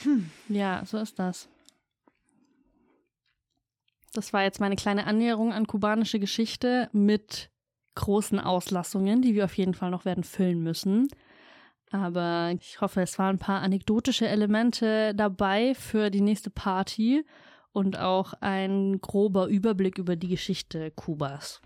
Hm. 0.03 0.29
Ja, 0.49 0.83
so 0.85 0.99
ist 0.99 1.19
das. 1.19 1.49
Das 4.13 4.33
war 4.33 4.43
jetzt 4.43 4.61
meine 4.61 4.77
kleine 4.77 5.07
Annäherung 5.07 5.53
an 5.53 5.67
kubanische 5.67 6.19
Geschichte 6.19 6.89
mit 6.93 7.51
großen 7.97 8.39
Auslassungen, 8.39 9.23
die 9.23 9.35
wir 9.35 9.45
auf 9.45 9.57
jeden 9.57 9.75
Fall 9.75 9.91
noch 9.91 10.05
werden 10.05 10.25
füllen 10.25 10.63
müssen. 10.63 11.09
Aber 11.91 12.53
ich 12.61 12.81
hoffe, 12.81 13.01
es 13.01 13.19
waren 13.19 13.37
ein 13.37 13.41
paar 13.41 13.63
anekdotische 13.63 14.27
Elemente 14.29 15.15
dabei 15.15 15.75
für 15.75 16.11
die 16.11 16.21
nächste 16.21 16.51
Party 16.51 17.25
und 17.73 17.99
auch 17.99 18.33
ein 18.41 19.01
grober 19.01 19.49
Überblick 19.49 19.99
über 19.99 20.17
die 20.17 20.29
Geschichte 20.29 20.91
Kubas. 20.93 21.61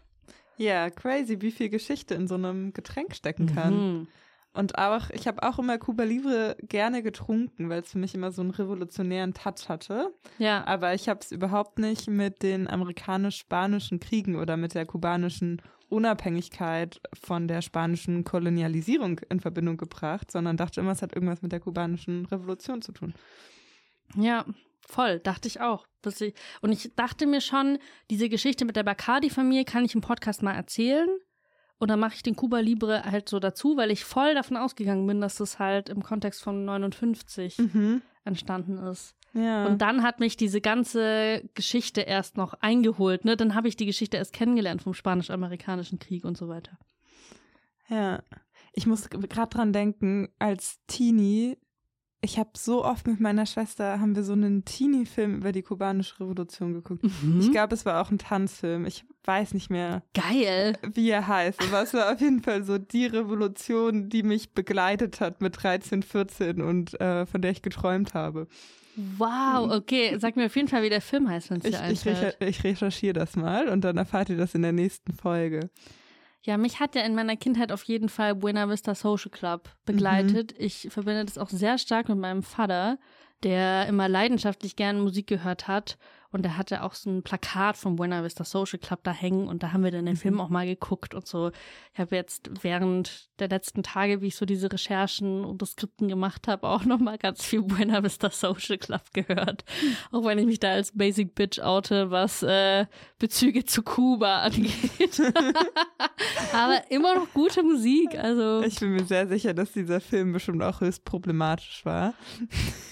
Ja, 0.57 0.91
crazy, 0.91 1.41
wie 1.41 1.53
viel 1.53 1.71
Geschichte 1.71 2.15
in 2.15 2.27
so 2.27 2.35
einem 2.35 2.73
Getränk 2.73 3.15
stecken 3.15 3.47
kann. 3.47 3.75
Mhm. 3.75 4.09
Und 4.53 4.79
auch, 4.79 5.11
ich 5.11 5.29
habe 5.29 5.43
auch 5.45 5.59
immer 5.59 5.79
Cuba 5.79 6.03
Libre 6.03 6.57
gerne 6.63 7.03
getrunken, 7.03 7.69
weil 7.69 7.83
es 7.83 7.93
für 7.93 7.99
mich 7.99 8.15
immer 8.15 8.33
so 8.33 8.43
einen 8.43 8.51
revolutionären 8.51 9.33
Touch 9.33 9.69
hatte. 9.69 10.13
Ja. 10.39 10.67
Aber 10.67 10.93
ich 10.93 11.09
habe 11.09 11.21
es 11.21 11.31
überhaupt 11.31 11.79
nicht 11.79 12.09
mit 12.09 12.43
den 12.43 12.69
amerikanisch-spanischen 12.69 14.01
Kriegen 14.01 14.35
oder 14.35 14.57
mit 14.57 14.75
der 14.75 14.87
kubanischen 14.87 15.63
Unabhängigkeit 15.91 17.01
von 17.15 17.49
der 17.49 17.63
spanischen 17.63 18.25
Kolonialisierung 18.25 19.21
in 19.29 19.41
Verbindung 19.41 19.77
gebracht, 19.77 20.31
sondern 20.31 20.57
dachte 20.57 20.81
immer, 20.81 20.93
es 20.93 21.03
hat 21.03 21.15
irgendwas 21.15 21.43
mit 21.43 21.53
der 21.53 21.61
kubanischen 21.61 22.27
Revolution 22.27 22.83
zu 22.83 22.93
tun. 22.93 23.15
Ja, 24.17 24.45
voll, 24.87 25.21
dachte 25.21 25.49
ich 25.49 25.61
auch. 25.61 25.87
Und 26.63 26.73
ich 26.73 26.95
dachte 26.97 27.27
mir 27.27 27.41
schon, 27.41 27.79
diese 28.11 28.29
Geschichte 28.29 28.65
mit 28.65 28.77
der 28.77 28.83
Bacardi-Familie 28.83 29.65
kann 29.65 29.85
ich 29.85 29.95
im 29.95 30.01
Podcast 30.01 30.43
mal 30.43 30.55
erzählen. 30.55 31.09
Und 31.79 31.89
dann 31.89 32.01
mache 32.01 32.15
ich 32.15 32.23
den 32.23 32.37
Cuba 32.37 32.61
Libre 32.61 33.05
halt 33.05 33.29
so 33.29 33.39
dazu, 33.39 33.77
weil 33.77 33.91
ich 33.91 34.05
voll 34.05 34.35
davon 34.35 34.57
ausgegangen 34.57 35.07
bin, 35.07 35.21
dass 35.21 35.37
das 35.37 35.59
halt 35.59 35.89
im 35.89 36.03
Kontext 36.03 36.43
von 36.43 36.65
59 36.65 37.59
mhm. 37.59 38.03
entstanden 38.25 38.77
ist. 38.79 39.15
Ja. 39.33 39.67
Und 39.67 39.81
dann 39.81 40.03
hat 40.03 40.21
mich 40.21 40.37
diese 40.37 40.61
ganze 40.61 41.49
Geschichte 41.55 42.01
erst 42.01 42.37
noch 42.37 42.55
eingeholt. 42.55 43.25
Ne? 43.25 43.37
Dann 43.37 43.55
habe 43.55 43.69
ich 43.69 43.77
die 43.77 43.87
Geschichte 43.87 44.17
erst 44.17 44.33
kennengelernt 44.33 44.83
vom 44.83 44.95
Spanisch-Amerikanischen 44.95 45.99
Krieg 45.99 46.25
und 46.25 46.37
so 46.37 46.49
weiter. 46.49 46.79
Ja. 47.89 48.23
Ich 48.73 48.87
muss 48.87 49.09
gerade 49.09 49.51
dran 49.51 49.73
denken, 49.73 50.29
als 50.39 50.81
Teenie 50.87 51.57
ich 52.23 52.39
habe 52.39 52.51
so 52.55 52.85
oft 52.85 53.07
mit 53.07 53.19
meiner 53.19 53.47
Schwester, 53.47 53.99
haben 53.99 54.15
wir 54.15 54.25
so 54.25 54.35
einen 54.35 54.65
Teenie-Film 54.65 55.37
über 55.37 55.53
die 55.53 55.63
kubanische 55.63 56.21
Revolution 56.21 56.75
geguckt. 56.75 57.03
Mhm. 57.03 57.41
Ich 57.41 57.51
glaube, 57.51 57.75
es 57.75 57.87
war 57.87 58.03
auch 58.03 58.11
ein 58.11 58.19
Tanzfilm. 58.19 58.85
Ich 58.85 59.05
weiß 59.25 59.55
nicht 59.55 59.71
mehr, 59.71 60.03
Geil. 60.13 60.77
wie 60.93 61.09
er 61.09 61.27
heißt. 61.27 61.63
Aber 61.63 61.83
es 61.83 61.95
war 61.95 62.13
auf 62.13 62.21
jeden 62.21 62.43
Fall 62.43 62.63
so 62.65 62.77
die 62.77 63.07
Revolution, 63.07 64.11
die 64.11 64.23
mich 64.23 64.53
begleitet 64.53 65.21
hat 65.21 65.41
mit 65.41 65.63
13, 65.63 66.03
14 66.03 66.61
und 66.61 67.01
äh, 67.01 67.25
von 67.25 67.41
der 67.41 67.53
ich 67.53 67.63
geträumt 67.63 68.13
habe. 68.13 68.49
Wow, 68.97 69.67
mhm. 69.67 69.73
okay. 69.73 70.19
Sag 70.19 70.37
mir 70.37 70.47
auf 70.47 70.57
jeden 70.57 70.69
Fall, 70.69 70.83
wie 70.83 70.91
der 70.91 71.01
Film 71.01 71.29
heißt, 71.29 71.51
wenn 71.51 71.59
es 71.59 71.65
dir 71.65 71.81
einfällt. 71.81 72.37
Ich, 72.41 72.49
ich 72.49 72.65
recherchiere 72.65 73.15
das 73.15 73.37
mal 73.37 73.69
und 73.69 73.83
dann 73.83 73.97
erfahrt 73.97 74.29
ihr 74.31 74.37
das 74.37 74.55
in 74.55 74.63
der 74.63 74.73
nächsten 74.73 75.13
Folge. 75.13 75.71
Ja, 76.43 76.57
mich 76.57 76.81
hat 76.81 76.95
ja 76.95 77.03
in 77.03 77.15
meiner 77.15 77.37
Kindheit 77.37 77.71
auf 77.71 77.85
jeden 77.85 78.09
Fall 78.09 78.35
Buena 78.35 78.69
Vista 78.69 78.95
Social 78.95 79.31
Club 79.31 79.69
begleitet. 79.85 80.53
Mhm. 80.59 80.65
Ich 80.65 80.89
verbinde 80.91 81.25
das 81.25 81.39
auch 81.39 81.51
sehr 81.51 81.77
stark 81.79 82.09
mit 82.09 82.19
meinem 82.19 82.43
Vater, 82.43 82.99
der 83.43 83.87
immer 83.87 84.09
leidenschaftlich 84.09 84.77
gerne 84.77 85.01
Musik 85.01 85.27
gehört 85.27 85.69
hat 85.69 85.99
und 86.33 86.45
er 86.47 86.57
hatte 86.57 86.83
auch 86.83 86.95
so 86.95 87.11
ein 87.11 87.23
Plakat 87.23 87.77
vom 87.77 87.97
Buena 87.97 88.23
Vista 88.23 88.45
Social 88.45 88.79
Club 88.79 89.01
da 89.03 89.13
hängen 89.13 89.49
und 89.49 89.63
da 89.63 89.73
haben 89.73 89.83
wir 89.83 89.91
dann 89.91 90.07
den 90.07 90.15
mhm. 90.15 90.19
Film 90.19 90.41
auch 90.41 90.49
mal 90.49 90.67
geguckt 90.67 91.15
und 91.15 91.27
so. 91.27 91.51
Ich 91.93 91.99
habe 91.99 92.15
jetzt 92.15 92.51
während 92.63 93.29
der 93.41 93.49
letzten 93.49 93.83
Tage, 93.83 94.21
wie 94.21 94.29
ich 94.29 94.37
so 94.37 94.47
diese 94.47 94.73
Recherchen 94.73 95.45
und 95.45 95.61
das 95.63 95.73
Skripten 95.73 96.09
gemacht 96.09 96.47
habe, 96.49 96.69
auch 96.69 96.85
noch 96.85 96.99
mal 96.99 97.19
ganz 97.19 97.45
viel 97.45 97.63
Buena 97.63 98.03
Vista 98.03 98.31
Social 98.31 98.79
Club 98.79 99.03
gehört. 99.13 99.65
Mhm. 99.83 99.97
Auch 100.17 100.25
wenn 100.25 100.39
ich 100.39 100.47
mich 100.47 100.61
da 100.61 100.71
als 100.71 100.93
Basic 100.97 101.35
Bitch 101.35 101.59
oute, 101.59 102.11
was 102.11 102.43
äh, 102.43 102.87
Bezüge 103.19 103.65
zu 103.65 103.83
Kuba 103.83 104.43
angeht. 104.43 105.21
Aber 106.53 106.91
immer 106.91 107.15
noch 107.15 107.33
gute 107.33 107.63
Musik. 107.63 108.19
Also 108.19 108.63
ich 108.63 108.79
bin 108.81 108.93
mir 108.93 109.05
sehr 109.05 109.29
sicher, 109.29 109.55
dass 109.55 109.73
dieser 109.73 110.01
Film 110.01 110.33
bestimmt 110.33 110.63
auch 110.63 110.81
höchst 110.81 111.05
problematisch 111.05 111.85
war. 111.85 112.15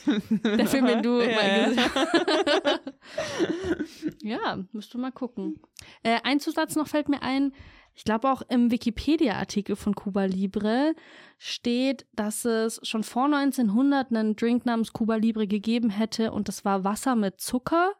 Der 0.07 0.67
Film, 0.67 0.87
den 0.87 1.03
du 1.03 1.21
ja. 1.21 1.35
mal 1.35 1.65
gesehen 1.65 1.91
hast. 1.95 2.81
ja, 4.23 4.59
müsst 4.73 4.95
du 4.95 4.99
mal 4.99 5.13
gucken. 5.13 5.61
Äh, 6.03 6.19
ein 6.25 6.41
Zusatz 6.41 6.77
noch 6.77 6.89
fällt 6.89 7.09
mir 7.09 7.23
ein. 7.23 7.53
Ich 7.95 8.05
glaube 8.05 8.31
auch 8.31 8.43
im 8.49 8.71
Wikipedia-Artikel 8.71 9.75
von 9.75 9.93
Cuba 9.93 10.25
Libre 10.25 10.95
steht, 11.37 12.07
dass 12.15 12.45
es 12.45 12.79
schon 12.85 13.03
vor 13.03 13.25
1900 13.25 14.13
einen 14.13 14.37
Drink 14.37 14.67
namens 14.67 14.93
Cuba 14.93 15.17
Libre 15.17 15.49
gegeben 15.49 15.91
hätte 15.91 16.31
und 16.31 16.47
das 16.47 16.65
war 16.65 16.85
Wasser 16.85 17.17
mit 17.17 17.41
Zucker. 17.41 17.95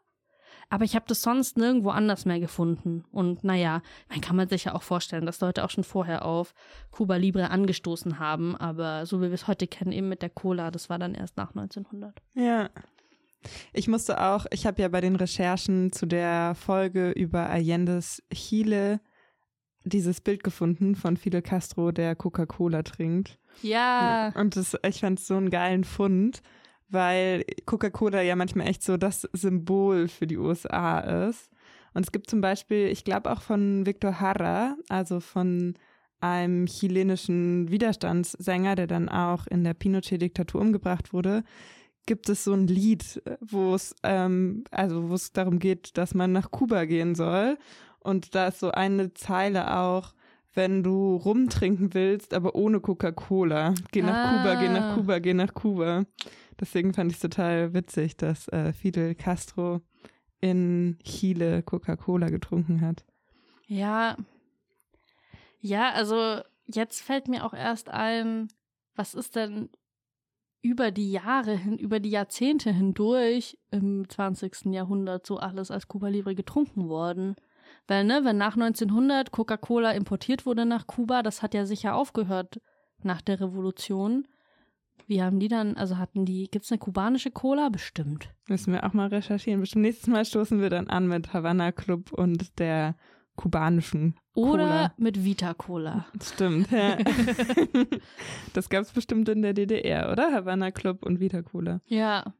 Aber 0.69 0.85
ich 0.85 0.95
habe 0.95 1.05
das 1.07 1.21
sonst 1.21 1.57
nirgendwo 1.57 1.89
anders 1.89 2.25
mehr 2.25 2.39
gefunden. 2.39 3.03
Und 3.11 3.43
naja, 3.43 3.81
man 4.09 4.21
kann 4.21 4.35
man 4.35 4.47
sich 4.47 4.65
ja 4.65 4.75
auch 4.75 4.83
vorstellen, 4.83 5.25
dass 5.25 5.41
Leute 5.41 5.63
auch 5.63 5.71
schon 5.71 5.83
vorher 5.83 6.25
auf 6.25 6.53
Cuba 6.91 7.15
Libre 7.15 7.49
angestoßen 7.49 8.19
haben. 8.19 8.55
Aber 8.55 9.05
so 9.05 9.19
wie 9.19 9.25
wir 9.25 9.33
es 9.33 9.47
heute 9.47 9.67
kennen, 9.67 9.91
eben 9.91 10.09
mit 10.09 10.21
der 10.21 10.29
Cola, 10.29 10.69
das 10.69 10.89
war 10.89 10.99
dann 10.99 11.15
erst 11.15 11.37
nach 11.37 11.49
1900. 11.49 12.21
Ja. 12.35 12.69
Ich 13.73 13.87
musste 13.87 14.21
auch, 14.21 14.45
ich 14.51 14.67
habe 14.67 14.81
ja 14.81 14.89
bei 14.89 15.01
den 15.01 15.15
Recherchen 15.15 15.91
zu 15.91 16.05
der 16.05 16.55
Folge 16.55 17.11
über 17.11 17.49
Allende's 17.49 18.21
Chile 18.33 18.99
dieses 19.85 20.21
Bild 20.21 20.43
gefunden 20.43 20.95
von 20.95 21.17
Fidel 21.17 21.41
Castro, 21.41 21.91
der 21.91 22.15
Coca-Cola 22.15 22.83
trinkt. 22.83 23.39
Ja. 23.61 24.31
Und 24.35 24.55
das, 24.55 24.77
ich 24.85 24.99
fand 24.99 25.19
es 25.19 25.27
so 25.27 25.35
einen 25.35 25.49
geilen 25.49 25.83
Fund, 25.83 26.41
weil 26.89 27.45
Coca-Cola 27.65 28.21
ja 28.21 28.35
manchmal 28.35 28.67
echt 28.67 28.83
so 28.83 28.97
das 28.97 29.27
Symbol 29.33 30.07
für 30.07 30.27
die 30.27 30.37
USA 30.37 30.99
ist. 31.27 31.49
Und 31.93 32.03
es 32.03 32.11
gibt 32.11 32.29
zum 32.29 32.41
Beispiel, 32.41 32.87
ich 32.87 33.03
glaube 33.03 33.31
auch 33.31 33.41
von 33.41 33.85
Victor 33.85 34.19
Hara, 34.19 34.75
also 34.89 35.19
von 35.19 35.75
einem 36.21 36.65
chilenischen 36.65 37.71
Widerstandssänger, 37.71 38.75
der 38.75 38.87
dann 38.87 39.09
auch 39.09 39.47
in 39.47 39.63
der 39.63 39.73
Pinochet-Diktatur 39.73 40.61
umgebracht 40.61 41.13
wurde, 41.13 41.43
gibt 42.05 42.27
es 42.29 42.43
so 42.43 42.53
ein 42.53 42.67
Lied, 42.67 43.21
wo 43.39 43.75
es 43.75 43.95
ähm, 44.03 44.63
also 44.71 45.09
wo 45.09 45.13
es 45.13 45.31
darum 45.31 45.59
geht, 45.59 45.97
dass 45.97 46.15
man 46.15 46.31
nach 46.31 46.51
Kuba 46.51 46.85
gehen 46.85 47.15
soll. 47.15 47.57
Und 47.99 48.33
da 48.35 48.47
ist 48.47 48.59
so 48.59 48.71
eine 48.71 49.13
Zeile 49.13 49.77
auch, 49.77 50.13
wenn 50.53 50.83
du 50.83 51.15
rumtrinken 51.15 51.93
willst, 51.93 52.33
aber 52.33 52.55
ohne 52.55 52.79
Coca-Cola. 52.79 53.75
Geh 53.91 54.01
nach 54.01 54.15
ah. 54.15 54.37
Kuba, 54.37 54.55
geh 54.55 54.69
nach 54.69 54.95
Kuba, 54.95 55.19
geh 55.19 55.33
nach 55.33 55.53
Kuba. 55.53 56.05
Deswegen 56.59 56.93
fand 56.93 57.11
ich 57.11 57.17
es 57.17 57.21
total 57.21 57.73
witzig, 57.73 58.17
dass 58.17 58.47
äh, 58.49 58.73
Fidel 58.73 59.15
Castro 59.15 59.81
in 60.41 60.97
Chile 61.03 61.63
Coca-Cola 61.63 62.29
getrunken 62.29 62.81
hat. 62.81 63.05
Ja. 63.67 64.17
Ja, 65.59 65.91
also 65.91 66.41
jetzt 66.65 67.01
fällt 67.01 67.27
mir 67.27 67.45
auch 67.45 67.53
erst 67.53 67.89
ein, 67.89 68.47
was 68.95 69.13
ist 69.13 69.35
denn 69.35 69.69
über 70.61 70.91
die 70.91 71.11
Jahre 71.11 71.55
hin, 71.55 71.77
über 71.77 71.99
die 71.99 72.09
Jahrzehnte 72.09 72.71
hindurch 72.71 73.57
im 73.71 74.07
20. 74.09 74.65
Jahrhundert 74.73 75.25
so 75.25 75.37
alles 75.37 75.71
als 75.71 75.87
Cuba 75.87 76.09
Libre 76.09 76.35
getrunken 76.35 76.89
worden. 76.89 77.35
Weil, 77.87 78.03
ne, 78.03 78.21
wenn 78.23 78.37
nach 78.37 78.55
1900 78.55 79.31
Coca-Cola 79.31 79.91
importiert 79.91 80.45
wurde 80.45 80.65
nach 80.65 80.87
Kuba, 80.87 81.23
das 81.23 81.41
hat 81.41 81.53
ja 81.53 81.65
sicher 81.65 81.95
aufgehört 81.95 82.61
nach 83.01 83.21
der 83.21 83.39
Revolution. 83.39 84.27
Wie 85.07 85.21
haben 85.21 85.39
die 85.39 85.47
dann, 85.47 85.75
also 85.75 85.97
hatten 85.97 86.25
die, 86.25 86.49
gibt's 86.49 86.71
eine 86.71 86.79
kubanische 86.79 87.31
Cola? 87.31 87.69
Bestimmt. 87.69 88.29
Müssen 88.47 88.73
wir 88.73 88.85
auch 88.85 88.93
mal 88.93 89.07
recherchieren. 89.07 89.61
Bestimmt 89.61 89.83
nächstes 89.83 90.07
Mal 90.07 90.25
stoßen 90.25 90.61
wir 90.61 90.69
dann 90.69 90.87
an 90.87 91.07
mit 91.07 91.33
Havana 91.33 91.71
Club 91.71 92.11
und 92.11 92.59
der 92.59 92.95
kubanischen 93.35 94.15
Cola. 94.33 94.53
Oder 94.53 94.93
mit 94.97 95.23
Vita 95.23 95.53
Cola. 95.53 96.05
Stimmt, 96.21 96.71
ja. 96.71 96.97
das 98.53 98.69
gab 98.69 98.83
es 98.83 98.91
bestimmt 98.91 99.29
in 99.29 99.41
der 99.41 99.53
DDR, 99.53 100.11
oder? 100.11 100.33
Havana 100.33 100.71
Club 100.71 101.05
und 101.05 101.19
Vita 101.19 101.41
Cola. 101.41 101.81
Ja. 101.85 102.33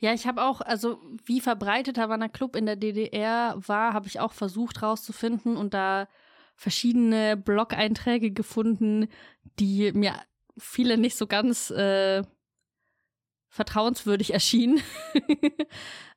Ja, 0.00 0.12
ich 0.12 0.26
habe 0.26 0.42
auch, 0.42 0.60
also 0.60 1.00
wie 1.24 1.40
verbreitet 1.40 1.98
Havana 1.98 2.28
Club 2.28 2.56
in 2.56 2.66
der 2.66 2.76
DDR 2.76 3.54
war, 3.58 3.94
habe 3.94 4.06
ich 4.06 4.20
auch 4.20 4.32
versucht 4.32 4.82
rauszufinden 4.82 5.56
und 5.56 5.74
da 5.74 6.08
verschiedene 6.56 7.36
Blog-Einträge 7.36 8.32
gefunden, 8.32 9.08
die 9.58 9.92
mir 9.92 10.14
viele 10.58 10.98
nicht 10.98 11.16
so 11.16 11.26
ganz 11.26 11.70
äh, 11.70 12.22
vertrauenswürdig 13.48 14.32
erschienen. 14.32 14.80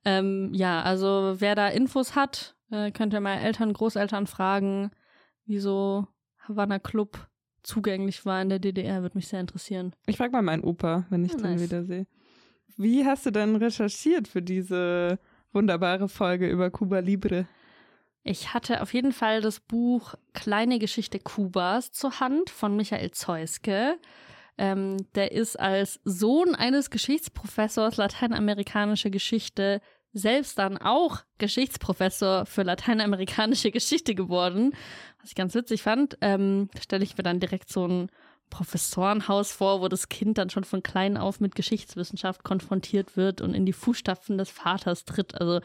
ähm, 0.05 0.53
ja, 0.53 0.81
also 0.81 1.35
wer 1.39 1.55
da 1.55 1.67
Infos 1.67 2.15
hat, 2.15 2.55
äh, 2.71 2.91
könnt 2.91 3.13
ihr 3.13 3.21
mal 3.21 3.37
Eltern, 3.37 3.73
Großeltern 3.73 4.27
fragen, 4.27 4.91
wieso 5.45 6.07
Havana 6.39 6.79
Club 6.79 7.27
zugänglich 7.63 8.25
war 8.25 8.41
in 8.41 8.49
der 8.49 8.59
DDR, 8.59 9.01
würde 9.01 9.17
mich 9.17 9.27
sehr 9.27 9.39
interessieren. 9.39 9.93
Ich 10.07 10.17
frage 10.17 10.31
mal 10.31 10.41
meinen 10.41 10.63
Opa, 10.63 11.05
wenn 11.09 11.23
ich 11.23 11.31
ja, 11.33 11.37
den 11.37 11.51
nice. 11.51 11.61
wieder 11.61 11.83
sehe. 11.83 12.07
Wie 12.77 13.05
hast 13.05 13.25
du 13.25 13.31
denn 13.31 13.55
recherchiert 13.55 14.27
für 14.27 14.41
diese 14.41 15.19
wunderbare 15.51 16.09
Folge 16.09 16.49
über 16.49 16.71
Cuba 16.71 16.99
Libre? 16.99 17.47
Ich 18.23 18.53
hatte 18.53 18.81
auf 18.81 18.93
jeden 18.93 19.11
Fall 19.11 19.41
das 19.41 19.59
Buch 19.59 20.15
Kleine 20.33 20.79
Geschichte 20.79 21.19
Kubas 21.19 21.91
zur 21.91 22.19
Hand 22.19 22.49
von 22.49 22.75
Michael 22.75 23.11
Zeuske. 23.11 23.97
Ähm, 24.57 24.97
der 25.15 25.31
ist 25.31 25.59
als 25.59 25.99
Sohn 26.03 26.55
eines 26.55 26.89
Geschichtsprofessors 26.89 27.97
lateinamerikanische 27.97 29.09
Geschichte 29.09 29.81
selbst 30.13 30.59
dann 30.59 30.77
auch 30.77 31.19
Geschichtsprofessor 31.37 32.45
für 32.45 32.63
lateinamerikanische 32.63 33.71
Geschichte 33.71 34.15
geworden, 34.15 34.73
was 35.19 35.29
ich 35.29 35.35
ganz 35.35 35.55
witzig 35.55 35.83
fand. 35.83 36.17
Ähm, 36.21 36.69
stelle 36.79 37.03
ich 37.03 37.17
mir 37.17 37.23
dann 37.23 37.39
direkt 37.39 37.69
so 37.69 37.87
ein 37.87 38.09
Professorenhaus 38.49 39.53
vor, 39.53 39.81
wo 39.81 39.87
das 39.87 40.09
Kind 40.09 40.37
dann 40.37 40.49
schon 40.49 40.65
von 40.65 40.83
klein 40.83 41.17
auf 41.17 41.39
mit 41.39 41.55
Geschichtswissenschaft 41.55 42.43
konfrontiert 42.43 43.15
wird 43.15 43.41
und 43.41 43.53
in 43.53 43.65
die 43.65 43.73
Fußstapfen 43.73 44.37
des 44.37 44.49
Vaters 44.49 45.05
tritt. 45.05 45.39
Also 45.39 45.61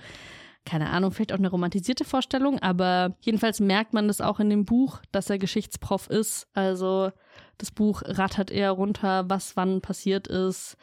keine 0.65 0.91
Ahnung, 0.91 1.13
vielleicht 1.13 1.33
auch 1.33 1.39
eine 1.39 1.51
romantisierte 1.51 2.05
Vorstellung, 2.05 2.59
aber 2.59 3.17
jedenfalls 3.21 3.61
merkt 3.61 3.93
man 3.93 4.09
das 4.09 4.21
auch 4.21 4.41
in 4.41 4.51
dem 4.51 4.65
Buch, 4.65 5.01
dass 5.13 5.31
er 5.31 5.39
Geschichtsprof 5.39 6.09
ist. 6.11 6.49
Also 6.55 7.13
das 7.59 7.71
Buch 7.71 8.03
rattert 8.05 8.51
eher 8.51 8.71
runter, 8.73 9.29
was 9.29 9.57
wann 9.57 9.81
passiert 9.81 10.27
ist. 10.27 10.77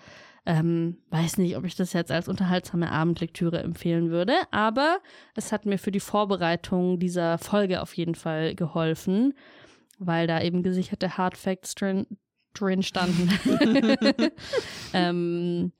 Ähm, 0.45 0.97
weiß 1.09 1.37
nicht, 1.37 1.55
ob 1.55 1.63
ich 1.63 1.75
das 1.75 1.93
jetzt 1.93 2.11
als 2.11 2.27
unterhaltsame 2.27 2.91
Abendlektüre 2.91 3.63
empfehlen 3.63 4.09
würde, 4.09 4.33
aber 4.51 4.99
es 5.35 5.53
hat 5.53 5.65
mir 5.65 5.77
für 5.77 5.91
die 5.91 6.01
Vorbereitung 6.01 6.99
dieser 6.99 7.37
Folge 7.37 7.81
auf 7.81 7.93
jeden 7.95 8.15
Fall 8.15 8.53
geholfen, 8.53 9.35
weil 9.99 10.27
da 10.27 10.41
eben 10.41 10.61
gesicherte 10.61 11.17
Hard 11.17 11.37
Facts 11.37 11.75
drin, 11.75 12.07
drin 12.53 12.83
standen. 12.83 13.29
ähm, 14.93 15.71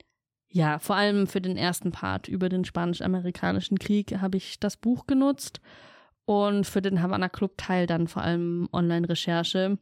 ja, 0.48 0.78
vor 0.78 0.96
allem 0.96 1.26
für 1.26 1.40
den 1.40 1.56
ersten 1.56 1.92
Part 1.92 2.28
über 2.28 2.48
den 2.48 2.64
Spanisch-Amerikanischen 2.64 3.78
Krieg 3.78 4.20
habe 4.20 4.38
ich 4.38 4.60
das 4.60 4.76
Buch 4.76 5.06
genutzt 5.06 5.60
und 6.26 6.64
für 6.64 6.80
den 6.80 7.02
Havana 7.02 7.28
Club 7.28 7.58
Teil 7.58 7.86
dann 7.86 8.06
vor 8.06 8.22
allem 8.22 8.68
Online-Recherche 8.72 9.78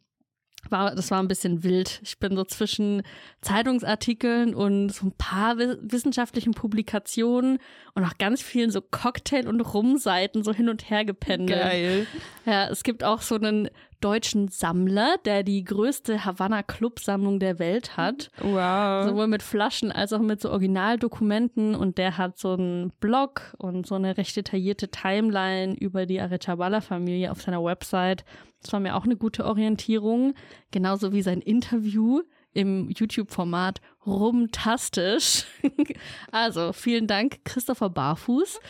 war, 0.71 0.95
das 0.95 1.11
war 1.11 1.21
ein 1.21 1.29
bisschen 1.29 1.63
wild. 1.63 2.01
Ich 2.03 2.19
bin 2.19 2.37
so 2.37 2.45
zwischen 2.45 3.03
Zeitungsartikeln 3.41 4.55
und 4.55 4.91
so 4.91 5.07
ein 5.07 5.13
paar 5.13 5.59
wissenschaftlichen 5.59 6.53
Publikationen 6.53 7.59
und 7.95 8.05
auch 8.05 8.19
ganz 8.19 8.43
vielen 8.43 8.71
so 8.71 8.81
Cocktail- 8.81 9.49
und 9.49 9.61
Rumseiten 9.61 10.45
so 10.45 10.53
hin 10.53 10.69
und 10.69 10.89
her 10.91 11.05
gependelt. 11.05 11.61
Geil. 11.61 12.07
Ja, 12.47 12.69
es 12.69 12.83
gibt 12.83 13.05
auch 13.05 13.21
so 13.23 13.35
einen 13.35 13.69
deutschen 14.03 14.49
Sammler, 14.49 15.17
der 15.25 15.43
die 15.43 15.65
größte 15.65 16.25
Havanna 16.25 16.63
Club 16.63 17.01
Sammlung 17.01 17.41
der 17.41 17.59
Welt 17.59 17.97
hat. 17.97 18.31
Wow. 18.41 19.07
Sowohl 19.07 19.27
mit 19.27 19.43
Flaschen 19.43 19.91
als 19.91 20.13
auch 20.13 20.21
mit 20.21 20.41
so 20.41 20.51
Originaldokumenten 20.51 21.75
und 21.75 21.99
der 21.99 22.19
hat 22.19 22.39
so 22.39 22.53
einen 22.53 22.91
Blog 23.01 23.55
und 23.59 23.87
so 23.87 23.95
eine 23.95 24.17
recht 24.17 24.37
detaillierte 24.37 24.89
Timeline 24.89 25.75
über 25.75 26.07
die 26.07 26.21
Arechabala 26.21 26.81
Familie 26.81 27.31
auf 27.31 27.43
seiner 27.43 27.65
Website. 27.65 28.25
Das 28.63 28.73
war 28.73 28.81
mir 28.81 28.97
auch 28.97 29.05
eine 29.05 29.17
gute 29.17 29.45
Orientierung, 29.45 30.35
genauso 30.71 31.13
wie 31.13 31.23
sein 31.23 31.41
Interview 31.41 32.23
im 32.55 32.91
YouTube-Format 32.91 33.81
Rumtastisch. 34.07 35.45
also 36.33 36.73
vielen 36.73 37.07
Dank 37.07 37.45
Christopher 37.45 37.91
Barfuß 37.91 38.61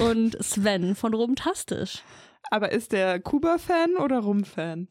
und 0.00 0.42
Sven 0.42 0.94
von 0.94 1.14
Rumtastisch. 1.14 2.02
Aber 2.52 2.70
ist 2.70 2.92
der 2.92 3.18
Kuba-Fan 3.18 3.96
oder 3.96 4.18
Rum-Fan? 4.18 4.86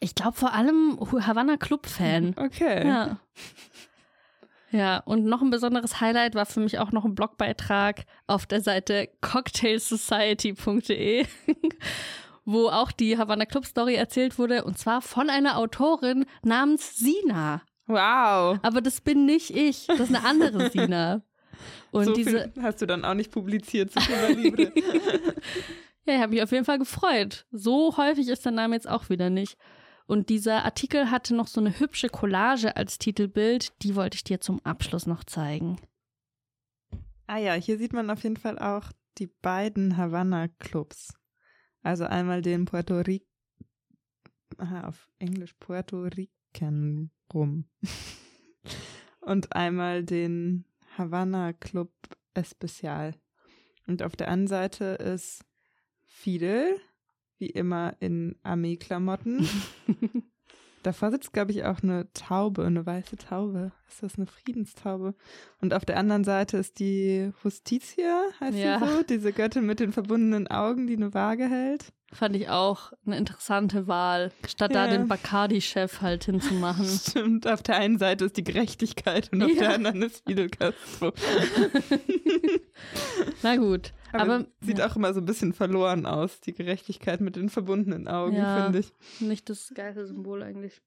Ich 0.00 0.14
glaube 0.14 0.36
vor 0.36 0.52
allem 0.52 0.98
Havanna 1.00 1.56
Club-Fan. 1.56 2.34
Okay. 2.36 2.86
Ja. 2.86 3.18
Ja, 4.70 4.98
und 4.98 5.24
noch 5.24 5.40
ein 5.40 5.48
besonderes 5.48 6.02
Highlight 6.02 6.34
war 6.34 6.44
für 6.44 6.60
mich 6.60 6.78
auch 6.78 6.92
noch 6.92 7.06
ein 7.06 7.14
Blogbeitrag 7.14 8.04
auf 8.26 8.44
der 8.44 8.60
Seite 8.60 9.08
cocktailsociety.de, 9.22 11.24
wo 12.44 12.68
auch 12.68 12.92
die 12.92 13.16
Havanna 13.16 13.46
Club 13.46 13.64
Story 13.64 13.94
erzählt 13.94 14.38
wurde 14.38 14.64
und 14.64 14.76
zwar 14.76 15.00
von 15.00 15.30
einer 15.30 15.56
Autorin 15.56 16.26
namens 16.42 16.98
Sina. 16.98 17.62
Wow. 17.86 18.58
Aber 18.60 18.82
das 18.82 19.00
bin 19.00 19.24
nicht 19.24 19.56
ich, 19.56 19.86
das 19.86 20.00
ist 20.00 20.14
eine 20.14 20.26
andere 20.26 20.68
Sina. 20.70 21.22
Und 21.92 22.04
so 22.04 22.12
diese 22.12 22.52
hast 22.60 22.82
du 22.82 22.86
dann 22.86 23.06
auch 23.06 23.14
nicht 23.14 23.32
publiziert 23.32 23.90
Libre. 24.36 24.70
Ja, 26.04 26.14
ich 26.14 26.20
habe 26.20 26.32
mich 26.32 26.42
auf 26.42 26.52
jeden 26.52 26.64
Fall 26.64 26.78
gefreut. 26.78 27.46
So 27.50 27.96
häufig 27.96 28.28
ist 28.28 28.44
der 28.44 28.52
Name 28.52 28.74
jetzt 28.74 28.88
auch 28.88 29.10
wieder 29.10 29.30
nicht. 29.30 29.56
Und 30.06 30.28
dieser 30.28 30.64
Artikel 30.64 31.10
hatte 31.10 31.36
noch 31.36 31.46
so 31.46 31.60
eine 31.60 31.78
hübsche 31.78 32.08
Collage 32.08 32.76
als 32.76 32.98
Titelbild, 32.98 33.72
die 33.82 33.94
wollte 33.94 34.16
ich 34.16 34.24
dir 34.24 34.40
zum 34.40 34.58
Abschluss 34.64 35.06
noch 35.06 35.22
zeigen. 35.22 35.76
Ah 37.28 37.38
ja, 37.38 37.54
hier 37.54 37.78
sieht 37.78 37.92
man 37.92 38.10
auf 38.10 38.24
jeden 38.24 38.36
Fall 38.36 38.58
auch 38.58 38.90
die 39.18 39.28
beiden 39.28 39.96
Havanna-Clubs. 39.96 41.14
Also 41.82 42.04
einmal 42.04 42.42
den 42.42 42.64
Puerto 42.64 42.98
Rico, 42.98 43.24
aha, 44.58 44.88
auf 44.88 45.08
Englisch 45.20 45.54
Puerto 45.60 46.02
Rican 46.02 47.10
rum. 47.32 47.66
Und 49.20 49.54
einmal 49.54 50.02
den 50.02 50.64
Havanna 50.98 51.52
Club 51.52 51.92
Especial. 52.34 53.14
Und 53.86 54.02
auf 54.02 54.16
der 54.16 54.28
anderen 54.28 54.48
Seite 54.48 54.84
ist 54.96 55.44
Fidel, 56.20 56.78
wie 57.38 57.46
immer 57.46 57.96
in 58.00 58.36
Armeeklamotten. 58.42 59.48
Davor 60.82 61.10
sitzt, 61.10 61.32
glaube 61.32 61.52
ich, 61.52 61.64
auch 61.64 61.82
eine 61.82 62.12
Taube, 62.12 62.64
eine 62.64 62.84
weiße 62.84 63.16
Taube. 63.16 63.72
Ist 63.88 64.02
das 64.02 64.16
eine 64.16 64.26
Friedenstaube? 64.26 65.14
Und 65.60 65.72
auf 65.72 65.84
der 65.84 65.98
anderen 65.98 66.24
Seite 66.24 66.58
ist 66.58 66.78
die 66.78 67.32
Justitia, 67.42 68.22
heißt 68.38 68.56
ja. 68.56 68.78
sie 68.78 68.86
so, 68.86 69.02
diese 69.02 69.32
Göttin 69.32 69.64
mit 69.64 69.80
den 69.80 69.92
verbundenen 69.92 70.46
Augen, 70.48 70.86
die 70.86 70.96
eine 70.96 71.14
Waage 71.14 71.48
hält. 71.48 71.92
Fand 72.12 72.34
ich 72.34 72.48
auch 72.48 72.92
eine 73.06 73.16
interessante 73.16 73.86
Wahl, 73.86 74.32
statt 74.48 74.74
ja. 74.74 74.86
da 74.86 74.90
den 74.90 75.06
Bacardi-Chef 75.06 76.00
halt 76.00 76.24
hinzumachen. 76.24 76.84
Stimmt, 77.08 77.46
auf 77.46 77.62
der 77.62 77.76
einen 77.76 77.98
Seite 77.98 78.24
ist 78.24 78.36
die 78.36 78.42
Gerechtigkeit 78.42 79.32
und 79.32 79.44
auf 79.44 79.50
ja. 79.50 79.60
der 79.60 79.74
anderen 79.74 80.02
ist 80.02 80.24
Fidel 80.26 80.48
Castro. 80.48 81.12
Na 83.42 83.54
gut. 83.56 83.92
Aber, 84.12 84.22
aber 84.22 84.46
sieht 84.60 84.78
ja. 84.78 84.88
auch 84.88 84.96
immer 84.96 85.14
so 85.14 85.20
ein 85.20 85.24
bisschen 85.24 85.52
verloren 85.52 86.04
aus, 86.04 86.40
die 86.40 86.52
Gerechtigkeit 86.52 87.20
mit 87.20 87.36
den 87.36 87.48
verbundenen 87.48 88.08
Augen, 88.08 88.34
finde 88.34 88.80
ich. 88.80 88.92
Nicht 89.20 89.48
das 89.48 89.72
geile 89.72 90.04
Symbol 90.04 90.42
eigentlich. 90.42 90.82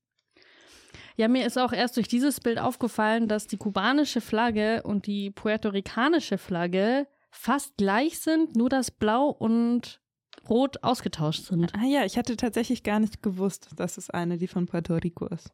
Ja, 1.15 1.27
mir 1.27 1.45
ist 1.45 1.57
auch 1.57 1.71
erst 1.71 1.95
durch 1.95 2.07
dieses 2.07 2.41
Bild 2.41 2.59
aufgefallen, 2.59 3.27
dass 3.27 3.47
die 3.47 3.57
kubanische 3.57 4.19
Flagge 4.19 4.81
und 4.83 5.05
die 5.07 5.29
puerto-ricanische 5.29 6.37
Flagge 6.37 7.07
fast 7.29 7.77
gleich 7.77 8.19
sind, 8.19 8.55
nur 8.55 8.69
dass 8.69 8.91
Blau 8.91 9.29
und 9.29 10.01
Rot 10.49 10.83
ausgetauscht 10.83 11.45
sind. 11.45 11.73
Ah 11.75 11.85
ja, 11.85 12.05
ich 12.05 12.17
hatte 12.17 12.35
tatsächlich 12.35 12.83
gar 12.83 12.99
nicht 12.99 13.21
gewusst, 13.21 13.69
dass 13.75 13.97
es 13.97 14.09
eine, 14.09 14.37
die 14.37 14.47
von 14.47 14.65
Puerto 14.65 14.95
Rico 14.95 15.27
ist. 15.27 15.51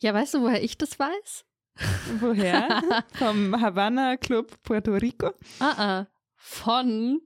Ja, 0.00 0.14
weißt 0.14 0.34
du, 0.34 0.42
woher 0.42 0.62
ich 0.62 0.78
das 0.78 0.98
weiß? 0.98 1.44
Woher? 2.20 2.82
Vom 3.14 3.60
Havana 3.60 4.16
Club 4.16 4.62
Puerto 4.62 4.94
Rico? 4.94 5.32
Ah, 5.60 5.74
ah. 5.76 6.06
Von 6.34 7.20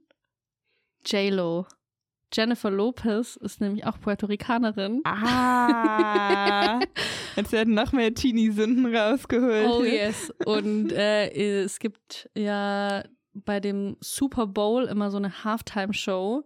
J-Lo. 1.05 1.65
Jennifer 2.33 2.71
Lopez 2.71 3.35
ist 3.35 3.61
nämlich 3.61 3.85
auch 3.85 3.99
Puerto 3.99 4.25
Ricanerin. 4.25 5.01
Ah, 5.05 6.79
jetzt 7.35 7.51
werden 7.51 7.75
noch 7.75 7.91
mehr 7.91 8.13
Teenie-Sünden 8.13 8.95
rausgeholt. 8.95 9.69
Oh 9.69 9.83
yes. 9.83 10.33
Und 10.45 10.91
äh, 10.91 11.29
es 11.63 11.77
gibt 11.77 12.29
ja 12.35 13.03
bei 13.33 13.59
dem 13.59 13.97
Super 13.99 14.47
Bowl 14.47 14.85
immer 14.85 15.11
so 15.11 15.17
eine 15.17 15.43
Halftime-Show, 15.43 16.43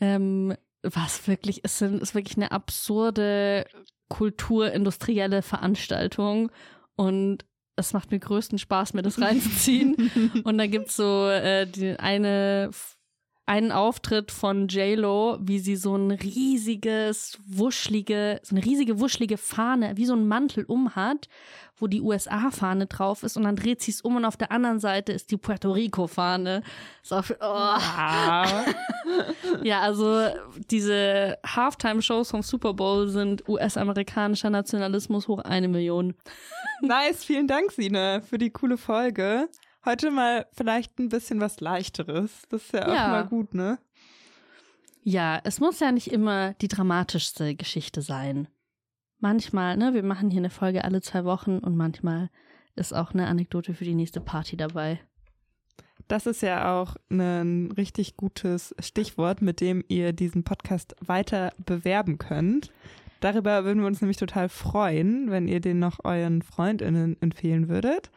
ähm, 0.00 0.54
was 0.82 1.28
wirklich 1.28 1.64
ist, 1.64 1.80
ist 1.80 2.14
wirklich 2.14 2.36
eine 2.36 2.52
absurde 2.52 3.66
kulturindustrielle 4.08 5.42
Veranstaltung 5.42 6.50
und 6.96 7.44
es 7.76 7.92
macht 7.92 8.10
mir 8.10 8.18
größten 8.18 8.58
Spaß, 8.58 8.92
mir 8.94 9.02
das 9.02 9.20
reinzuziehen. 9.20 10.10
und 10.44 10.58
da 10.58 10.66
gibt's 10.66 10.96
so 10.96 11.28
äh, 11.28 11.66
die 11.66 11.98
eine 11.98 12.70
einen 13.46 13.72
Auftritt 13.72 14.30
von 14.30 14.68
J-Lo, 14.68 15.38
wie 15.40 15.58
sie 15.58 15.76
so 15.76 15.96
ein 15.96 16.12
riesiges, 16.12 17.38
wuschlige, 17.44 18.40
so 18.42 18.54
eine 18.54 18.64
riesige, 18.64 19.00
wuschlige 19.00 19.36
Fahne, 19.36 19.96
wie 19.96 20.06
so 20.06 20.14
ein 20.14 20.28
Mantel 20.28 20.64
umhat, 20.64 21.28
wo 21.76 21.88
die 21.88 22.00
USA-Fahne 22.00 22.86
drauf 22.86 23.24
ist 23.24 23.36
und 23.36 23.42
dann 23.42 23.56
dreht 23.56 23.82
sie 23.82 23.90
es 23.90 24.00
um 24.00 24.14
und 24.14 24.24
auf 24.24 24.36
der 24.36 24.52
anderen 24.52 24.78
Seite 24.78 25.12
ist 25.12 25.32
die 25.32 25.36
Puerto 25.36 25.72
Rico-Fahne. 25.72 26.62
So, 27.02 27.16
oh. 27.16 27.22
wow. 27.40 28.74
ja, 29.64 29.80
also 29.80 30.28
diese 30.70 31.38
Halftime-Shows 31.44 32.30
vom 32.30 32.42
Super 32.42 32.74
Bowl 32.74 33.08
sind 33.08 33.48
US-amerikanischer 33.48 34.50
Nationalismus 34.50 35.26
hoch 35.26 35.40
eine 35.40 35.66
Million. 35.66 36.14
nice, 36.80 37.24
vielen 37.24 37.48
Dank, 37.48 37.72
Sine, 37.72 38.22
für 38.22 38.38
die 38.38 38.50
coole 38.50 38.76
Folge. 38.76 39.48
Heute 39.84 40.12
mal 40.12 40.46
vielleicht 40.52 40.98
ein 41.00 41.08
bisschen 41.08 41.40
was 41.40 41.60
Leichteres. 41.60 42.42
Das 42.48 42.62
ist 42.62 42.72
ja 42.72 42.86
auch 42.86 42.94
ja. 42.94 43.08
mal 43.08 43.26
gut, 43.26 43.52
ne? 43.52 43.78
Ja, 45.02 45.40
es 45.42 45.58
muss 45.58 45.80
ja 45.80 45.90
nicht 45.90 46.12
immer 46.12 46.54
die 46.54 46.68
dramatischste 46.68 47.56
Geschichte 47.56 48.02
sein. 48.02 48.46
Manchmal, 49.18 49.76
ne, 49.76 49.94
wir 49.94 50.04
machen 50.04 50.30
hier 50.30 50.40
eine 50.40 50.50
Folge 50.50 50.84
alle 50.84 51.00
zwei 51.00 51.24
Wochen 51.24 51.58
und 51.58 51.76
manchmal 51.76 52.30
ist 52.76 52.92
auch 52.92 53.12
eine 53.12 53.26
Anekdote 53.26 53.74
für 53.74 53.84
die 53.84 53.94
nächste 53.94 54.20
Party 54.20 54.56
dabei. 54.56 55.00
Das 56.06 56.26
ist 56.26 56.42
ja 56.42 56.80
auch 56.80 56.96
ein 57.10 57.72
richtig 57.76 58.16
gutes 58.16 58.74
Stichwort, 58.78 59.42
mit 59.42 59.60
dem 59.60 59.84
ihr 59.88 60.12
diesen 60.12 60.44
Podcast 60.44 60.94
weiter 61.00 61.52
bewerben 61.58 62.18
könnt. 62.18 62.72
Darüber 63.20 63.64
würden 63.64 63.80
wir 63.80 63.86
uns 63.86 64.00
nämlich 64.00 64.16
total 64.16 64.48
freuen, 64.48 65.30
wenn 65.30 65.48
ihr 65.48 65.60
den 65.60 65.78
noch 65.78 66.04
euren 66.04 66.42
FreundInnen 66.42 67.16
empfehlen 67.20 67.68
würdet. 67.68 68.10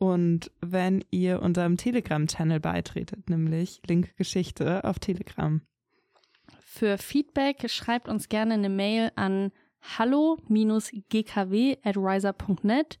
Und 0.00 0.50
wenn 0.62 1.04
ihr 1.10 1.42
unserem 1.42 1.76
Telegram-Channel 1.76 2.58
beitretet, 2.58 3.28
nämlich 3.28 3.82
Link 3.86 4.16
Geschichte 4.16 4.82
auf 4.84 4.98
Telegram. 4.98 5.60
Für 6.60 6.96
Feedback 6.96 7.68
schreibt 7.68 8.08
uns 8.08 8.30
gerne 8.30 8.54
eine 8.54 8.70
Mail 8.70 9.12
an 9.16 9.52
hallo-gkw 9.98 11.76
at 11.84 11.96
riser.net 11.98 12.98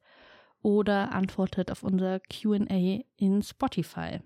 oder 0.60 1.12
antwortet 1.12 1.70
auf 1.70 1.82
unser 1.84 2.20
QA 2.20 3.00
in 3.16 3.42
Spotify. 3.42 4.20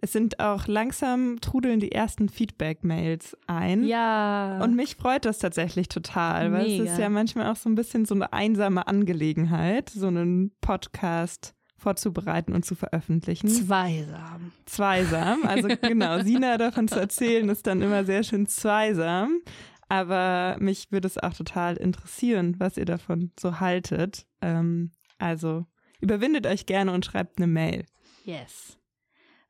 Es 0.00 0.10
sind 0.12 0.40
auch 0.40 0.66
langsam 0.66 1.40
trudeln 1.40 1.78
die 1.78 1.92
ersten 1.92 2.28
Feedback-Mails 2.28 3.36
ein. 3.46 3.84
Ja. 3.84 4.58
Und 4.60 4.74
mich 4.74 4.96
freut 4.96 5.26
das 5.26 5.38
tatsächlich 5.38 5.88
total, 5.88 6.50
weil 6.50 6.66
es 6.66 6.90
ist 6.90 6.98
ja 6.98 7.08
manchmal 7.08 7.52
auch 7.52 7.56
so 7.56 7.68
ein 7.68 7.76
bisschen 7.76 8.04
so 8.04 8.16
eine 8.16 8.32
einsame 8.32 8.88
Angelegenheit, 8.88 9.90
so 9.90 10.08
einen 10.08 10.50
Podcast 10.60 11.54
vorzubereiten 11.80 12.52
und 12.52 12.64
zu 12.64 12.74
veröffentlichen. 12.74 13.48
Zweisam. 13.48 14.52
Zweisam, 14.66 15.44
also 15.44 15.68
genau, 15.82 16.22
Sina 16.22 16.58
davon 16.58 16.88
zu 16.88 17.00
erzählen, 17.00 17.48
ist 17.48 17.66
dann 17.66 17.82
immer 17.82 18.04
sehr 18.04 18.22
schön 18.22 18.46
zweisam. 18.46 19.40
Aber 19.88 20.56
mich 20.60 20.92
würde 20.92 21.08
es 21.08 21.18
auch 21.18 21.34
total 21.34 21.76
interessieren, 21.76 22.56
was 22.58 22.76
ihr 22.76 22.84
davon 22.84 23.32
so 23.38 23.58
haltet. 23.58 24.26
Ähm, 24.40 24.92
also 25.18 25.66
überwindet 26.00 26.46
euch 26.46 26.66
gerne 26.66 26.92
und 26.92 27.04
schreibt 27.04 27.38
eine 27.38 27.48
Mail. 27.48 27.84
Yes. 28.24 28.78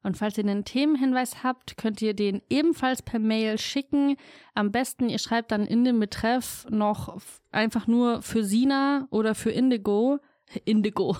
Und 0.03 0.17
falls 0.17 0.39
ihr 0.39 0.45
einen 0.45 0.65
Themenhinweis 0.65 1.43
habt, 1.43 1.77
könnt 1.77 2.01
ihr 2.01 2.15
den 2.15 2.41
ebenfalls 2.49 3.03
per 3.03 3.19
Mail 3.19 3.59
schicken. 3.59 4.17
Am 4.55 4.73
besten, 4.73 5.11
ihr 5.11 5.19
schreibt 5.19 5.53
dann 5.53 5.67
in 5.67 5.85
den 5.85 6.01
Betreff 6.01 6.67
noch 6.71 7.21
einfach 7.51 7.87
nur 7.87 8.23
für 8.23 8.43
Sina 8.43 9.07
oder 9.11 9.35
für 9.35 9.51
Indigo. 9.51 10.19
Indigo. 10.65 11.17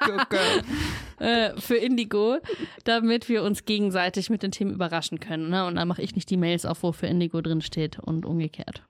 äh, 1.18 1.58
für 1.60 1.76
Indigo, 1.76 2.38
damit 2.84 3.28
wir 3.28 3.42
uns 3.42 3.64
gegenseitig 3.64 4.30
mit 4.30 4.42
den 4.42 4.52
Themen 4.52 4.72
überraschen 4.72 5.20
können. 5.20 5.50
Ne? 5.50 5.66
Und 5.66 5.76
dann 5.76 5.88
mache 5.88 6.02
ich 6.02 6.14
nicht 6.14 6.30
die 6.30 6.36
Mails 6.36 6.64
auf, 6.64 6.82
wo 6.82 6.92
für 6.92 7.06
Indigo 7.06 7.40
drin 7.40 7.60
steht 7.60 7.98
und 7.98 8.24
umgekehrt. 8.24 8.84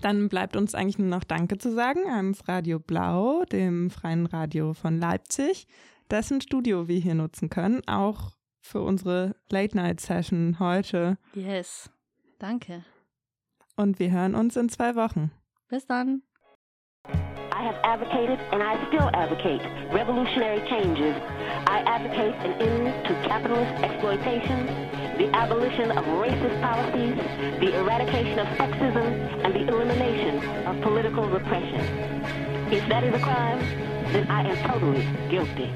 Dann 0.00 0.28
bleibt 0.28 0.56
uns 0.56 0.74
eigentlich 0.74 0.98
nur 0.98 1.08
noch 1.08 1.24
Danke 1.24 1.58
zu 1.58 1.72
sagen 1.72 2.08
ans 2.08 2.48
Radio 2.48 2.78
Blau, 2.78 3.44
dem 3.44 3.90
freien 3.90 4.26
Radio 4.26 4.72
von 4.72 4.98
Leipzig, 4.98 5.66
dessen 6.10 6.40
Studio 6.40 6.88
wir 6.88 6.98
hier 6.98 7.14
nutzen 7.14 7.50
können, 7.50 7.82
auch 7.86 8.32
für 8.62 8.80
unsere 8.80 9.36
Late-Night-Session 9.50 10.58
heute. 10.58 11.18
Yes. 11.34 11.90
Danke. 12.38 12.84
Und 13.76 13.98
wir 13.98 14.10
hören 14.10 14.34
uns 14.34 14.56
in 14.56 14.68
zwei 14.68 14.94
Wochen. 14.96 15.30
Bis 15.68 15.86
dann. 15.86 16.22
I 17.60 17.62
have 17.64 17.76
advocated 17.84 18.40
and 18.52 18.62
I 18.62 18.88
still 18.88 19.10
advocate 19.12 19.60
revolutionary 19.92 20.66
changes. 20.70 21.14
I 21.66 21.84
advocate 21.84 22.34
an 22.36 22.52
end 22.62 23.06
to 23.06 23.12
capitalist 23.28 23.84
exploitation, 23.84 24.64
the 25.18 25.28
abolition 25.36 25.90
of 25.90 26.02
racist 26.06 26.58
policies, 26.62 27.16
the 27.60 27.78
eradication 27.78 28.38
of 28.38 28.46
sexism, 28.56 29.44
and 29.44 29.52
the 29.52 29.68
elimination 29.68 30.42
of 30.66 30.80
political 30.80 31.28
repression. 31.28 31.84
If 32.72 32.88
that 32.88 33.04
is 33.04 33.12
a 33.14 33.18
crime, 33.18 33.58
then 34.10 34.26
I 34.30 34.48
am 34.48 34.56
totally 34.66 35.06
guilty. 35.28 35.70